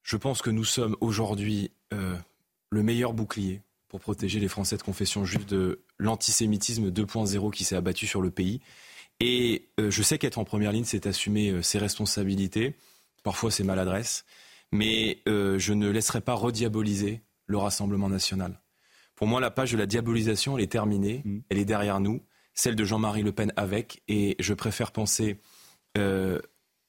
Je 0.03 0.17
pense 0.17 0.41
que 0.41 0.49
nous 0.49 0.65
sommes 0.65 0.95
aujourd'hui 0.99 1.71
euh, 1.93 2.15
le 2.69 2.83
meilleur 2.83 3.13
bouclier 3.13 3.61
pour 3.87 3.99
protéger 3.99 4.39
les 4.39 4.47
Français 4.47 4.77
de 4.77 4.83
confession 4.83 5.23
juive 5.23 5.45
de 5.45 5.83
l'antisémitisme 5.97 6.89
2.0 6.89 7.51
qui 7.51 7.63
s'est 7.63 7.75
abattu 7.75 8.07
sur 8.07 8.21
le 8.21 8.31
pays. 8.31 8.59
Et 9.19 9.69
euh, 9.79 9.91
je 9.91 10.03
sais 10.03 10.17
qu'être 10.17 10.39
en 10.39 10.43
première 10.43 10.71
ligne, 10.71 10.83
c'est 10.83 11.07
assumer 11.07 11.51
euh, 11.51 11.61
ses 11.61 11.77
responsabilités. 11.77 12.75
Parfois, 13.23 13.51
c'est 13.51 13.63
maladresse. 13.63 14.25
mais 14.71 15.21
je 15.25 15.73
ne 15.73 15.89
laisserai 15.89 16.19
pas 16.19 16.33
rediaboliser 16.33 17.21
le 17.45 17.57
Rassemblement 17.57 18.09
national. 18.09 18.59
Pour 19.15 19.27
moi, 19.27 19.39
la 19.39 19.51
page 19.51 19.71
de 19.71 19.77
la 19.77 19.85
diabolisation, 19.85 20.57
elle 20.57 20.63
est 20.63 20.71
terminée, 20.71 21.21
mm. 21.23 21.39
elle 21.49 21.59
est 21.59 21.65
derrière 21.65 21.99
nous, 22.01 22.21
celle 22.53 22.75
de 22.75 22.83
Jean-Marie 22.83 23.21
Le 23.21 23.31
Pen 23.31 23.53
avec, 23.55 24.01
et 24.07 24.35
je 24.39 24.53
préfère 24.53 24.91
penser 24.91 25.39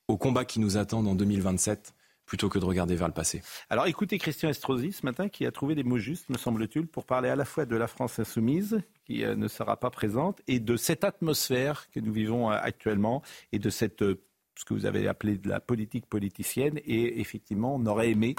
au 0.09 0.17
combat 0.17 0.45
qui 0.45 0.61
nous 0.61 0.77
attend 0.77 1.05
en 1.05 1.15
2027 1.15 1.95
plutôt 2.27 2.49
que 2.49 2.59
de 2.59 2.65
regarder 2.65 2.97
vers 2.97 3.09
le 3.09 3.15
passé. 3.15 3.43
Alors 3.69 3.87
écoutez 3.87 4.19
Christian 4.19 4.49
Estrosi 4.49 4.93
ce 4.93 5.05
matin 5.05 5.29
qui 5.29 5.47
a 5.47 5.53
trouvé 5.53 5.75
des 5.75 5.85
mots 5.85 5.99
justes, 5.99 6.29
me 6.31 6.39
semble-t-il, 6.39 6.87
pour 6.87 7.05
parler 7.05 7.29
à 7.29 7.37
la 7.37 7.45
fois 7.45 7.67
de 7.67 7.77
la 7.77 7.87
France 7.87 8.19
insoumise, 8.19 8.81
qui 9.05 9.25
euh, 9.25 9.37
ne 9.37 9.49
sera 9.49 9.77
pas 9.79 9.91
présente, 9.91 10.41
et 10.47 10.59
de 10.59 10.77
cette 10.77 11.05
atmosphère 11.05 11.91
que 11.91 12.01
nous 12.01 12.13
vivons 12.13 12.51
euh, 12.51 12.57
actuellement, 12.61 13.23
et 13.53 13.59
de 13.59 13.71
cette 13.71 14.03
euh, 14.03 14.23
ce 14.57 14.65
que 14.65 14.73
vous 14.73 14.87
avez 14.87 15.09
appelé 15.09 15.37
de 15.37 15.49
la 15.49 15.59
politique 15.59 16.07
politicienne. 16.07 16.79
Et 16.87 17.21
effectivement, 17.21 17.75
on 17.75 17.87
aurait 17.87 18.11
aimé 18.11 18.37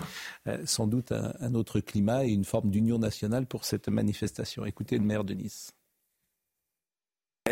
sans 0.64 0.88
doute 0.88 1.12
un, 1.12 1.54
autre 1.56 1.82
climat 1.82 2.24
et 2.24 2.30
une 2.30 2.46
forme 2.46 2.70
d'union 2.70 2.98
nationale 2.98 3.46
pour 3.46 3.66
cette 3.66 3.90
manifestation. 3.90 4.66
Écoutez 4.66 4.98
le 4.98 5.04
maire 5.04 5.26
de 5.26 5.34
Nice. 5.34 5.74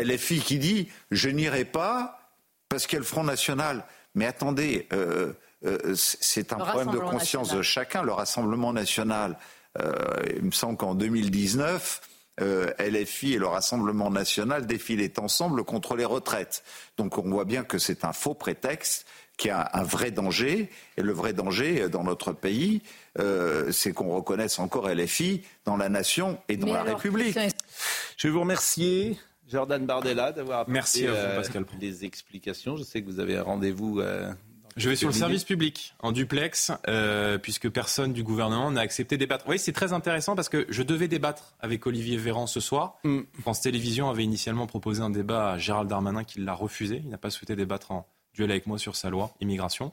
LFI 0.02 0.40
qui 0.40 0.58
dit 0.58 0.88
Je 1.10 1.28
n'irai 1.28 1.66
pas 1.66 2.24
parce 2.70 2.86
qu'il 2.86 2.94
y 2.94 2.96
a 2.96 3.00
le 3.00 3.04
Front 3.04 3.24
National. 3.24 3.84
Mais 4.14 4.26
attendez, 4.26 4.88
euh, 5.64 5.94
c'est 5.96 6.52
un 6.52 6.56
problème 6.56 6.90
de 6.90 6.98
conscience 6.98 7.52
de 7.54 7.62
chacun. 7.62 8.02
Le 8.02 8.12
Rassemblement 8.12 8.72
national, 8.72 9.38
euh, 9.80 9.92
il 10.36 10.42
me 10.42 10.50
semble 10.50 10.76
qu'en 10.76 10.94
2019, 10.94 12.02
euh, 12.40 12.72
LFI 12.78 13.34
et 13.34 13.38
le 13.38 13.46
Rassemblement 13.46 14.10
national 14.10 14.66
défilaient 14.66 15.18
ensemble 15.18 15.64
contre 15.64 15.96
les 15.96 16.04
retraites. 16.04 16.64
Donc 16.98 17.18
on 17.18 17.30
voit 17.30 17.44
bien 17.44 17.64
que 17.64 17.78
c'est 17.78 18.04
un 18.04 18.12
faux 18.12 18.34
prétexte, 18.34 19.06
qui 19.36 19.50
a 19.50 19.68
un 19.72 19.82
vrai 19.82 20.10
danger. 20.10 20.70
Et 20.96 21.02
le 21.02 21.12
vrai 21.12 21.32
danger 21.32 21.88
dans 21.88 22.04
notre 22.04 22.32
pays, 22.32 22.82
c'est 23.72 23.92
qu'on 23.92 24.14
reconnaisse 24.14 24.60
encore 24.60 24.88
LFI 24.88 25.42
dans 25.64 25.76
la 25.76 25.88
nation 25.88 26.38
et 26.48 26.56
dans 26.56 26.72
la 26.72 26.84
République. 26.84 27.36
Je 28.16 28.28
vais 28.28 28.32
vous 28.32 28.40
remercier. 28.40 29.18
Jordan 29.48 29.84
Bardella 29.84 30.32
d'avoir 30.32 30.60
apporté 30.60 30.72
Merci 30.72 31.06
à 31.06 31.40
des 31.78 32.04
explications. 32.04 32.76
Je 32.76 32.82
sais 32.82 33.02
que 33.02 33.06
vous 33.06 33.20
avez 33.20 33.36
un 33.36 33.42
rendez-vous 33.42 34.00
je 34.76 34.88
vais 34.88 34.96
sur 34.96 35.08
le 35.08 35.14
service 35.14 35.44
public, 35.44 35.94
en 36.00 36.10
duplex, 36.10 36.72
euh, 36.88 37.38
puisque 37.38 37.68
personne 37.68 38.12
du 38.12 38.24
gouvernement 38.24 38.72
n'a 38.72 38.80
accepté 38.80 39.16
de 39.16 39.20
débattre. 39.20 39.44
Oui, 39.48 39.58
c'est 39.58 39.72
très 39.72 39.92
intéressant 39.92 40.34
parce 40.34 40.48
que 40.48 40.66
je 40.68 40.82
devais 40.82 41.06
débattre 41.06 41.54
avec 41.60 41.86
Olivier 41.86 42.16
Véran 42.16 42.48
ce 42.48 42.58
soir. 42.58 42.98
Mm. 43.04 43.20
France 43.40 43.60
Télévisions 43.60 44.10
avait 44.10 44.24
initialement 44.24 44.66
proposé 44.66 45.00
un 45.00 45.10
débat 45.10 45.52
à 45.52 45.58
Gérald 45.58 45.88
Darmanin 45.88 46.24
qui 46.24 46.40
l'a 46.40 46.54
refusé. 46.54 47.00
Il 47.04 47.10
n'a 47.10 47.18
pas 47.18 47.30
souhaité 47.30 47.54
débattre 47.54 47.92
en 47.92 48.08
duel 48.34 48.50
avec 48.50 48.66
moi 48.66 48.78
sur 48.78 48.96
sa 48.96 49.10
loi 49.10 49.32
immigration. 49.40 49.92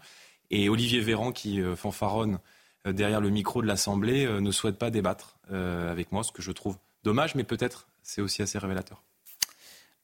Et 0.49 0.67
Olivier 0.67 0.99
Véran, 0.99 1.31
qui 1.31 1.61
euh, 1.61 1.75
fanfaronne 1.75 2.39
euh, 2.87 2.91
derrière 2.91 3.21
le 3.21 3.29
micro 3.29 3.61
de 3.61 3.67
l'Assemblée, 3.67 4.27
ne 4.27 4.51
souhaite 4.51 4.79
pas 4.79 4.89
débattre 4.89 5.37
avec 5.51 6.13
moi, 6.13 6.23
ce 6.23 6.31
que 6.31 6.41
je 6.41 6.51
trouve 6.51 6.77
dommage, 7.03 7.35
mais 7.35 7.43
peut-être 7.43 7.89
c'est 8.03 8.21
aussi 8.21 8.41
assez 8.41 8.57
révélateur. 8.57 9.03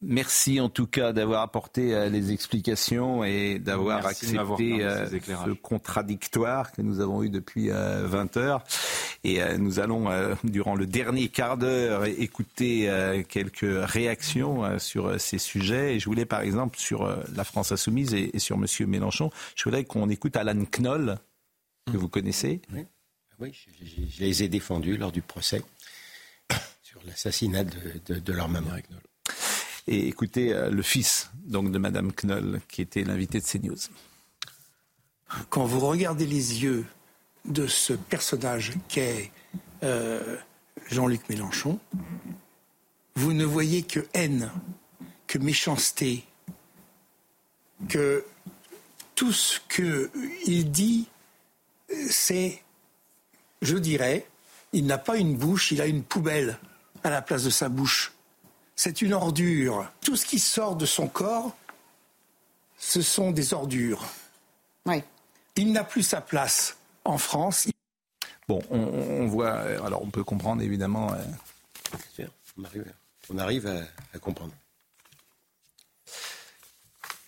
Merci 0.02 0.60
en 0.60 0.70
tout 0.70 0.86
cas 0.86 1.12
d'avoir 1.12 1.41
apporté 1.41 1.95
euh, 1.95 2.08
les 2.08 2.32
explications 2.32 3.24
et 3.24 3.58
d'avoir 3.58 4.06
accepté 4.06 4.84
euh, 4.84 5.10
ce 5.10 5.54
contradictoire 5.54 6.72
que 6.72 6.84
nous 6.84 7.00
avons 7.00 7.24
eu 7.24 7.30
depuis 7.30 7.70
20 7.70 7.76
euh, 7.76 8.28
heures. 8.39 8.64
Et 9.24 9.41
nous 9.58 9.80
allons, 9.80 10.10
durant 10.43 10.76
le 10.76 10.86
dernier 10.86 11.28
quart 11.28 11.58
d'heure, 11.58 12.06
écouter 12.06 12.89
quelques 13.28 13.66
réactions 13.66 14.80
sur 14.80 15.20
ces 15.20 15.39
sujets. 15.39 15.95
Et 15.95 16.00
je 16.00 16.06
voulais, 16.06 16.26
par 16.26 16.41
exemple, 16.41 16.78
sur 16.78 17.14
la 17.36 17.43
France 17.43 17.72
insoumise 17.72 18.14
et, 18.14 18.38
sur 18.39 18.56
M. 18.56 18.66
Mélenchon, 18.88 19.32
je 19.56 19.64
voudrais 19.66 19.84
qu'on 19.84 20.10
écoute 20.10 20.38
Alan 20.38 20.64
Knoll, 20.80 21.18
que 21.91 21.98
vous 21.98 22.08
connaissez. 22.08 22.62
Oui, 22.72 22.86
oui 23.39 23.52
je, 23.54 24.24
les 24.24 24.43
ai 24.43 24.48
défendus 24.48 24.95
lors 24.95 25.12
du 25.12 25.24
procès 25.24 25.62
sur 26.84 27.02
l'assassinat 27.06 27.64
de, 27.66 28.32
leur 28.32 28.48
maman. 28.48 28.70
Et 29.88 30.08
écoutez 30.08 30.54
euh, 30.54 30.70
le 30.70 30.82
fils 30.82 31.32
donc 31.46 31.72
de 31.72 31.78
Madame 31.78 32.12
Knoll, 32.12 32.62
qui 32.68 32.82
était 32.82 33.04
l'invité 33.04 33.40
de 33.40 33.46
CNews. 33.46 33.78
Quand 35.50 35.66
vous 35.66 35.80
regardez 35.80 36.26
les 36.26 36.64
yeux 36.64 36.86
de 37.46 37.68
ce 37.68 37.94
personnage 37.94 38.74
qu'est 38.90 39.32
euh, 39.84 40.38
Jean-Luc 40.90 41.30
Mélenchon, 41.30 41.80
vous 43.16 43.34
ne 43.34 43.46
voyez 43.46 43.84
que 43.84 44.06
haine, 44.14 44.52
que 45.26 45.38
méchanceté, 45.38 46.26
que 47.88 48.26
tout 49.16 49.32
ce 49.32 49.60
qu'il 49.70 50.70
dit, 50.72 51.08
c'est, 52.10 52.62
je 53.62 53.78
dirais, 53.78 54.28
il 54.74 54.86
n'a 54.86 54.98
pas 54.98 55.18
une 55.18 55.36
bouche, 55.36 55.72
il 55.72 55.82
a 55.82 55.88
une 55.88 56.04
poubelle 56.04 56.60
à 57.04 57.10
la 57.10 57.22
place 57.22 57.44
de 57.44 57.50
sa 57.50 57.70
bouche 57.70 58.12
c'est 58.78 59.01
une 59.01 59.13
ordure. 59.13 59.91
Tout 60.01 60.15
ce 60.15 60.25
qui 60.25 60.39
sort 60.39 60.78
de 60.78 60.86
son 60.86 61.07
corps, 61.07 61.53
ce 62.78 63.01
sont 63.01 63.32
des 63.32 63.53
ordures. 63.53 64.05
Oui. 64.86 65.03
Il 65.57 65.73
n'a 65.73 65.84
plus 65.84 66.03
sa 66.03 66.21
place 66.21 66.78
en 67.03 67.17
France. 67.17 67.67
Bon, 68.47 68.61
on, 68.69 69.25
voit, 69.25 69.55
euh, 69.55 69.84
alors 69.84 70.01
on 70.03 70.09
peut 70.09 70.23
comprendre 70.23 70.61
évidemment. 70.61 71.11
Euh, 71.11 72.25
on 73.30 73.38
arrive, 73.38 73.67
à, 73.67 74.19
comprendre. 74.19 74.53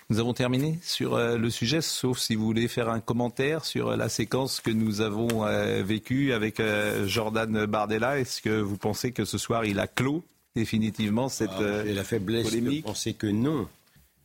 Nous 0.09 0.19
avons 0.19 0.33
terminé 0.33 0.79
sur 0.81 1.15
euh, 1.15 1.37
le 1.37 1.49
sujet, 1.49 1.81
sauf 1.81 2.19
si 2.19 2.35
vous 2.35 2.45
voulez 2.45 2.67
faire 2.67 2.89
un 2.89 2.99
commentaire 2.99 3.65
sur 3.65 3.97
la 3.97 4.07
séquence 4.07 4.61
que 4.61 4.71
nous 4.71 5.01
avons 5.01 5.45
vécue 5.83 6.31
avec 6.31 6.61
Jordan 7.05 7.65
Bardella. 7.65 8.19
Est-ce 8.19 8.41
que 8.41 8.61
vous 8.61 8.77
pensez 8.77 9.11
que 9.11 9.25
ce 9.25 9.39
soir 9.39 9.65
il 9.65 9.79
a 9.79 9.87
clos 9.87 10.23
définitivement 10.55 11.29
cette 11.29 11.49
ah, 11.51 11.83
J'ai 11.85 11.93
la 11.93 12.03
faiblesse 12.03 12.49
polémique. 12.49 12.83
de 12.83 12.87
penser 12.87 13.13
que 13.13 13.27
non. 13.27 13.67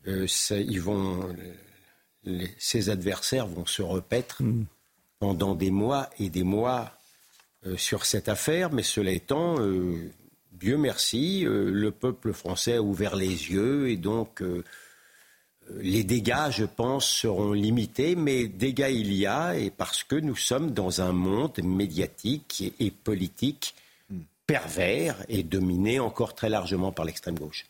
Euh, 0.06 0.26
ils 0.50 0.80
vont, 0.80 1.34
ces 2.58 2.90
adversaires 2.90 3.46
vont 3.46 3.66
se 3.66 3.82
repaître 3.82 4.42
hmm. 4.42 4.64
pendant 5.18 5.54
des 5.54 5.70
mois 5.70 6.10
et 6.18 6.28
des 6.28 6.42
mois 6.42 6.92
euh, 7.66 7.76
sur 7.76 8.04
cette 8.04 8.28
affaire. 8.28 8.70
Mais 8.72 8.82
cela 8.82 9.12
étant, 9.12 9.58
euh, 9.60 10.10
Dieu 10.52 10.76
merci, 10.76 11.44
le 11.46 11.90
peuple 11.90 12.32
français 12.32 12.76
a 12.76 12.82
ouvert 12.82 13.16
les 13.16 13.50
yeux 13.50 13.88
et 13.88 13.96
donc 13.96 14.42
les 15.80 16.04
dégâts, 16.04 16.50
je 16.50 16.64
pense, 16.64 17.06
seront 17.06 17.52
limités, 17.52 18.14
mais 18.14 18.46
dégâts 18.46 18.92
il 18.92 19.12
y 19.12 19.26
a, 19.26 19.56
et 19.56 19.70
parce 19.70 20.04
que 20.04 20.14
nous 20.14 20.36
sommes 20.36 20.72
dans 20.72 21.00
un 21.00 21.12
monde 21.12 21.58
médiatique 21.62 22.72
et 22.78 22.90
politique 22.90 23.74
pervers 24.46 25.24
et 25.28 25.42
dominé 25.42 26.00
encore 26.00 26.34
très 26.34 26.48
largement 26.48 26.92
par 26.92 27.04
l'extrême 27.04 27.38
gauche. 27.38 27.66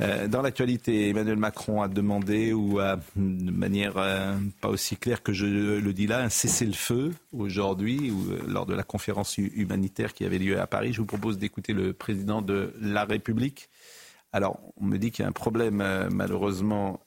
Euh, 0.00 0.26
dans 0.26 0.42
l'actualité, 0.42 1.10
Emmanuel 1.10 1.36
Macron 1.36 1.82
a 1.82 1.88
demandé, 1.88 2.52
ou 2.52 2.78
de 3.16 3.50
manière 3.50 3.96
euh, 3.96 4.34
pas 4.60 4.68
aussi 4.68 4.96
claire 4.96 5.22
que 5.22 5.32
je 5.32 5.46
le 5.46 5.92
dis 5.92 6.06
là, 6.06 6.22
un 6.22 6.28
cessez-le-feu 6.28 7.12
aujourd'hui, 7.32 8.10
ou 8.10 8.32
euh, 8.32 8.40
lors 8.46 8.66
de 8.66 8.74
la 8.74 8.82
conférence 8.82 9.38
humanitaire 9.38 10.14
qui 10.14 10.24
avait 10.24 10.38
lieu 10.38 10.60
à 10.60 10.66
Paris. 10.66 10.92
Je 10.92 11.00
vous 11.00 11.06
propose 11.06 11.38
d'écouter 11.38 11.72
le 11.72 11.92
président 11.92 12.42
de 12.42 12.74
la 12.80 13.04
République. 13.04 13.68
Alors, 14.32 14.58
on 14.80 14.86
me 14.86 14.96
dit 14.96 15.10
qu'il 15.10 15.24
y 15.24 15.26
a 15.26 15.28
un 15.28 15.32
problème 15.32 15.84
malheureusement 16.10 17.00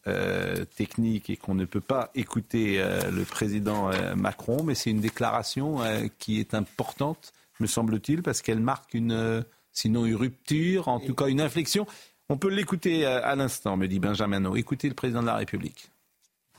technique 0.76 1.32
et 1.32 1.38
qu'on 1.38 1.56
ne 1.56 1.66
peut 1.66 1.82
pas 1.82 2.12
écouter 2.14 2.78
le 2.78 3.24
président 3.24 3.90
Macron, 4.16 4.62
mais 4.64 4.76
c'est 4.76 4.92
une 4.92 5.00
déclaration 5.00 5.80
qui 6.20 6.40
est 6.40 6.54
importante 6.54 7.34
me 7.60 7.68
semble-t-il, 7.68 8.22
parce 8.22 8.41
qu'elle 8.41 8.60
marque 8.60 8.93
une, 8.93 9.12
euh, 9.12 9.41
sinon 9.72 10.06
une 10.06 10.16
rupture, 10.16 10.88
en 10.88 10.99
tout 10.99 11.14
cas 11.14 11.28
une 11.28 11.41
inflexion. 11.41 11.86
On 12.30 12.38
peut 12.38 12.49
l'écouter 12.49 13.06
euh, 13.06 13.24
à 13.24 13.36
l'instant, 13.36 13.78
me 13.78 13.88
dit 13.88 13.99
Benjamin 13.99 14.53
Écoutez 14.56 14.89
le 14.89 14.95
président 14.95 15.22
de 15.22 15.28
la 15.28 15.36
République. 15.36 15.91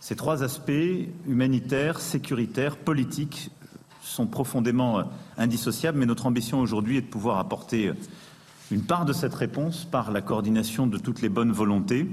Ces 0.01 0.17
trois 0.17 0.43
aspects, 0.43 0.71
humanitaires, 1.27 2.01
sécuritaires, 2.01 2.77
politiques, 2.77 3.51
sont 4.03 4.27
profondément 4.27 5.01
euh, 5.01 5.03
indissociables, 5.37 5.99
mais 5.99 6.07
notre 6.07 6.27
ambition 6.27 6.61
aujourd'hui 6.61 6.99
est 6.99 7.03
de 7.03 7.07
pouvoir 7.07 7.39
apporter 7.39 7.93
une 8.71 8.83
part 8.83 9.05
de 9.05 9.13
cette 9.13 9.35
réponse 9.35 9.85
par 9.85 10.13
la 10.13 10.21
coordination 10.21 10.87
de 10.87 10.99
toutes 10.99 11.23
les 11.23 11.29
bonnes 11.29 11.53
volontés. 11.53 12.07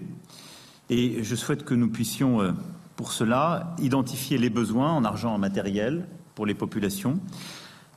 Et 0.89 1.23
je 1.23 1.35
souhaite 1.35 1.63
que 1.63 1.73
nous 1.73 1.89
puissions, 1.89 2.55
pour 2.95 3.11
cela, 3.11 3.75
identifier 3.79 4.37
les 4.37 4.49
besoins 4.49 4.91
en 4.91 5.03
argent, 5.03 5.33
en 5.33 5.37
matériel 5.39 6.07
pour 6.35 6.45
les 6.45 6.53
populations, 6.53 7.19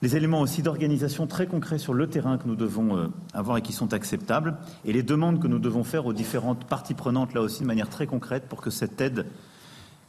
les 0.03 0.17
éléments 0.17 0.41
aussi 0.41 0.63
d'organisation 0.63 1.27
très 1.27 1.47
concrets 1.47 1.79
sur 1.79 1.95
le 1.95 2.09
terrain 2.09 2.39
que 2.39 2.47
nous 2.47 2.57
devons 2.57 2.97
euh, 2.97 3.09
avoir 3.33 3.57
et 3.57 3.63
qui 3.63 3.73
sont 3.73 3.93
acceptables, 3.95 4.57
et 4.85 4.93
les 4.93 5.03
demandes 5.03 5.41
que 5.41 5.49
nous 5.49 5.59
devons 5.59 5.85
faire 5.85 6.07
aux 6.07 6.13
différentes 6.13 6.67
parties 6.67 6.95
prenantes, 6.95 7.35
là 7.35 7.41
aussi 7.41 7.63
de 7.63 7.67
manière 7.67 7.89
très 7.89 8.07
concrète, 8.07 8.49
pour 8.49 8.61
que 8.61 8.71
cette 8.71 9.01
aide 9.01 9.27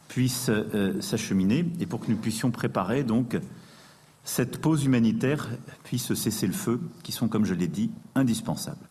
puisse 0.07 0.49
euh, 0.49 1.01
s'acheminer 1.01 1.65
et 1.79 1.85
pour 1.85 1.99
que 1.99 2.11
nous 2.11 2.17
puissions 2.17 2.51
préparer 2.51 3.03
donc 3.03 3.37
cette 4.27 4.59
pause 4.59 4.83
humanitaire 4.83 5.47
puisse 5.85 6.13
cesser 6.13 6.47
le 6.47 6.53
feu, 6.53 6.81
qui 7.01 7.13
sont, 7.13 7.29
comme 7.29 7.45
je 7.45 7.53
l'ai 7.53 7.69
dit, 7.69 7.91
indispensables. 8.13 8.89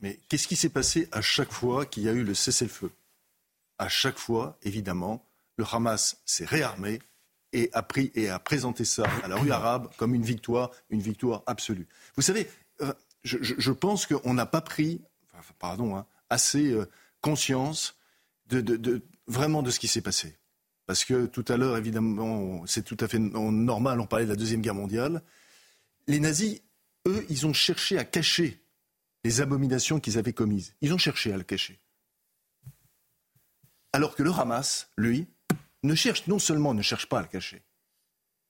Mais 0.00 0.18
qu'est-ce 0.28 0.48
qui 0.48 0.56
s'est 0.56 0.70
passé 0.70 1.08
à 1.12 1.20
chaque 1.20 1.52
fois 1.52 1.84
qu'il 1.84 2.04
y 2.04 2.08
a 2.08 2.12
eu 2.12 2.24
le 2.24 2.32
cessez-le-feu? 2.32 2.90
À 3.78 3.88
chaque 3.88 4.18
fois, 4.18 4.58
évidemment, 4.62 5.22
le 5.58 5.64
Hamas 5.70 6.22
s'est 6.24 6.46
réarmé 6.46 7.00
et 7.52 7.70
a, 7.72 7.82
pris, 7.82 8.10
et 8.14 8.28
a 8.28 8.38
présenté 8.38 8.84
ça 8.84 9.04
à 9.22 9.28
la 9.28 9.36
rue 9.36 9.50
arabe 9.50 9.88
comme 9.96 10.14
une 10.14 10.24
victoire, 10.24 10.70
une 10.90 11.00
victoire 11.00 11.42
absolue. 11.46 11.86
Vous 12.16 12.22
savez, 12.22 12.48
euh, 12.82 12.92
je, 13.24 13.70
pense 13.72 14.06
qu'on 14.06 14.34
n'a 14.34 14.46
pas 14.46 14.60
pris, 14.60 15.00
pardon, 15.58 15.96
hein, 15.96 16.06
assez 16.30 16.72
euh, 16.72 16.86
conscience 17.20 17.96
de, 18.48 19.02
vraiment 19.26 19.62
de 19.62 19.70
ce 19.70 19.80
qui 19.80 19.88
s'est 19.88 20.00
passé. 20.00 20.38
Parce 20.86 21.04
que 21.04 21.26
tout 21.26 21.44
à 21.48 21.56
l'heure, 21.56 21.76
évidemment, 21.76 22.64
c'est 22.66 22.84
tout 22.84 22.96
à 23.00 23.08
fait 23.08 23.18
normal, 23.18 24.00
on 24.00 24.06
parlait 24.06 24.24
de 24.24 24.30
la 24.30 24.36
Deuxième 24.36 24.60
Guerre 24.60 24.74
mondiale. 24.74 25.22
Les 26.06 26.20
nazis, 26.20 26.60
eux, 27.08 27.26
ils 27.28 27.46
ont 27.46 27.52
cherché 27.52 27.98
à 27.98 28.04
cacher 28.04 28.62
les 29.24 29.40
abominations 29.40 29.98
qu'ils 29.98 30.18
avaient 30.18 30.32
commises. 30.32 30.74
Ils 30.80 30.94
ont 30.94 30.98
cherché 30.98 31.32
à 31.32 31.36
le 31.36 31.42
cacher. 31.42 31.80
Alors 33.92 34.14
que 34.14 34.22
le 34.22 34.30
Hamas, 34.30 34.90
lui, 34.96 35.26
ne 35.86 35.94
cherche, 35.94 36.26
non 36.26 36.38
seulement 36.38 36.74
ne 36.74 36.82
cherche 36.82 37.08
pas 37.08 37.18
à 37.18 37.22
le 37.22 37.28
cacher, 37.28 37.62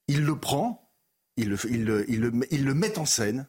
il 0.09 0.24
le 0.24 0.39
prend, 0.39 0.93
il 1.37 1.51
le, 1.51 2.11
il 2.11 2.20
le, 2.64 2.74
met 2.74 2.99
en 2.99 3.05
scène 3.05 3.49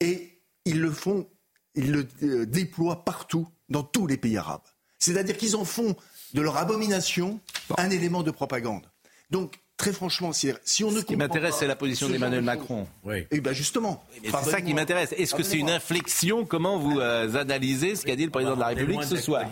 et 0.00 0.42
ils 0.64 0.80
le 0.80 0.90
font, 0.92 1.28
ils 1.74 1.90
le 1.90 2.08
euh, 2.22 2.46
déploient 2.46 3.04
partout 3.04 3.48
dans 3.68 3.82
tous 3.82 4.06
les 4.06 4.16
pays 4.16 4.36
arabes. 4.36 4.66
C'est-à-dire 4.98 5.36
qu'ils 5.36 5.56
en 5.56 5.64
font 5.64 5.96
de 6.34 6.40
leur 6.40 6.56
abomination 6.56 7.40
un 7.76 7.90
élément 7.90 8.22
de 8.22 8.30
propagande. 8.30 8.90
Donc, 9.30 9.61
très 9.82 9.92
franchement, 9.92 10.32
si, 10.32 10.52
on 10.84 10.92
ne 10.92 11.00
Ce 11.00 11.04
qui 11.04 11.16
m'intéresse, 11.16 11.56
c'est 11.58 11.66
la 11.66 11.74
position 11.74 12.08
d'Emmanuel 12.08 12.42
Macron. 12.42 12.86
Oui. 13.04 13.18
Et 13.18 13.26
eh 13.32 13.40
bien 13.40 13.52
justement. 13.52 14.04
C'est 14.22 14.50
ça 14.50 14.60
qui 14.60 14.74
m'intéresse. 14.74 15.12
Est-ce 15.18 15.34
que 15.34 15.42
c'est 15.42 15.58
une 15.58 15.70
inflexion? 15.70 16.44
Comment 16.44 16.78
vous 16.78 17.00
euh, 17.00 17.34
analysez 17.34 17.96
ce 17.96 18.04
qu'a 18.04 18.14
dit 18.14 18.24
le 18.24 18.30
président 18.30 18.54
de 18.54 18.60
la 18.60 18.68
République 18.68 19.02
ce 19.02 19.16
soir? 19.16 19.44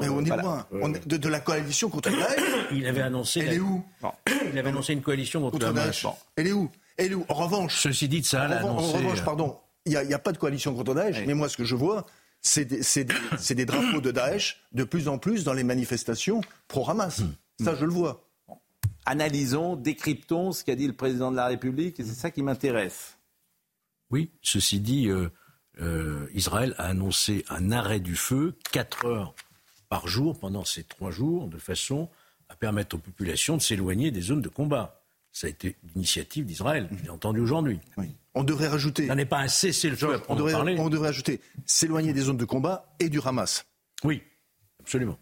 Mais 0.00 0.08
on 0.08 0.24
est 0.24 0.36
loin. 0.36 0.66
de, 1.04 1.28
la 1.28 1.40
coalition 1.40 1.88
contre 1.88 2.10
Daesh. 2.10 2.40
Il 2.72 2.86
avait 2.86 3.02
annoncé. 3.02 3.40
Elle 3.40 3.54
est 3.54 3.58
où? 3.58 3.84
Il 4.52 4.58
avait 4.58 4.68
annoncé 4.68 4.92
une 4.92 5.02
coalition 5.02 5.40
contre, 5.50 5.72
Daesh. 5.72 6.06
Elle 6.36 6.46
est 6.46 6.52
où? 6.52 6.70
Elle 6.96 7.12
est 7.12 7.14
où? 7.14 7.26
En 7.28 7.34
revanche. 7.34 7.80
Ceci 7.80 8.08
dit, 8.08 8.22
ça 8.22 8.42
a 8.42 8.64
En 8.64 8.76
revanche, 8.76 9.20
euh, 9.20 9.24
pardon, 9.24 9.56
il 9.84 9.98
n'y 9.98 10.14
a, 10.14 10.18
pas 10.18 10.30
de 10.30 10.38
coalition 10.38 10.74
contre 10.74 10.94
Daesh. 10.94 11.24
Mais 11.26 11.34
moi, 11.34 11.48
ce 11.48 11.56
que 11.56 11.64
je 11.64 11.74
vois, 11.74 12.06
c'est 12.40 12.64
des, 12.64 13.64
drapeaux 13.64 14.00
de 14.00 14.12
Daesh 14.12 14.62
de 14.72 14.84
plus 14.84 15.08
en 15.08 15.18
plus 15.18 15.42
dans 15.42 15.54
les 15.54 15.64
manifestations 15.64 16.40
pro-Hamas. 16.68 17.20
Hmm. 17.20 17.64
Ça, 17.64 17.74
je 17.74 17.84
le 17.84 17.92
vois. 17.92 18.24
Analysons, 19.06 19.76
décryptons 19.76 20.52
ce 20.52 20.64
qu'a 20.64 20.76
dit 20.76 20.86
le 20.86 20.92
président 20.92 21.30
de 21.30 21.36
la 21.36 21.46
République, 21.46 21.98
et 21.98 22.04
c'est 22.04 22.14
ça 22.14 22.30
qui 22.30 22.42
m'intéresse. 22.42 23.18
Oui, 24.10 24.30
ceci 24.42 24.78
dit, 24.80 25.08
euh, 25.08 25.28
euh, 25.80 26.26
Israël 26.34 26.74
a 26.78 26.84
annoncé 26.84 27.44
un 27.48 27.72
arrêt 27.72 28.00
du 28.00 28.14
feu, 28.14 28.54
4 28.72 29.06
heures 29.06 29.34
par 29.88 30.06
jour 30.06 30.38
pendant 30.38 30.64
ces 30.64 30.84
trois 30.84 31.10
jours, 31.10 31.48
de 31.48 31.58
façon 31.58 32.08
à 32.48 32.54
permettre 32.54 32.96
aux 32.96 32.98
populations 32.98 33.56
de 33.56 33.62
s'éloigner 33.62 34.10
des 34.10 34.20
zones 34.20 34.42
de 34.42 34.48
combat. 34.48 35.02
Ça 35.32 35.46
a 35.46 35.50
été 35.50 35.76
l'initiative 35.94 36.44
d'Israël, 36.44 36.88
j'ai 37.02 37.10
entendu 37.10 37.40
aujourd'hui. 37.40 37.80
On 38.34 38.44
devrait 38.44 38.68
rajouter. 38.68 39.06
Ça 39.06 39.14
n'est 39.14 39.26
pas 39.26 39.40
un 39.40 39.48
cessez-le-feu 39.48 40.20
on, 40.28 40.36
devrait, 40.36 40.78
on 40.78 40.88
devrait 40.90 41.08
ajouter 41.08 41.40
s'éloigner 41.66 42.12
des 42.12 42.22
zones 42.22 42.36
de 42.36 42.44
combat 42.44 42.94
et 43.00 43.08
du 43.08 43.20
Hamas. 43.24 43.64
Oui, 44.04 44.22
absolument. 44.80 45.18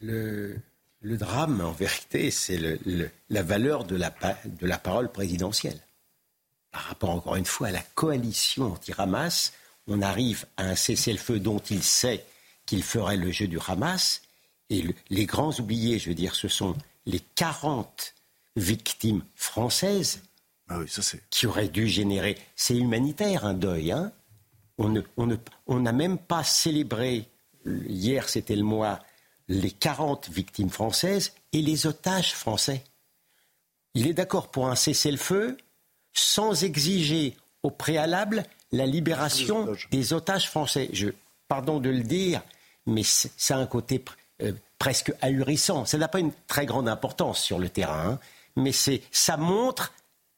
Le, 0.00 0.56
drame, 1.02 1.60
en 1.60 1.72
vérité, 1.72 2.30
c'est 2.30 2.58
la 3.28 3.42
valeur 3.42 3.84
de 3.84 3.96
la, 3.96 4.12
de 4.44 4.66
la 4.66 4.78
parole 4.78 5.10
présidentielle. 5.10 5.80
Par 6.70 6.82
rapport, 6.82 7.10
encore 7.10 7.36
une 7.36 7.44
fois, 7.44 7.68
à 7.68 7.72
la 7.72 7.82
coalition 7.94 8.72
anti-Hamas, 8.72 9.52
on 9.86 10.02
arrive 10.02 10.46
à 10.56 10.64
un 10.64 10.74
cessez-le-feu 10.74 11.38
dont 11.38 11.58
il 11.58 11.82
sait 11.82 12.24
qu'il 12.66 12.82
ferait 12.82 13.16
le 13.16 13.30
jeu 13.30 13.46
du 13.46 13.58
Hamas. 13.66 14.22
Et 14.68 14.84
les 15.10 15.26
grands 15.26 15.58
oubliés, 15.60 15.98
je 15.98 16.08
veux 16.08 16.14
dire, 16.14 16.34
ce 16.34 16.48
sont 16.48 16.76
les 17.06 17.20
40 17.20 18.14
victimes 18.56 19.22
françaises 19.34 20.22
ah 20.68 20.80
qui 21.30 21.46
auraient 21.46 21.68
dû 21.68 21.86
générer. 21.86 22.36
C'est 22.56 22.76
humanitaire 22.76 23.44
un 23.44 23.54
deuil. 23.54 23.92
Hein 23.92 24.12
on 24.78 24.90
n'a 24.90 25.00
on 25.16 25.38
on 25.66 25.80
même 25.80 26.18
pas 26.18 26.44
célébré, 26.44 27.28
hier 27.64 28.28
c'était 28.28 28.56
le 28.56 28.62
mois, 28.62 29.00
les 29.48 29.70
40 29.70 30.28
victimes 30.30 30.70
françaises 30.70 31.32
et 31.52 31.62
les 31.62 31.86
otages 31.86 32.34
français. 32.34 32.82
Il 33.94 34.06
est 34.06 34.14
d'accord 34.14 34.48
pour 34.48 34.68
un 34.68 34.74
cessez-le-feu 34.74 35.56
sans 36.12 36.64
exiger 36.64 37.36
au 37.62 37.70
préalable 37.70 38.44
la 38.72 38.86
libération 38.86 39.68
des 39.90 40.12
otages 40.12 40.48
français. 40.48 40.88
Je, 40.92 41.08
pardon 41.48 41.80
de 41.80 41.90
le 41.90 42.02
dire, 42.02 42.42
mais 42.86 43.02
ça 43.04 43.56
a 43.56 43.58
un 43.58 43.66
côté 43.66 44.04
euh, 44.42 44.52
presque 44.78 45.12
ahurissant. 45.22 45.84
Ça 45.84 45.98
n'a 45.98 46.08
pas 46.08 46.20
une 46.20 46.32
très 46.46 46.66
grande 46.66 46.88
importance 46.88 47.40
sur 47.40 47.58
le 47.58 47.68
terrain. 47.68 48.10
Hein 48.12 48.18
mais 48.56 48.72
c'est, 48.72 49.02
ça 49.10 49.36
montre 49.36 49.92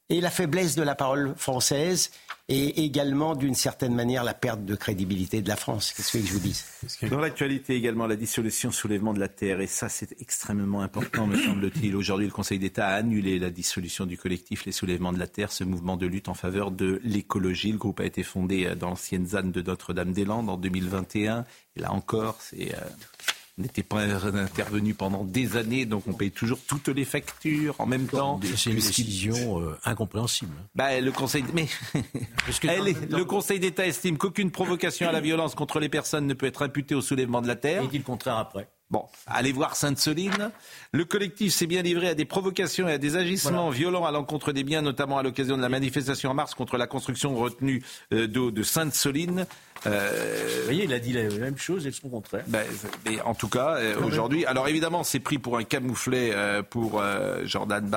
et 0.09 0.21
la 0.21 0.29
faiblesse 0.29 0.75
de 0.75 0.83
la 0.83 0.95
parole 0.95 1.33
française 1.35 2.11
et 2.49 2.83
également 2.83 3.35
d'une 3.35 3.53
certaine 3.53 3.93
manière 3.93 4.23
la 4.23 4.33
perte 4.33 4.65
de 4.65 4.75
crédibilité 4.75 5.41
de 5.41 5.47
la 5.47 5.55
France. 5.55 5.93
Qu'est-ce 5.95 6.17
que 6.17 6.25
je 6.25 6.33
vous 6.33 6.39
dis 6.39 6.63
Dans 7.09 7.19
l'actualité 7.19 7.75
également, 7.75 8.07
la 8.07 8.15
dissolution, 8.15 8.71
soulèvement 8.71 9.13
de 9.13 9.19
la 9.19 9.27
terre, 9.27 9.61
et 9.61 9.67
ça 9.67 9.87
c'est 9.87 10.19
extrêmement 10.19 10.81
important, 10.81 11.27
me 11.27 11.37
semble-t-il. 11.37 11.95
Aujourd'hui, 11.95 12.25
le 12.25 12.31
Conseil 12.31 12.57
d'État 12.57 12.87
a 12.87 12.95
annulé 12.95 13.37
la 13.37 13.51
dissolution 13.51 14.07
du 14.07 14.17
collectif 14.17 14.65
Les 14.65 14.71
Soulèvements 14.71 15.13
de 15.13 15.19
la 15.19 15.27
Terre, 15.27 15.51
ce 15.51 15.63
mouvement 15.63 15.95
de 15.95 16.07
lutte 16.07 16.27
en 16.27 16.33
faveur 16.33 16.71
de 16.71 16.99
l'écologie. 17.03 17.71
Le 17.71 17.77
groupe 17.77 17.99
a 17.99 18.05
été 18.05 18.23
fondé 18.23 18.73
dans 18.75 18.89
l'ancienne 18.89 19.27
ZAN 19.27 19.43
de 19.43 19.61
Notre-Dame-des-Landes 19.61 20.49
en 20.49 20.57
2021. 20.57 21.45
Et 21.75 21.81
là 21.81 21.93
encore, 21.93 22.37
c'est 22.41 22.73
euh, 22.73 22.79
n'était 23.59 23.83
pas 23.83 24.01
intervenu 24.01 24.93
pendant 24.93 25.23
des 25.23 25.57
années, 25.57 25.85
donc 25.85 26.03
on 26.07 26.13
paye 26.13 26.31
toujours 26.31 26.59
toutes 26.65 26.87
les 26.87 27.05
factures 27.05 27.75
en 27.79 27.85
même 27.85 28.07
temps. 28.07 28.39
C'est 28.55 28.71
une 28.71 28.75
décision 28.75 29.61
euh, 29.61 29.77
incompréhensible. 29.85 30.53
Bah, 30.75 30.99
le 30.99 31.11
Conseil, 31.11 31.43
mais 31.53 31.67
le 32.47 33.23
Conseil 33.23 33.59
d'État 33.59 33.85
estime 33.85 34.17
qu'aucune 34.17 34.51
provocation 34.51 35.07
à 35.07 35.11
la 35.11 35.21
violence 35.21 35.55
contre 35.55 35.79
les 35.79 35.89
personnes 35.89 36.27
ne 36.27 36.33
peut 36.33 36.47
être 36.47 36.61
imputée 36.61 36.95
au 36.95 37.01
soulèvement 37.01 37.41
de 37.41 37.47
la 37.47 37.55
terre. 37.55 37.83
Il 37.83 37.89
dit 37.89 37.97
le 37.97 38.03
contraire 38.03 38.37
après. 38.37 38.69
Bon, 38.89 39.05
allez 39.27 39.51
voir 39.51 39.75
Sainte-Soline. 39.75 40.49
Le 40.93 41.05
collectif 41.05 41.53
s'est 41.53 41.67
bien 41.67 41.83
livré 41.83 42.07
à 42.09 42.15
des 42.15 42.25
provocations 42.25 42.87
et 42.89 42.93
à 42.93 42.97
des 42.97 43.17
agissements 43.17 43.69
violents 43.69 44.05
à 44.05 44.11
l'encontre 44.11 44.51
des 44.51 44.63
biens, 44.63 44.81
notamment 44.81 45.19
à 45.19 45.23
l'occasion 45.23 45.57
de 45.57 45.61
la 45.61 45.69
manifestation 45.69 46.31
en 46.31 46.33
mars 46.33 46.55
contre 46.55 46.75
la 46.75 46.87
construction 46.87 47.35
retenue 47.35 47.83
euh, 48.13 48.25
d'eau 48.25 48.49
de 48.49 48.63
Sainte-Soline. 48.63 49.45
Euh, 49.85 50.57
Vous 50.59 50.63
voyez, 50.65 50.83
il 50.85 50.93
a 50.93 50.99
dit 50.99 51.13
la 51.13 51.23
même 51.23 51.57
chose 51.57 51.87
et 51.87 51.91
son 51.91 52.09
contraire. 52.09 52.43
Ben, 52.47 52.65
en 53.25 53.33
tout 53.33 53.47
cas, 53.47 53.77
euh, 53.77 53.99
aujourd'hui, 54.03 54.45
alors 54.45 54.67
évidemment, 54.67 55.03
c'est 55.03 55.19
pris 55.19 55.37
pour 55.37 55.57
un 55.57 55.63
camouflet 55.63 56.31
euh, 56.33 56.61
pour 56.61 57.01
Jordan 57.45 57.89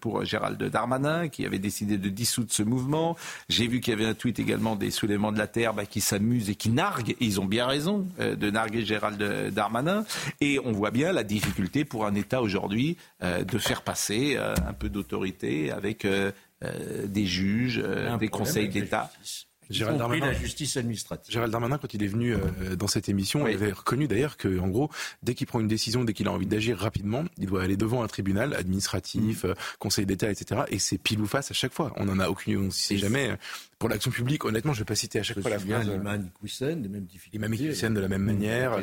pour 0.00 0.24
Gérald 0.24 0.62
Darmanin, 0.62 1.28
qui 1.28 1.46
avait 1.46 1.58
décidé 1.58 1.98
de 1.98 2.08
dissoudre 2.08 2.52
ce 2.52 2.62
mouvement. 2.62 3.16
J'ai 3.48 3.66
vu 3.66 3.80
qu'il 3.80 3.92
y 3.92 3.96
avait 3.96 4.06
un 4.06 4.14
tweet 4.14 4.38
également 4.38 4.76
des 4.76 4.90
soulèvements 4.90 5.32
de 5.32 5.38
la 5.38 5.46
terre 5.46 5.74
bah, 5.74 5.86
qui 5.86 6.00
s'amusent 6.00 6.50
et 6.50 6.54
qui 6.54 6.70
narguent. 6.70 7.10
Et 7.10 7.16
ils 7.24 7.40
ont 7.40 7.46
bien 7.46 7.66
raison 7.66 8.06
de 8.18 8.50
narguer 8.50 8.84
Gérald 8.84 9.22
Darmanin. 9.52 10.04
Et 10.40 10.58
on 10.64 10.72
voit 10.72 10.90
bien 10.90 11.12
la 11.12 11.24
difficulté 11.24 11.84
pour 11.84 12.06
un 12.06 12.14
État 12.14 12.42
aujourd'hui 12.42 12.96
de 13.20 13.58
faire 13.58 13.82
passer 13.82 14.36
un 14.36 14.72
peu 14.72 14.88
d'autorité 14.88 15.70
avec 15.70 16.06
des 16.62 17.26
juges, 17.26 17.82
des 18.18 18.28
conseils 18.28 18.68
d'État. 18.68 19.10
Gérald 19.72 19.98
Darmanin, 19.98 20.26
la 20.26 20.32
justice 20.32 20.76
administrative. 20.76 21.32
Gérald 21.32 21.52
Darmanin, 21.52 21.78
quand 21.78 21.92
il 21.94 22.02
est 22.02 22.08
venu 22.08 22.34
euh, 22.34 22.76
dans 22.76 22.86
cette 22.86 23.08
émission, 23.08 23.46
il 23.46 23.54
avait 23.54 23.72
reconnu 23.72 24.08
d'ailleurs 24.08 24.36
que, 24.36 24.58
en 24.58 24.68
gros, 24.68 24.90
dès 25.22 25.34
qu'il 25.34 25.46
prend 25.46 25.60
une 25.60 25.68
décision, 25.68 26.04
dès 26.04 26.12
qu'il 26.12 26.28
a 26.28 26.32
envie 26.32 26.46
d'agir 26.46 26.78
rapidement, 26.78 27.24
il 27.38 27.46
doit 27.46 27.62
aller 27.62 27.76
devant 27.76 28.02
un 28.02 28.08
tribunal 28.08 28.54
administratif, 28.54 29.44
mm. 29.44 29.48
euh, 29.48 29.54
Conseil 29.78 30.06
d'État, 30.06 30.30
etc. 30.30 30.62
Et 30.68 30.78
c'est 30.78 30.98
pile 30.98 31.20
ou 31.20 31.26
face 31.26 31.50
à 31.50 31.54
chaque 31.54 31.72
fois. 31.72 31.92
On 31.96 32.08
en 32.08 32.18
a 32.18 32.28
aucune, 32.28 32.58
on 32.58 32.62
ne 32.64 32.70
sait 32.70 32.96
jamais 32.96 33.36
pour 33.82 33.88
l'action 33.88 34.12
publique, 34.12 34.44
honnêtement, 34.44 34.72
je 34.72 34.78
ne 34.78 34.82
vais 34.82 34.88
pas 34.88 34.94
citer 34.94 35.18
à 35.18 35.24
chaque 35.24 35.40
fois 35.40 35.50
la 35.50 35.58
phrase. 35.58 35.88
Imam 35.88 36.30
Iqwisen, 36.36 36.82
de 36.82 36.86
même 36.88 37.02
difficultés. 37.02 37.36
Imam 37.36 37.52
Iqwisen, 37.52 37.92
de 37.92 37.98
la 37.98 38.06
même 38.06 38.22
manière. 38.22 38.78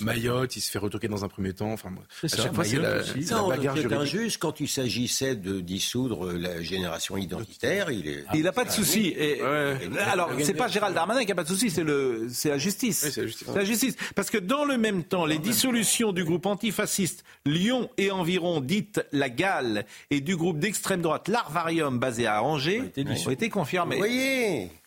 Mayotte, 0.00 0.56
il 0.56 0.60
se 0.60 0.68
fait 0.68 0.80
retoquer 0.80 1.06
dans 1.06 1.24
un 1.24 1.28
premier 1.28 1.52
temps. 1.52 1.72
Enfin, 1.72 1.90
à 2.24 2.26
chaque 2.28 2.52
fois, 2.52 2.64
c'est 2.64 2.78
la, 2.78 2.96
la 2.96 3.48
bagarre 3.48 3.76
juridique. 3.76 3.96
un 3.96 4.04
juge, 4.04 4.38
quand 4.38 4.58
il 4.58 4.66
s'agissait 4.66 5.36
de 5.36 5.60
dissoudre 5.60 6.32
la 6.32 6.60
génération 6.60 7.16
identitaire, 7.16 7.92
il 7.92 8.08
est. 8.08 8.24
Il 8.34 8.42
n'a 8.42 8.50
pas 8.50 8.64
de 8.64 8.72
souci. 8.72 9.14
Et, 9.16 9.40
alors, 10.10 10.32
c'est 10.42 10.54
pas 10.54 10.66
Gérald 10.66 10.96
Darmanin 10.96 11.20
qui 11.20 11.28
n'a 11.28 11.36
pas 11.36 11.44
de 11.44 11.48
souci, 11.48 11.70
c'est 11.70 11.84
le, 11.84 12.26
c'est 12.28 12.48
la 12.48 12.58
justice. 12.58 12.98
c'est 12.98 13.20
la 13.20 13.26
justice. 13.28 13.48
la 13.54 13.64
justice. 13.64 13.96
Parce 14.16 14.28
que 14.28 14.38
dans 14.38 14.64
le 14.64 14.76
même 14.76 15.04
temps, 15.04 15.24
les 15.24 15.38
dissolutions 15.38 16.10
du 16.10 16.24
groupe 16.24 16.46
antifasciste 16.46 17.22
Lyon 17.46 17.88
et 17.96 18.10
environ, 18.10 18.60
dite 18.60 19.06
la 19.12 19.28
Galle, 19.28 19.86
et 20.10 20.20
du 20.20 20.36
groupe 20.36 20.58
d'extrême 20.58 21.00
droite 21.00 21.28
L'Arvarium, 21.28 22.00
basé 22.00 22.26
à 22.26 22.42
Angers, 22.42 22.92
ont 23.24 23.30
été 23.30 23.48
confirmées. 23.48 24.00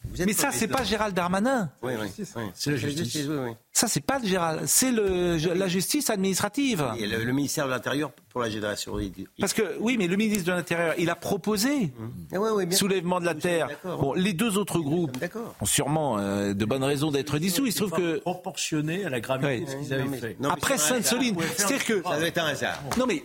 Vous 0.03 0.25
mais 0.25 0.33
ça, 0.33 0.51
c'est 0.51 0.67
pas 0.67 0.83
Gérald 0.83 1.15
Darmanin. 1.15 1.69
Oui, 1.81 1.93
oui. 1.99 2.25
C'est 2.53 2.71
la 2.71 2.77
justice. 2.77 3.27
Ça, 3.71 3.87
c'est 3.87 4.01
pas 4.01 4.21
Gérald. 4.23 4.61
C'est 4.65 4.91
la 4.91 5.67
justice 5.67 6.09
administrative. 6.09 6.85
Et 6.99 7.07
le, 7.07 7.33
ministère 7.33 7.65
de 7.65 7.71
l'Intérieur 7.71 8.11
pour 8.29 8.41
la 8.41 8.49
génération. 8.49 8.97
Parce 9.39 9.53
que, 9.53 9.77
oui, 9.79 9.95
mais 9.97 10.07
le 10.07 10.15
ministre 10.15 10.45
de 10.45 10.51
l'Intérieur, 10.51 10.93
il 10.97 11.09
a 11.09 11.15
proposé 11.15 11.91
mmh. 12.31 12.71
soulèvement 12.71 13.19
de 13.19 13.25
la 13.25 13.35
terre. 13.35 13.67
Bon, 13.83 14.13
les 14.13 14.33
deux 14.33 14.57
autres 14.57 14.79
groupes 14.79 15.17
ont 15.59 15.65
sûrement 15.65 16.17
euh, 16.17 16.53
de 16.53 16.65
bonnes 16.65 16.83
raisons 16.83 17.11
d'être 17.11 17.37
dissous. 17.37 17.65
Il 17.65 17.73
se 17.73 17.83
trouve 17.83 17.91
que. 17.91 18.19
Proportionné 18.19 19.05
à 19.05 19.09
la 19.09 19.19
gravité 19.19 19.61
de 19.61 19.69
ce 19.69 19.75
qu'ils 19.75 19.93
avaient 19.93 20.17
fait. 20.17 20.37
Après 20.49 20.77
Sainte-Soline. 20.77 21.35
C'est-à-dire 21.55 21.85
que. 21.85 22.03
Ça 22.03 22.17
doit 22.17 22.27
être 22.27 22.37
un 22.37 22.47
hasard. 22.47 22.81
Non, 22.97 23.05
mais 23.05 23.23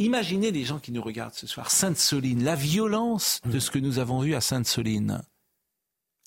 Imaginez 0.00 0.50
les 0.50 0.64
gens 0.64 0.78
qui 0.78 0.92
nous 0.92 1.02
regardent 1.02 1.34
ce 1.34 1.46
soir. 1.46 1.70
Sainte-Soline, 1.70 2.42
la 2.42 2.56
violence 2.56 3.40
de 3.44 3.58
ce 3.58 3.70
que 3.70 3.78
nous 3.78 3.98
avons 3.98 4.20
vu 4.20 4.34
à 4.34 4.40
Sainte-Soline. 4.40 5.22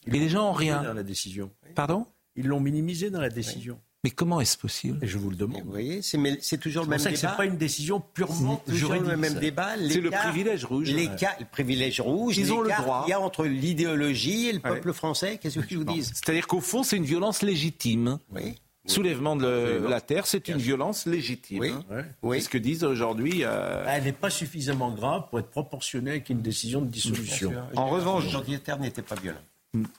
Mais 0.08 0.20
les 0.20 0.30
gens 0.30 0.50
ont 0.50 0.54
rien. 0.54 0.84
Dans 0.84 0.94
la 0.94 1.04
décision. 1.04 1.52
Pardon? 1.76 2.06
Ils 2.36 2.46
l'ont 2.48 2.60
minimisé 2.60 3.10
dans 3.10 3.22
la 3.22 3.30
décision. 3.30 3.80
Mais 4.04 4.12
comment 4.12 4.42
est-ce 4.42 4.58
possible? 4.58 5.00
Et 5.02 5.08
je 5.08 5.18
vous 5.18 5.30
le 5.30 5.36
demande. 5.38 5.64
Vous 5.64 5.72
voyez, 5.72 6.02
c'est 6.02 6.58
toujours 6.60 6.84
le 6.84 6.90
même 6.90 7.00
C'est 7.00 7.12
débat. 7.12 7.30
c'est 7.32 7.38
pas 7.38 7.46
une 7.46 7.56
décision 7.58 8.02
purement 8.14 8.58
toujours 8.58 8.90
juridique. 8.92 9.08
le 9.10 9.16
même 9.18 9.36
débat. 9.36 9.76
C'est 9.90 10.02
le 10.02 10.10
privilège 10.12 10.66
rouge. 10.66 10.92
l'écart- 10.92 11.38
Le 11.40 11.46
privilège 11.46 12.02
rouge. 12.02 12.38
Ils 12.38 12.52
ont 12.52 12.60
le 12.62 12.70
droit. 12.78 13.04
qu'il 13.06 13.12
y 13.12 13.14
a 13.14 13.20
entre 13.22 13.46
l'idéologie 13.46 14.48
et 14.50 14.52
le 14.52 14.58
Ouais. 14.58 14.72
peuple 14.72 14.92
français. 14.94 15.38
Qu'est-ce 15.42 15.58
que 15.60 15.66
je 15.70 15.78
vous 15.78 15.86
dis 15.86 16.04
C'est-à-dire 16.04 16.48
qu'au 16.48 16.60
fond, 16.60 16.84
c'est 16.84 16.98
une 16.98 17.06
violence 17.06 17.42
légitime. 17.44 18.20
Oui. 18.34 18.60
Soulèvement 18.86 19.36
de 19.38 19.46
le- 19.82 19.88
la 19.88 20.02
terre, 20.02 20.28
c'est 20.28 20.50
une 20.50 20.58
violence 20.58 21.06
légitime. 21.06 21.60
Oui. 21.60 21.72
hein. 21.92 22.04
Oui. 22.22 22.38
C'est 22.40 22.46
ce 22.46 22.50
que 22.50 22.58
disent 22.58 22.84
aujourd'hui. 22.84 23.44
euh, 23.44 23.86
Elle 23.88 24.04
n'est 24.04 24.12
pas 24.12 24.30
suffisamment 24.30 24.92
grave 24.92 25.24
pour 25.30 25.40
être 25.40 25.50
proportionnée 25.50 26.12
avec 26.12 26.30
une 26.30 26.42
décision 26.42 26.82
de 26.82 26.88
dissolution. 26.88 27.54
En 27.76 27.88
revanche- 27.88 28.28
Jean 28.28 28.42
Dieter 28.42 28.76
n'était 28.80 29.02
pas 29.02 29.16
violent. 29.16 29.40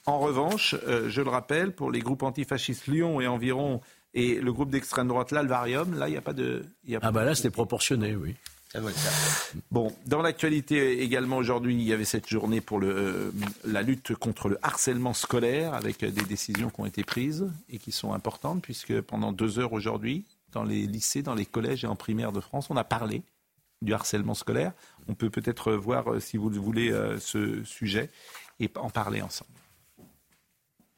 En 0.07 0.18
revanche, 0.20 0.76
euh, 0.87 1.09
je 1.09 1.20
le 1.22 1.30
rappelle, 1.30 1.72
pour 1.72 1.91
les 1.91 2.01
groupes 2.01 2.22
antifascistes 2.22 2.87
Lyon 2.87 3.20
et 3.20 3.26
environ, 3.26 3.80
et 4.12 4.37
le 4.37 4.53
groupe 4.53 4.70
d'extrême 4.70 5.09
droite, 5.09 5.32
l'Alvarium, 5.32 5.99
là, 5.99 6.07
il 6.09 6.12
n'y 6.12 6.16
a 6.16 6.20
pas 6.22 6.32
de. 6.35 6.64
il 6.85 6.93
y 6.93 6.97
a 6.97 7.01
Ah 7.03 7.11
bah 7.11 7.24
là, 7.24 7.35
c'était 7.35 7.51
proportionné, 7.51 8.14
oui. 8.14 8.37
Faire. 8.75 9.53
Bon, 9.70 9.95
dans 10.07 10.20
l'actualité 10.20 11.01
également 11.01 11.37
aujourd'hui, 11.37 11.75
il 11.75 11.83
y 11.83 11.93
avait 11.93 12.05
cette 12.05 12.29
journée 12.29 12.61
pour 12.61 12.81
euh, 12.83 13.33
la 13.64 13.83
lutte 13.83 14.16
contre 14.16 14.49
le 14.49 14.59
harcèlement 14.62 15.14
scolaire, 15.14 15.75
avec 15.75 16.03
euh, 16.03 16.11
des 16.11 16.25
décisions 16.25 16.70
qui 16.70 16.81
ont 16.81 16.87
été 16.87 17.05
prises 17.05 17.49
et 17.70 17.79
qui 17.79 17.93
sont 17.93 18.12
importantes, 18.12 18.62
puisque 18.62 19.01
pendant 19.01 19.31
deux 19.31 19.61
heures 19.61 19.72
aujourd'hui, 19.72 20.25
dans 20.51 20.64
les 20.64 20.89
lycées, 20.89 21.22
dans 21.22 21.37
les 21.37 21.47
collèges 21.47 21.85
et 21.85 21.87
en 21.87 21.95
primaire 21.95 22.33
de 22.33 22.41
France, 22.41 22.68
on 22.68 22.77
a 22.77 22.83
parlé 22.83 23.22
du 23.81 23.95
harcèlement 23.95 24.35
scolaire. 24.35 24.72
On 25.07 25.14
peut 25.14 25.31
peut-être 25.31 25.72
voir, 25.72 26.12
euh, 26.12 26.18
si 26.18 26.37
vous 26.37 26.51
le 26.51 26.59
voulez, 26.59 26.93
ce 27.20 27.62
sujet 27.62 28.11
et 28.59 28.68
en 28.75 28.91
parler 28.91 29.22
ensemble. 29.22 29.53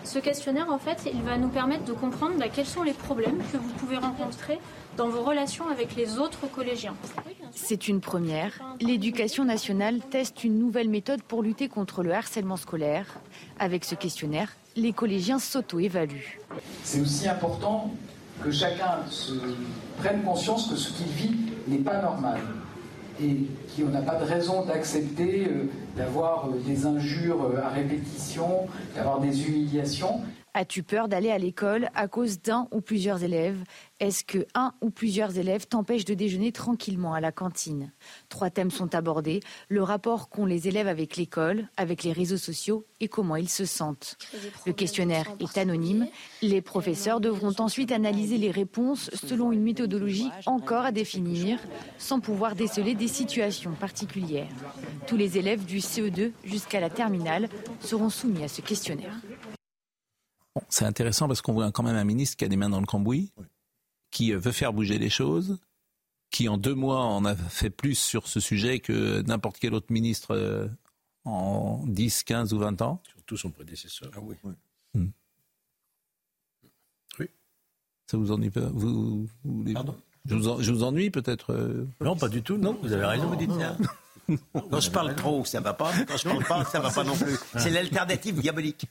Ce 0.06 0.20
questionnaire, 0.20 0.70
en 0.70 0.78
fait, 0.78 1.10
il 1.12 1.20
va 1.22 1.36
nous 1.36 1.48
permettre 1.48 1.84
de 1.84 1.92
comprendre 1.92 2.34
bah, 2.38 2.46
quels 2.48 2.64
sont 2.64 2.84
les 2.84 2.92
problèmes 2.92 3.38
que 3.52 3.56
vous 3.56 3.72
pouvez 3.72 3.96
rencontrer 3.96 4.60
dans 4.96 5.08
vos 5.08 5.22
relations 5.22 5.68
avec 5.68 5.96
les 5.96 6.18
autres 6.18 6.46
collégiens. 6.46 6.94
C'est 7.50 7.88
une 7.88 8.00
première. 8.00 8.52
L'éducation 8.80 9.44
nationale 9.44 9.98
teste 9.98 10.44
une 10.44 10.60
nouvelle 10.60 10.88
méthode 10.88 11.22
pour 11.24 11.42
lutter 11.42 11.68
contre 11.68 12.04
le 12.04 12.14
harcèlement 12.14 12.56
scolaire. 12.56 13.18
Avec 13.58 13.84
ce 13.84 13.96
questionnaire, 13.96 14.52
les 14.76 14.92
collégiens 14.92 15.40
s'auto-évaluent. 15.40 16.38
C'est 16.84 17.00
aussi 17.00 17.28
important 17.28 17.92
que 18.44 18.52
chacun 18.52 19.00
se 19.10 19.32
prenne 19.98 20.22
conscience 20.22 20.68
que 20.68 20.76
ce 20.76 20.92
qu'il 20.92 21.08
vit 21.08 21.36
n'est 21.66 21.78
pas 21.78 22.00
normal 22.00 22.38
et 23.20 23.46
qu'on 23.76 23.90
n'a 23.90 24.02
pas 24.02 24.16
de 24.16 24.24
raison 24.24 24.64
d'accepter 24.64 25.46
euh, 25.48 25.70
d'avoir 25.96 26.48
euh, 26.48 26.58
des 26.66 26.86
injures 26.86 27.44
euh, 27.44 27.62
à 27.62 27.68
répétition, 27.68 28.66
d'avoir 28.94 29.20
des 29.20 29.48
humiliations. 29.48 30.20
As-tu 30.58 30.82
peur 30.82 31.06
d'aller 31.06 31.30
à 31.30 31.36
l'école 31.36 31.90
à 31.94 32.08
cause 32.08 32.40
d'un 32.40 32.66
ou 32.72 32.80
plusieurs 32.80 33.22
élèves? 33.22 33.62
Est-ce 34.00 34.24
que 34.24 34.46
un 34.54 34.72
ou 34.80 34.88
plusieurs 34.88 35.36
élèves 35.36 35.66
t'empêchent 35.66 36.06
de 36.06 36.14
déjeuner 36.14 36.50
tranquillement 36.50 37.12
à 37.12 37.20
la 37.20 37.30
cantine? 37.30 37.92
Trois 38.30 38.48
thèmes 38.48 38.70
sont 38.70 38.94
abordés 38.94 39.40
le 39.68 39.82
rapport 39.82 40.30
qu'ont 40.30 40.46
les 40.46 40.66
élèves 40.66 40.88
avec 40.88 41.18
l'école, 41.18 41.68
avec 41.76 42.04
les 42.04 42.12
réseaux 42.12 42.38
sociaux 42.38 42.86
et 43.00 43.08
comment 43.08 43.36
ils 43.36 43.50
se 43.50 43.66
sentent. 43.66 44.16
Le 44.64 44.72
questionnaire 44.72 45.30
est 45.40 45.58
anonyme. 45.58 46.08
Les 46.40 46.62
professeurs 46.62 47.20
devront 47.20 47.52
ensuite 47.58 47.92
analyser 47.92 48.38
les 48.38 48.50
réponses 48.50 49.10
selon 49.12 49.52
une 49.52 49.62
méthodologie 49.62 50.30
encore 50.46 50.86
à 50.86 50.92
définir, 50.92 51.58
sans 51.98 52.18
pouvoir 52.20 52.54
déceler 52.54 52.94
des 52.94 53.08
situations 53.08 53.72
particulières. 53.72 54.48
Tous 55.06 55.18
les 55.18 55.36
élèves 55.36 55.66
du 55.66 55.80
CE2 55.80 56.32
jusqu'à 56.44 56.80
la 56.80 56.88
terminale 56.88 57.50
seront 57.80 58.08
soumis 58.08 58.42
à 58.42 58.48
ce 58.48 58.62
questionnaire. 58.62 59.12
Bon, 60.56 60.62
c'est 60.70 60.86
intéressant 60.86 61.28
parce 61.28 61.42
qu'on 61.42 61.52
voit 61.52 61.70
quand 61.70 61.82
même 61.82 61.96
un 61.96 62.04
ministre 62.04 62.36
qui 62.38 62.44
a 62.46 62.48
des 62.48 62.56
mains 62.56 62.70
dans 62.70 62.80
le 62.80 62.86
cambouis, 62.86 63.30
qui 64.10 64.32
euh, 64.32 64.38
veut 64.38 64.52
faire 64.52 64.72
bouger 64.72 64.96
les 64.96 65.10
choses, 65.10 65.58
qui 66.30 66.48
en 66.48 66.56
deux 66.56 66.74
mois 66.74 67.02
en 67.02 67.26
a 67.26 67.36
fait 67.36 67.68
plus 67.68 67.94
sur 67.94 68.26
ce 68.26 68.40
sujet 68.40 68.80
que 68.80 69.20
n'importe 69.20 69.58
quel 69.58 69.74
autre 69.74 69.92
ministre 69.92 70.34
euh, 70.34 70.66
en 71.26 71.84
10, 71.86 72.22
15 72.24 72.54
ou 72.54 72.58
20 72.58 72.80
ans. 72.80 73.02
Surtout 73.06 73.36
son 73.36 73.50
prédécesseur. 73.50 74.10
Ah 74.14 74.20
oui. 74.22 74.36
Ça 78.08 78.16
vous 78.16 78.30
ennuie 78.30 78.50
pas? 78.50 78.60
Vous, 78.72 79.26
vous 79.44 79.52
voulez- 79.62 79.74
je, 80.26 80.34
vous 80.36 80.48
en- 80.48 80.60
je 80.62 80.72
vous 80.72 80.84
ennuie 80.84 81.10
peut-être 81.10 81.52
euh 81.52 81.86
Non, 82.00 82.16
pas 82.16 82.28
du 82.28 82.40
tout, 82.40 82.56
non, 82.56 82.78
vous 82.80 82.92
avez 82.92 83.04
raison. 83.04 83.26
Vous 83.26 83.34
dites 83.36 83.50
ça 83.52 83.76
Quand 84.70 84.80
je 84.80 84.90
parle 84.90 85.14
trop, 85.14 85.44
ça 85.44 85.60
va 85.60 85.74
pas. 85.74 85.92
Quand 86.06 86.16
je 86.16 86.24
parle 86.24 86.44
pas, 86.44 86.64
ça 86.64 86.80
va 86.80 86.90
pas 86.90 87.04
non 87.04 87.16
plus. 87.16 87.36
C'est 87.56 87.70
l'alternative 87.70 88.40
diabolique. 88.40 88.86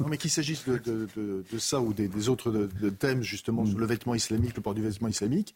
Non, 0.00 0.08
mais 0.08 0.18
qu'il 0.18 0.30
s'agisse 0.30 0.64
de, 0.68 1.58
ça 1.58 1.80
ou 1.80 1.92
des, 1.92 2.28
autres 2.28 2.68
thèmes, 2.98 3.22
justement, 3.22 3.64
le 3.64 3.86
vêtement 3.86 4.14
islamique, 4.14 4.56
le 4.56 4.62
port 4.62 4.74
du 4.74 4.82
vêtement 4.82 5.08
islamique, 5.08 5.54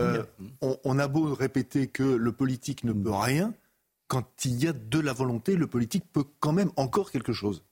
euh, 0.00 0.22
on 0.60 0.98
a 0.98 1.08
beau 1.08 1.34
répéter 1.34 1.86
que 1.86 2.02
le 2.02 2.32
politique 2.32 2.84
ne 2.84 2.92
peut 2.92 3.12
rien, 3.12 3.52
quand 4.12 4.44
il 4.44 4.62
y 4.62 4.68
a 4.68 4.72
de 4.72 5.00
la 5.00 5.12
volonté, 5.14 5.56
le 5.56 5.66
politique 5.66 6.04
peut 6.12 6.24
quand 6.38 6.52
même 6.52 6.70
encore 6.76 7.10
quelque 7.10 7.32
chose. 7.32 7.62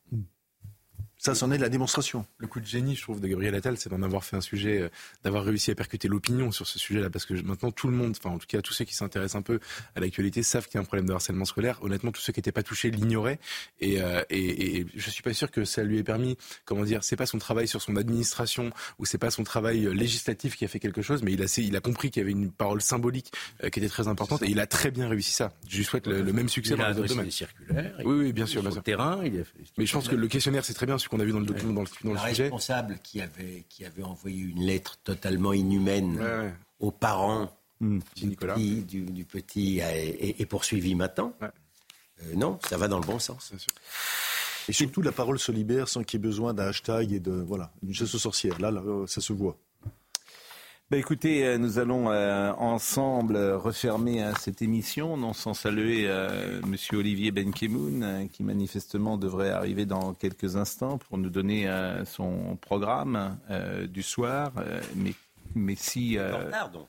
Ça, 1.22 1.34
c'en 1.34 1.50
est 1.50 1.58
la 1.58 1.68
démonstration. 1.68 2.24
Le 2.38 2.46
coup 2.46 2.60
de 2.60 2.66
génie, 2.66 2.96
je 2.96 3.02
trouve, 3.02 3.20
de 3.20 3.28
Gabriel 3.28 3.54
Attal, 3.54 3.76
c'est 3.76 3.90
d'en 3.90 4.00
avoir 4.02 4.24
fait 4.24 4.36
un 4.36 4.40
sujet, 4.40 4.78
euh, 4.80 4.88
d'avoir 5.22 5.44
réussi 5.44 5.70
à 5.70 5.74
percuter 5.74 6.08
l'opinion 6.08 6.50
sur 6.50 6.66
ce 6.66 6.78
sujet-là, 6.78 7.10
parce 7.10 7.26
que 7.26 7.34
maintenant 7.42 7.70
tout 7.70 7.88
le 7.88 7.92
monde, 7.94 8.14
enfin 8.18 8.34
en 8.34 8.38
tout 8.38 8.46
cas 8.46 8.62
tous 8.62 8.72
ceux 8.72 8.86
qui 8.86 8.94
s'intéressent 8.94 9.38
un 9.38 9.42
peu 9.42 9.60
à 9.94 10.00
l'actualité 10.00 10.42
savent 10.42 10.64
qu'il 10.66 10.76
y 10.76 10.78
a 10.78 10.80
un 10.80 10.84
problème 10.84 11.04
de 11.06 11.12
harcèlement 11.12 11.44
scolaire. 11.44 11.78
Honnêtement, 11.82 12.10
tous 12.10 12.22
ceux 12.22 12.32
qui 12.32 12.38
n'étaient 12.38 12.52
pas 12.52 12.62
touchés 12.62 12.90
l'ignoraient, 12.90 13.38
et, 13.80 14.00
euh, 14.00 14.22
et, 14.30 14.78
et 14.78 14.86
je 14.96 15.10
suis 15.10 15.22
pas 15.22 15.34
sûr 15.34 15.50
que 15.50 15.66
ça 15.66 15.82
lui 15.82 15.98
ait 15.98 16.02
permis, 16.02 16.38
comment 16.64 16.84
dire, 16.84 17.04
c'est 17.04 17.16
pas 17.16 17.26
son 17.26 17.36
travail 17.38 17.68
sur 17.68 17.82
son 17.82 17.96
administration 17.96 18.70
ou 18.98 19.04
c'est 19.04 19.18
pas 19.18 19.30
son 19.30 19.44
travail 19.44 19.84
euh, 19.84 19.90
législatif 19.92 20.56
qui 20.56 20.64
a 20.64 20.68
fait 20.68 20.80
quelque 20.80 21.02
chose, 21.02 21.22
mais 21.22 21.34
il 21.34 21.42
a, 21.42 21.54
il 21.58 21.76
a 21.76 21.80
compris 21.80 22.10
qu'il 22.10 22.20
y 22.20 22.24
avait 22.24 22.32
une 22.32 22.50
parole 22.50 22.80
symbolique 22.80 23.30
euh, 23.62 23.68
qui 23.68 23.78
était 23.78 23.88
très 23.90 24.08
importante, 24.08 24.40
et 24.42 24.48
il 24.48 24.58
a 24.58 24.66
très 24.66 24.90
bien 24.90 25.06
réussi 25.06 25.32
ça. 25.32 25.52
Je 25.68 25.76
lui 25.76 25.84
souhaite 25.84 26.06
le, 26.06 26.22
le 26.22 26.32
même 26.32 26.48
succès 26.48 26.72
Il 26.72 26.78
dans 26.78 26.84
a 26.84 26.92
les 26.92 26.98
autres 26.98 27.08
domaines. 27.08 27.26
des 27.26 27.30
circulaires, 27.30 27.92
Oui, 28.06 28.14
oui, 28.20 28.32
bien 28.32 28.46
sûr, 28.46 28.52
sur 28.54 28.62
bien 28.62 28.70
le 28.70 28.74
sûr. 28.74 28.82
terrain, 28.82 29.20
il 29.22 29.38
a 29.38 29.44
fait- 29.44 29.58
Mais 29.76 29.84
je 29.84 29.92
pense 29.92 30.08
que 30.08 30.16
le 30.16 30.26
questionnaire, 30.28 30.64
c'est 30.64 30.72
très 30.72 30.86
bien, 30.86 30.96
qu'on 31.10 31.20
a 31.20 31.24
vu 31.24 31.32
dans 31.32 31.40
le 31.40 31.46
document, 31.46 31.72
dans 31.74 31.82
le, 31.82 31.88
dans 32.04 32.10
le 32.10 32.14
La 32.16 32.28
sujet. 32.28 32.44
responsable 32.44 32.98
qui 33.02 33.20
avait, 33.20 33.64
qui 33.68 33.84
avait 33.84 34.02
envoyé 34.02 34.42
une 34.42 34.62
lettre 34.62 34.98
totalement 35.04 35.52
inhumaine 35.52 36.16
Ouais, 36.18 36.24
ouais. 36.24 36.54
aux 36.78 36.90
parents 36.92 37.54
Petit 37.80 38.26
Nicolas. 38.26 38.54
du, 38.56 38.82
du- 38.82 39.02
du 39.04 39.24
petit 39.24 39.80
a- 39.80 39.96
est, 39.96 40.44
poursuivi 40.46 40.94
maintenant. 40.94 41.32
Euh, 41.42 42.34
non, 42.36 42.58
ça 42.68 42.76
va 42.76 42.88
dans 42.88 42.98
le 43.00 43.06
bon 43.06 43.18
sens. 43.18 43.52
Et 44.68 44.72
surtout, 44.72 45.00
la 45.02 45.12
parole 45.12 45.38
se 45.38 45.50
libère 45.50 45.88
sans 45.88 46.02
qu'il 46.04 46.20
y 46.20 46.22
ait 46.22 46.26
besoin 46.26 46.52
d'un 46.54 46.66
hashtag 46.68 47.12
et 47.12 47.20
de 47.20 47.32
voilà, 47.32 47.72
d'une 47.82 47.94
chasse 47.94 48.14
aux 48.14 48.18
sorcières. 48.18 48.60
Là, 48.60 48.70
là, 48.70 48.82
euh, 48.84 49.06
ça 49.06 49.20
se 49.22 49.32
voit. 49.32 49.56
Ben 50.90 50.98
écoutez, 50.98 51.46
euh, 51.46 51.56
nous 51.56 51.78
allons 51.78 52.10
euh, 52.10 52.50
ensemble 52.58 53.36
euh, 53.36 53.56
refermer 53.56 54.24
euh, 54.24 54.32
cette 54.40 54.60
émission, 54.60 55.16
non 55.16 55.32
sans 55.32 55.54
saluer 55.54 56.06
euh, 56.08 56.60
Monsieur 56.66 56.98
Olivier 56.98 57.30
Benkemoun, 57.30 58.02
euh, 58.02 58.24
qui 58.32 58.42
manifestement 58.42 59.16
devrait 59.16 59.50
arriver 59.50 59.86
dans 59.86 60.14
quelques 60.14 60.56
instants 60.56 60.98
pour 60.98 61.16
nous 61.18 61.30
donner 61.30 61.68
euh, 61.68 62.04
son 62.04 62.58
programme 62.60 63.38
euh, 63.50 63.86
du 63.86 64.02
soir. 64.02 64.50
euh, 64.58 64.80
mais, 64.96 65.12
mais 65.54 65.76
si 65.76 66.18
euh, 66.18 66.34
En 66.34 66.38
retard, 66.46 66.70
donc. 66.70 66.86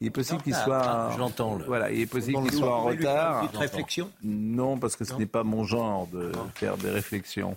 il 0.00 0.08
est 0.08 0.10
possible 0.10 0.42
qu'il 0.42 0.54
soit, 0.54 0.78
retard. 0.80 1.12
Je 1.12 1.18
l'entends, 1.20 1.56
là. 1.56 1.64
Voilà, 1.68 1.92
il 1.92 2.00
est 2.00 2.06
possible 2.06 2.42
qu'il 2.42 2.52
soit 2.52 2.74
en 2.74 2.82
retard. 2.82 3.42
une 3.42 3.48
petite 3.48 3.60
réflexion? 3.60 4.10
Non, 4.24 4.76
parce 4.76 4.96
que 4.96 5.04
ce 5.04 5.14
n'est 5.14 5.26
pas 5.26 5.44
mon 5.44 5.62
genre 5.62 6.08
de 6.08 6.32
faire 6.56 6.76
des 6.78 6.90
réflexions. 6.90 7.56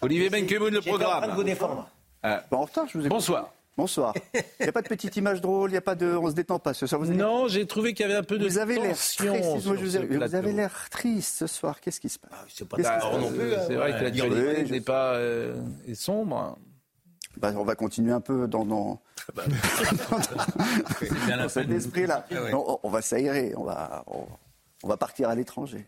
Olivier 0.00 0.30
Benkemoun, 0.30 0.72
le 0.72 0.80
programme. 0.80 1.30
de 1.30 1.34
vous 1.36 1.44
défendre. 1.44 1.90
Euh, 2.24 2.38
Pas 2.48 2.56
en 2.56 2.62
retard, 2.62 2.86
je 2.88 2.94
vous 2.94 3.00
écoute. 3.04 3.10
bonsoir. 3.10 3.50
Bonsoir. 3.76 4.14
Il 4.34 4.42
n'y 4.62 4.68
a 4.68 4.72
pas 4.72 4.80
de 4.80 4.88
petite 4.88 5.16
image 5.16 5.40
drôle, 5.42 5.68
il 5.70 5.72
n'y 5.74 5.78
a 5.78 5.82
pas 5.82 5.94
de. 5.94 6.06
On 6.06 6.30
se 6.30 6.34
détend 6.34 6.58
pas 6.58 6.72
ce 6.72 6.86
soir. 6.86 6.98
Vous 7.00 7.08
avez- 7.10 7.18
Non, 7.18 7.46
j'ai 7.46 7.66
trouvé 7.66 7.92
qu'il 7.92 8.06
y 8.06 8.08
avait 8.08 8.18
un 8.18 8.22
peu 8.22 8.38
de 8.38 8.46
Vous 8.48 8.56
avez 8.58 8.76
l'air 8.76 8.90
tension 8.96 9.34
triste. 9.34 9.50
Moi, 9.50 9.60
sur 9.60 9.74
je 9.76 9.84
vous 9.84 9.90
ce 9.90 9.96
ai- 9.98 10.06
vous 10.06 10.16
plateau. 10.16 10.34
avez 10.36 10.52
l'air 10.52 10.88
triste 10.90 11.36
ce 11.40 11.46
soir. 11.46 11.80
Qu'est-ce 11.80 12.00
qui 12.00 12.08
se 12.08 12.18
passe 12.18 12.30
C'est 12.48 12.66
pas 12.66 12.78
Bah, 12.78 12.98
passe 12.98 13.20
non 13.20 13.30
plus, 13.32 13.54
hein. 13.54 13.58
C'est 13.66 13.74
vrai 13.74 13.90
que 13.92 13.96
Ouais, 13.98 14.02
l'actualité 14.04 14.66
je 14.66 14.72
n'est 14.72 14.80
pas 14.80 15.14
euh, 15.16 15.54
est 15.86 15.94
sombre. 15.94 16.56
Bah, 17.36 17.52
on 17.54 17.64
va 17.64 17.74
continuer 17.74 18.12
un 18.12 18.20
peu 18.22 18.48
dans, 18.48 18.64
dans, 18.64 18.98
dans 21.38 21.48
cet 21.50 21.70
esprit-là. 21.70 22.24
Ah 22.30 22.42
ouais. 22.42 22.54
On, 22.54 22.80
on 22.82 22.88
va 22.88 23.02
s'aérer, 23.02 23.52
on 23.58 23.64
va, 23.64 24.04
on, 24.06 24.24
on 24.84 24.88
va 24.88 24.96
partir 24.96 25.28
à 25.28 25.34
l'étranger. 25.34 25.84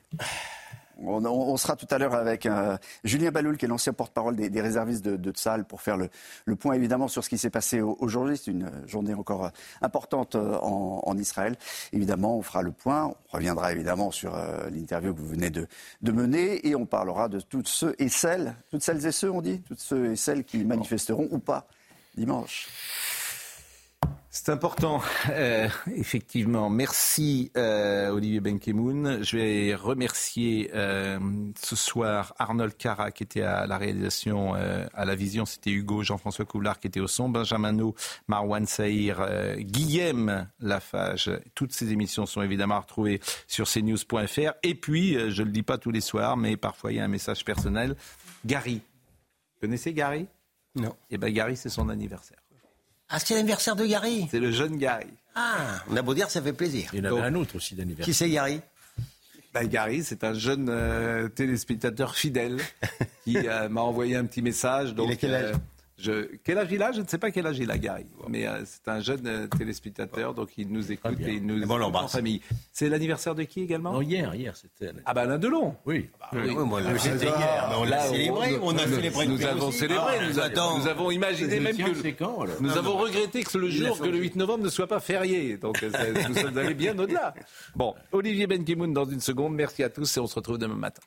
On, 1.01 1.25
on- 1.25 1.53
on 1.53 1.57
sera 1.57 1.77
tout 1.77 1.87
à 1.91 1.99
l'heure 1.99 2.15
avec 2.15 2.47
euh, 2.47 2.77
Julien 3.05 3.31
Baloul, 3.31 3.57
qui 3.57 3.65
est 3.65 3.69
l'ancien 3.69 3.93
porte-parole 3.93 4.37
des, 4.37 4.51
des 4.51 4.61
réservistes 4.61 5.05
de, 5.05 5.17
de 5.17 5.33
pour 5.69 5.81
faire 5.81 5.97
le, 5.97 6.09
le 6.45 6.57
point 6.57 6.75
évidemment 6.75 7.09
sur 7.09 7.23
ce 7.25 7.29
qui 7.29 7.39
s'est 7.39 7.51
passé 7.51 7.81
au- 7.81 7.97
aujourd'hui. 8.01 8.37
C'est 8.37 8.51
une 8.51 8.71
journée 8.87 9.15
encore 9.15 9.47
euh, 9.47 9.51
importante 9.83 10.35
euh, 10.35 10.57
en, 10.59 11.03
en 11.07 11.19
Israël. 11.19 11.57
Évidemment, 11.93 12.37
on 12.37 12.43
fera 12.43 12.63
le 12.63 12.73
point. 12.73 13.05
On 13.07 13.15
reviendra 13.37 13.73
évidemment 13.73 14.11
sur 14.11 14.35
euh, 14.35 14.69
l'interview 14.71 15.15
que 15.15 15.21
vous 15.21 15.29
venez 15.29 15.51
de, 15.51 15.67
de 16.03 16.13
mener 16.13 16.67
et 16.67 16.75
on 16.75 16.87
parlera 16.87 17.29
de 17.29 17.41
toutes 17.41 17.69
ceux 17.69 17.95
et 17.99 18.09
celles, 18.09 18.55
toutes 18.71 18.83
celles 18.83 19.07
et 19.07 19.13
ceux, 19.13 19.31
on 19.31 19.41
dit, 19.41 19.61
toutes 19.63 19.81
ceux 19.81 20.13
et 20.13 20.17
celles 20.17 20.45
qui 20.45 20.65
manifesteront 20.65 21.29
ou 21.31 21.39
pas 21.39 21.67
dimanche. 22.17 22.69
C'est 24.41 24.53
important, 24.53 25.03
euh, 25.31 25.69
effectivement. 25.97 26.71
Merci 26.71 27.51
euh, 27.57 28.11
Olivier 28.11 28.39
Benkemoun. 28.39 29.25
Je 29.25 29.37
vais 29.37 29.75
remercier 29.75 30.71
euh, 30.75 31.19
ce 31.61 31.75
soir 31.75 32.35
Arnold 32.39 32.77
Cara 32.77 33.11
qui 33.11 33.25
était 33.25 33.43
à 33.43 33.67
la 33.67 33.77
réalisation, 33.77 34.55
à 34.55 35.05
la 35.05 35.15
vision. 35.17 35.45
C'était 35.45 35.71
Hugo, 35.71 36.05
Jean-François 36.05 36.45
Coulard 36.45 36.79
qui 36.79 36.87
était 36.87 37.01
au 37.01 37.09
son, 37.09 37.29
Benjamin 37.29 37.73
No, 37.73 37.97
Marwan 38.29 38.65
Saïr, 38.65 39.29
Guillaume 39.59 40.47
Lafage. 40.61 41.33
Toutes 41.57 41.73
ces 41.73 41.93
émissions 41.93 42.25
sont 42.25 42.41
évidemment 42.41 42.79
retrouvées 42.79 43.21
sur 43.49 43.67
cnews.fr. 43.69 44.53
Et 44.63 44.77
puis, 44.77 45.15
je 45.33 45.43
ne 45.43 45.47
le 45.47 45.53
dis 45.53 45.65
pas 45.65 45.79
tous 45.79 45.91
les 45.91 46.01
soirs, 46.01 46.37
mais 46.37 46.57
parfois 46.57 46.93
il 46.93 46.99
y 46.99 47.01
a 47.01 47.05
un 47.05 47.09
message 47.09 47.45
personnel. 47.45 47.97
Gary. 48.47 48.77
Vous 48.77 49.61
connaissez 49.63 49.93
Gary? 49.93 50.29
Non. 50.77 50.95
Eh 51.11 51.19
bien 51.19 51.31
Gary, 51.31 51.57
c'est 51.57 51.71
son 51.71 51.89
anniversaire. 51.89 52.39
Ah, 53.11 53.19
c'est 53.19 53.35
l'anniversaire 53.35 53.75
de 53.77 53.87
Gary 53.87 54.29
C'est 54.31 54.41
le 54.41 54.53
jeune 54.53 54.77
Gary. 54.77 55.07
Ah, 55.35 55.83
on 55.89 55.97
a 55.97 56.03
beau 56.03 56.15
dire, 56.15 56.29
ça 56.31 56.43
fait 56.43 56.53
plaisir. 56.53 56.91
Il 56.93 56.99
y 56.99 57.09
en 57.09 57.13
avait 57.13 57.23
un 57.27 57.35
autre 57.37 57.57
aussi 57.57 57.75
d'anniversaire. 57.75 58.05
Qui 58.05 58.15
c'est 58.15 58.29
Gary? 58.29 58.61
Ben, 59.55 59.67
Gary, 59.67 60.03
c'est 60.05 60.25
un 60.25 60.35
jeune 60.35 60.69
euh, 60.69 61.29
téléspectateur 61.29 62.15
fidèle 62.17 62.59
qui 63.25 63.37
euh, 63.37 63.69
m'a 63.69 63.81
envoyé 63.81 64.17
un 64.17 64.25
petit 64.27 64.43
message. 64.43 64.95
Donc, 64.95 65.09
il 65.09 65.13
a 65.13 65.17
quel 65.17 65.35
âge? 65.35 65.55
euh, 65.55 65.59
je, 65.99 66.37
quel 66.45 66.59
âge 66.59 66.69
il 66.71 66.81
a? 66.81 66.93
Je 66.93 67.01
ne 67.01 67.07
sais 67.07 67.19
pas 67.19 67.33
quel 67.33 67.47
âge 67.47 67.59
il 67.59 67.71
a, 67.71 67.77
Gary. 67.77 68.07
Mais 68.29 68.47
euh, 68.47 68.63
c'est 68.65 68.89
un 68.89 69.01
jeune 69.01 69.27
euh, 69.27 69.47
téléspectateur, 69.49 70.33
donc 70.33 70.51
il 70.57 70.69
nous 70.69 70.93
écoute 70.93 71.19
et 71.21 71.35
il 71.35 71.47
nous 71.47 71.67
bon, 71.67 71.83
en 71.83 72.07
famille. 72.07 72.41
C'est 72.73 72.89
l'anniversaire 72.89 73.35
de 73.35 73.43
qui 73.43 73.63
également? 73.63 73.93
Non, 73.93 74.01
hier, 74.01 74.33
hier, 74.35 74.57
c'était. 74.57 74.93
Ah 75.05 75.13
ben 75.13 75.23
Alain 75.23 75.39
Delon. 75.39 75.75
Oui. 75.87 76.09
Bah, 76.21 76.29
oui. 76.33 76.55
moi, 76.55 76.81
c'était 76.99 77.27
hier. 77.27 77.67
Mais 77.69 77.77
on 77.77 77.85
l'a 77.85 78.01
célébré. 78.03 78.59
On 78.63 78.77
a 78.77 78.87
célébré. 78.87 79.27
Nous 79.27 79.45
avons 79.45 79.73
célébré. 79.73 80.29
nous, 80.29 80.39
attends. 80.39 80.79
nous, 80.79 80.87
avons 80.87 81.11
imaginé 81.11 81.59
même 81.59 81.77
que. 81.77 82.09
Quand, 82.11 82.45
nous 82.61 82.77
avons 82.77 82.97
regretté 82.97 83.43
que 83.43 83.59
le 83.59 83.69
jour, 83.69 83.99
que 83.99 84.07
le 84.07 84.19
8 84.19 84.37
novembre 84.37 84.65
ne 84.65 84.71
soit 84.71 84.87
pas 84.87 85.01
férié. 85.01 85.57
Donc 85.57 85.83
nous 85.83 86.35
sommes 86.35 86.59
allés 86.59 86.75
bien 86.75 86.99
au-delà. 86.99 87.35
Bon, 87.75 87.95
Olivier 88.13 88.47
Benkemoun 88.47 88.93
dans 88.93 89.05
une 89.05 89.21
seconde. 89.21 89.55
Merci 89.55 89.83
à 89.83 89.91
tous 89.91 90.17
et 90.17 90.21
on 90.21 90.27
se 90.27 90.35
retrouve 90.35 90.59
demain 90.59 90.75
matin. 90.75 91.03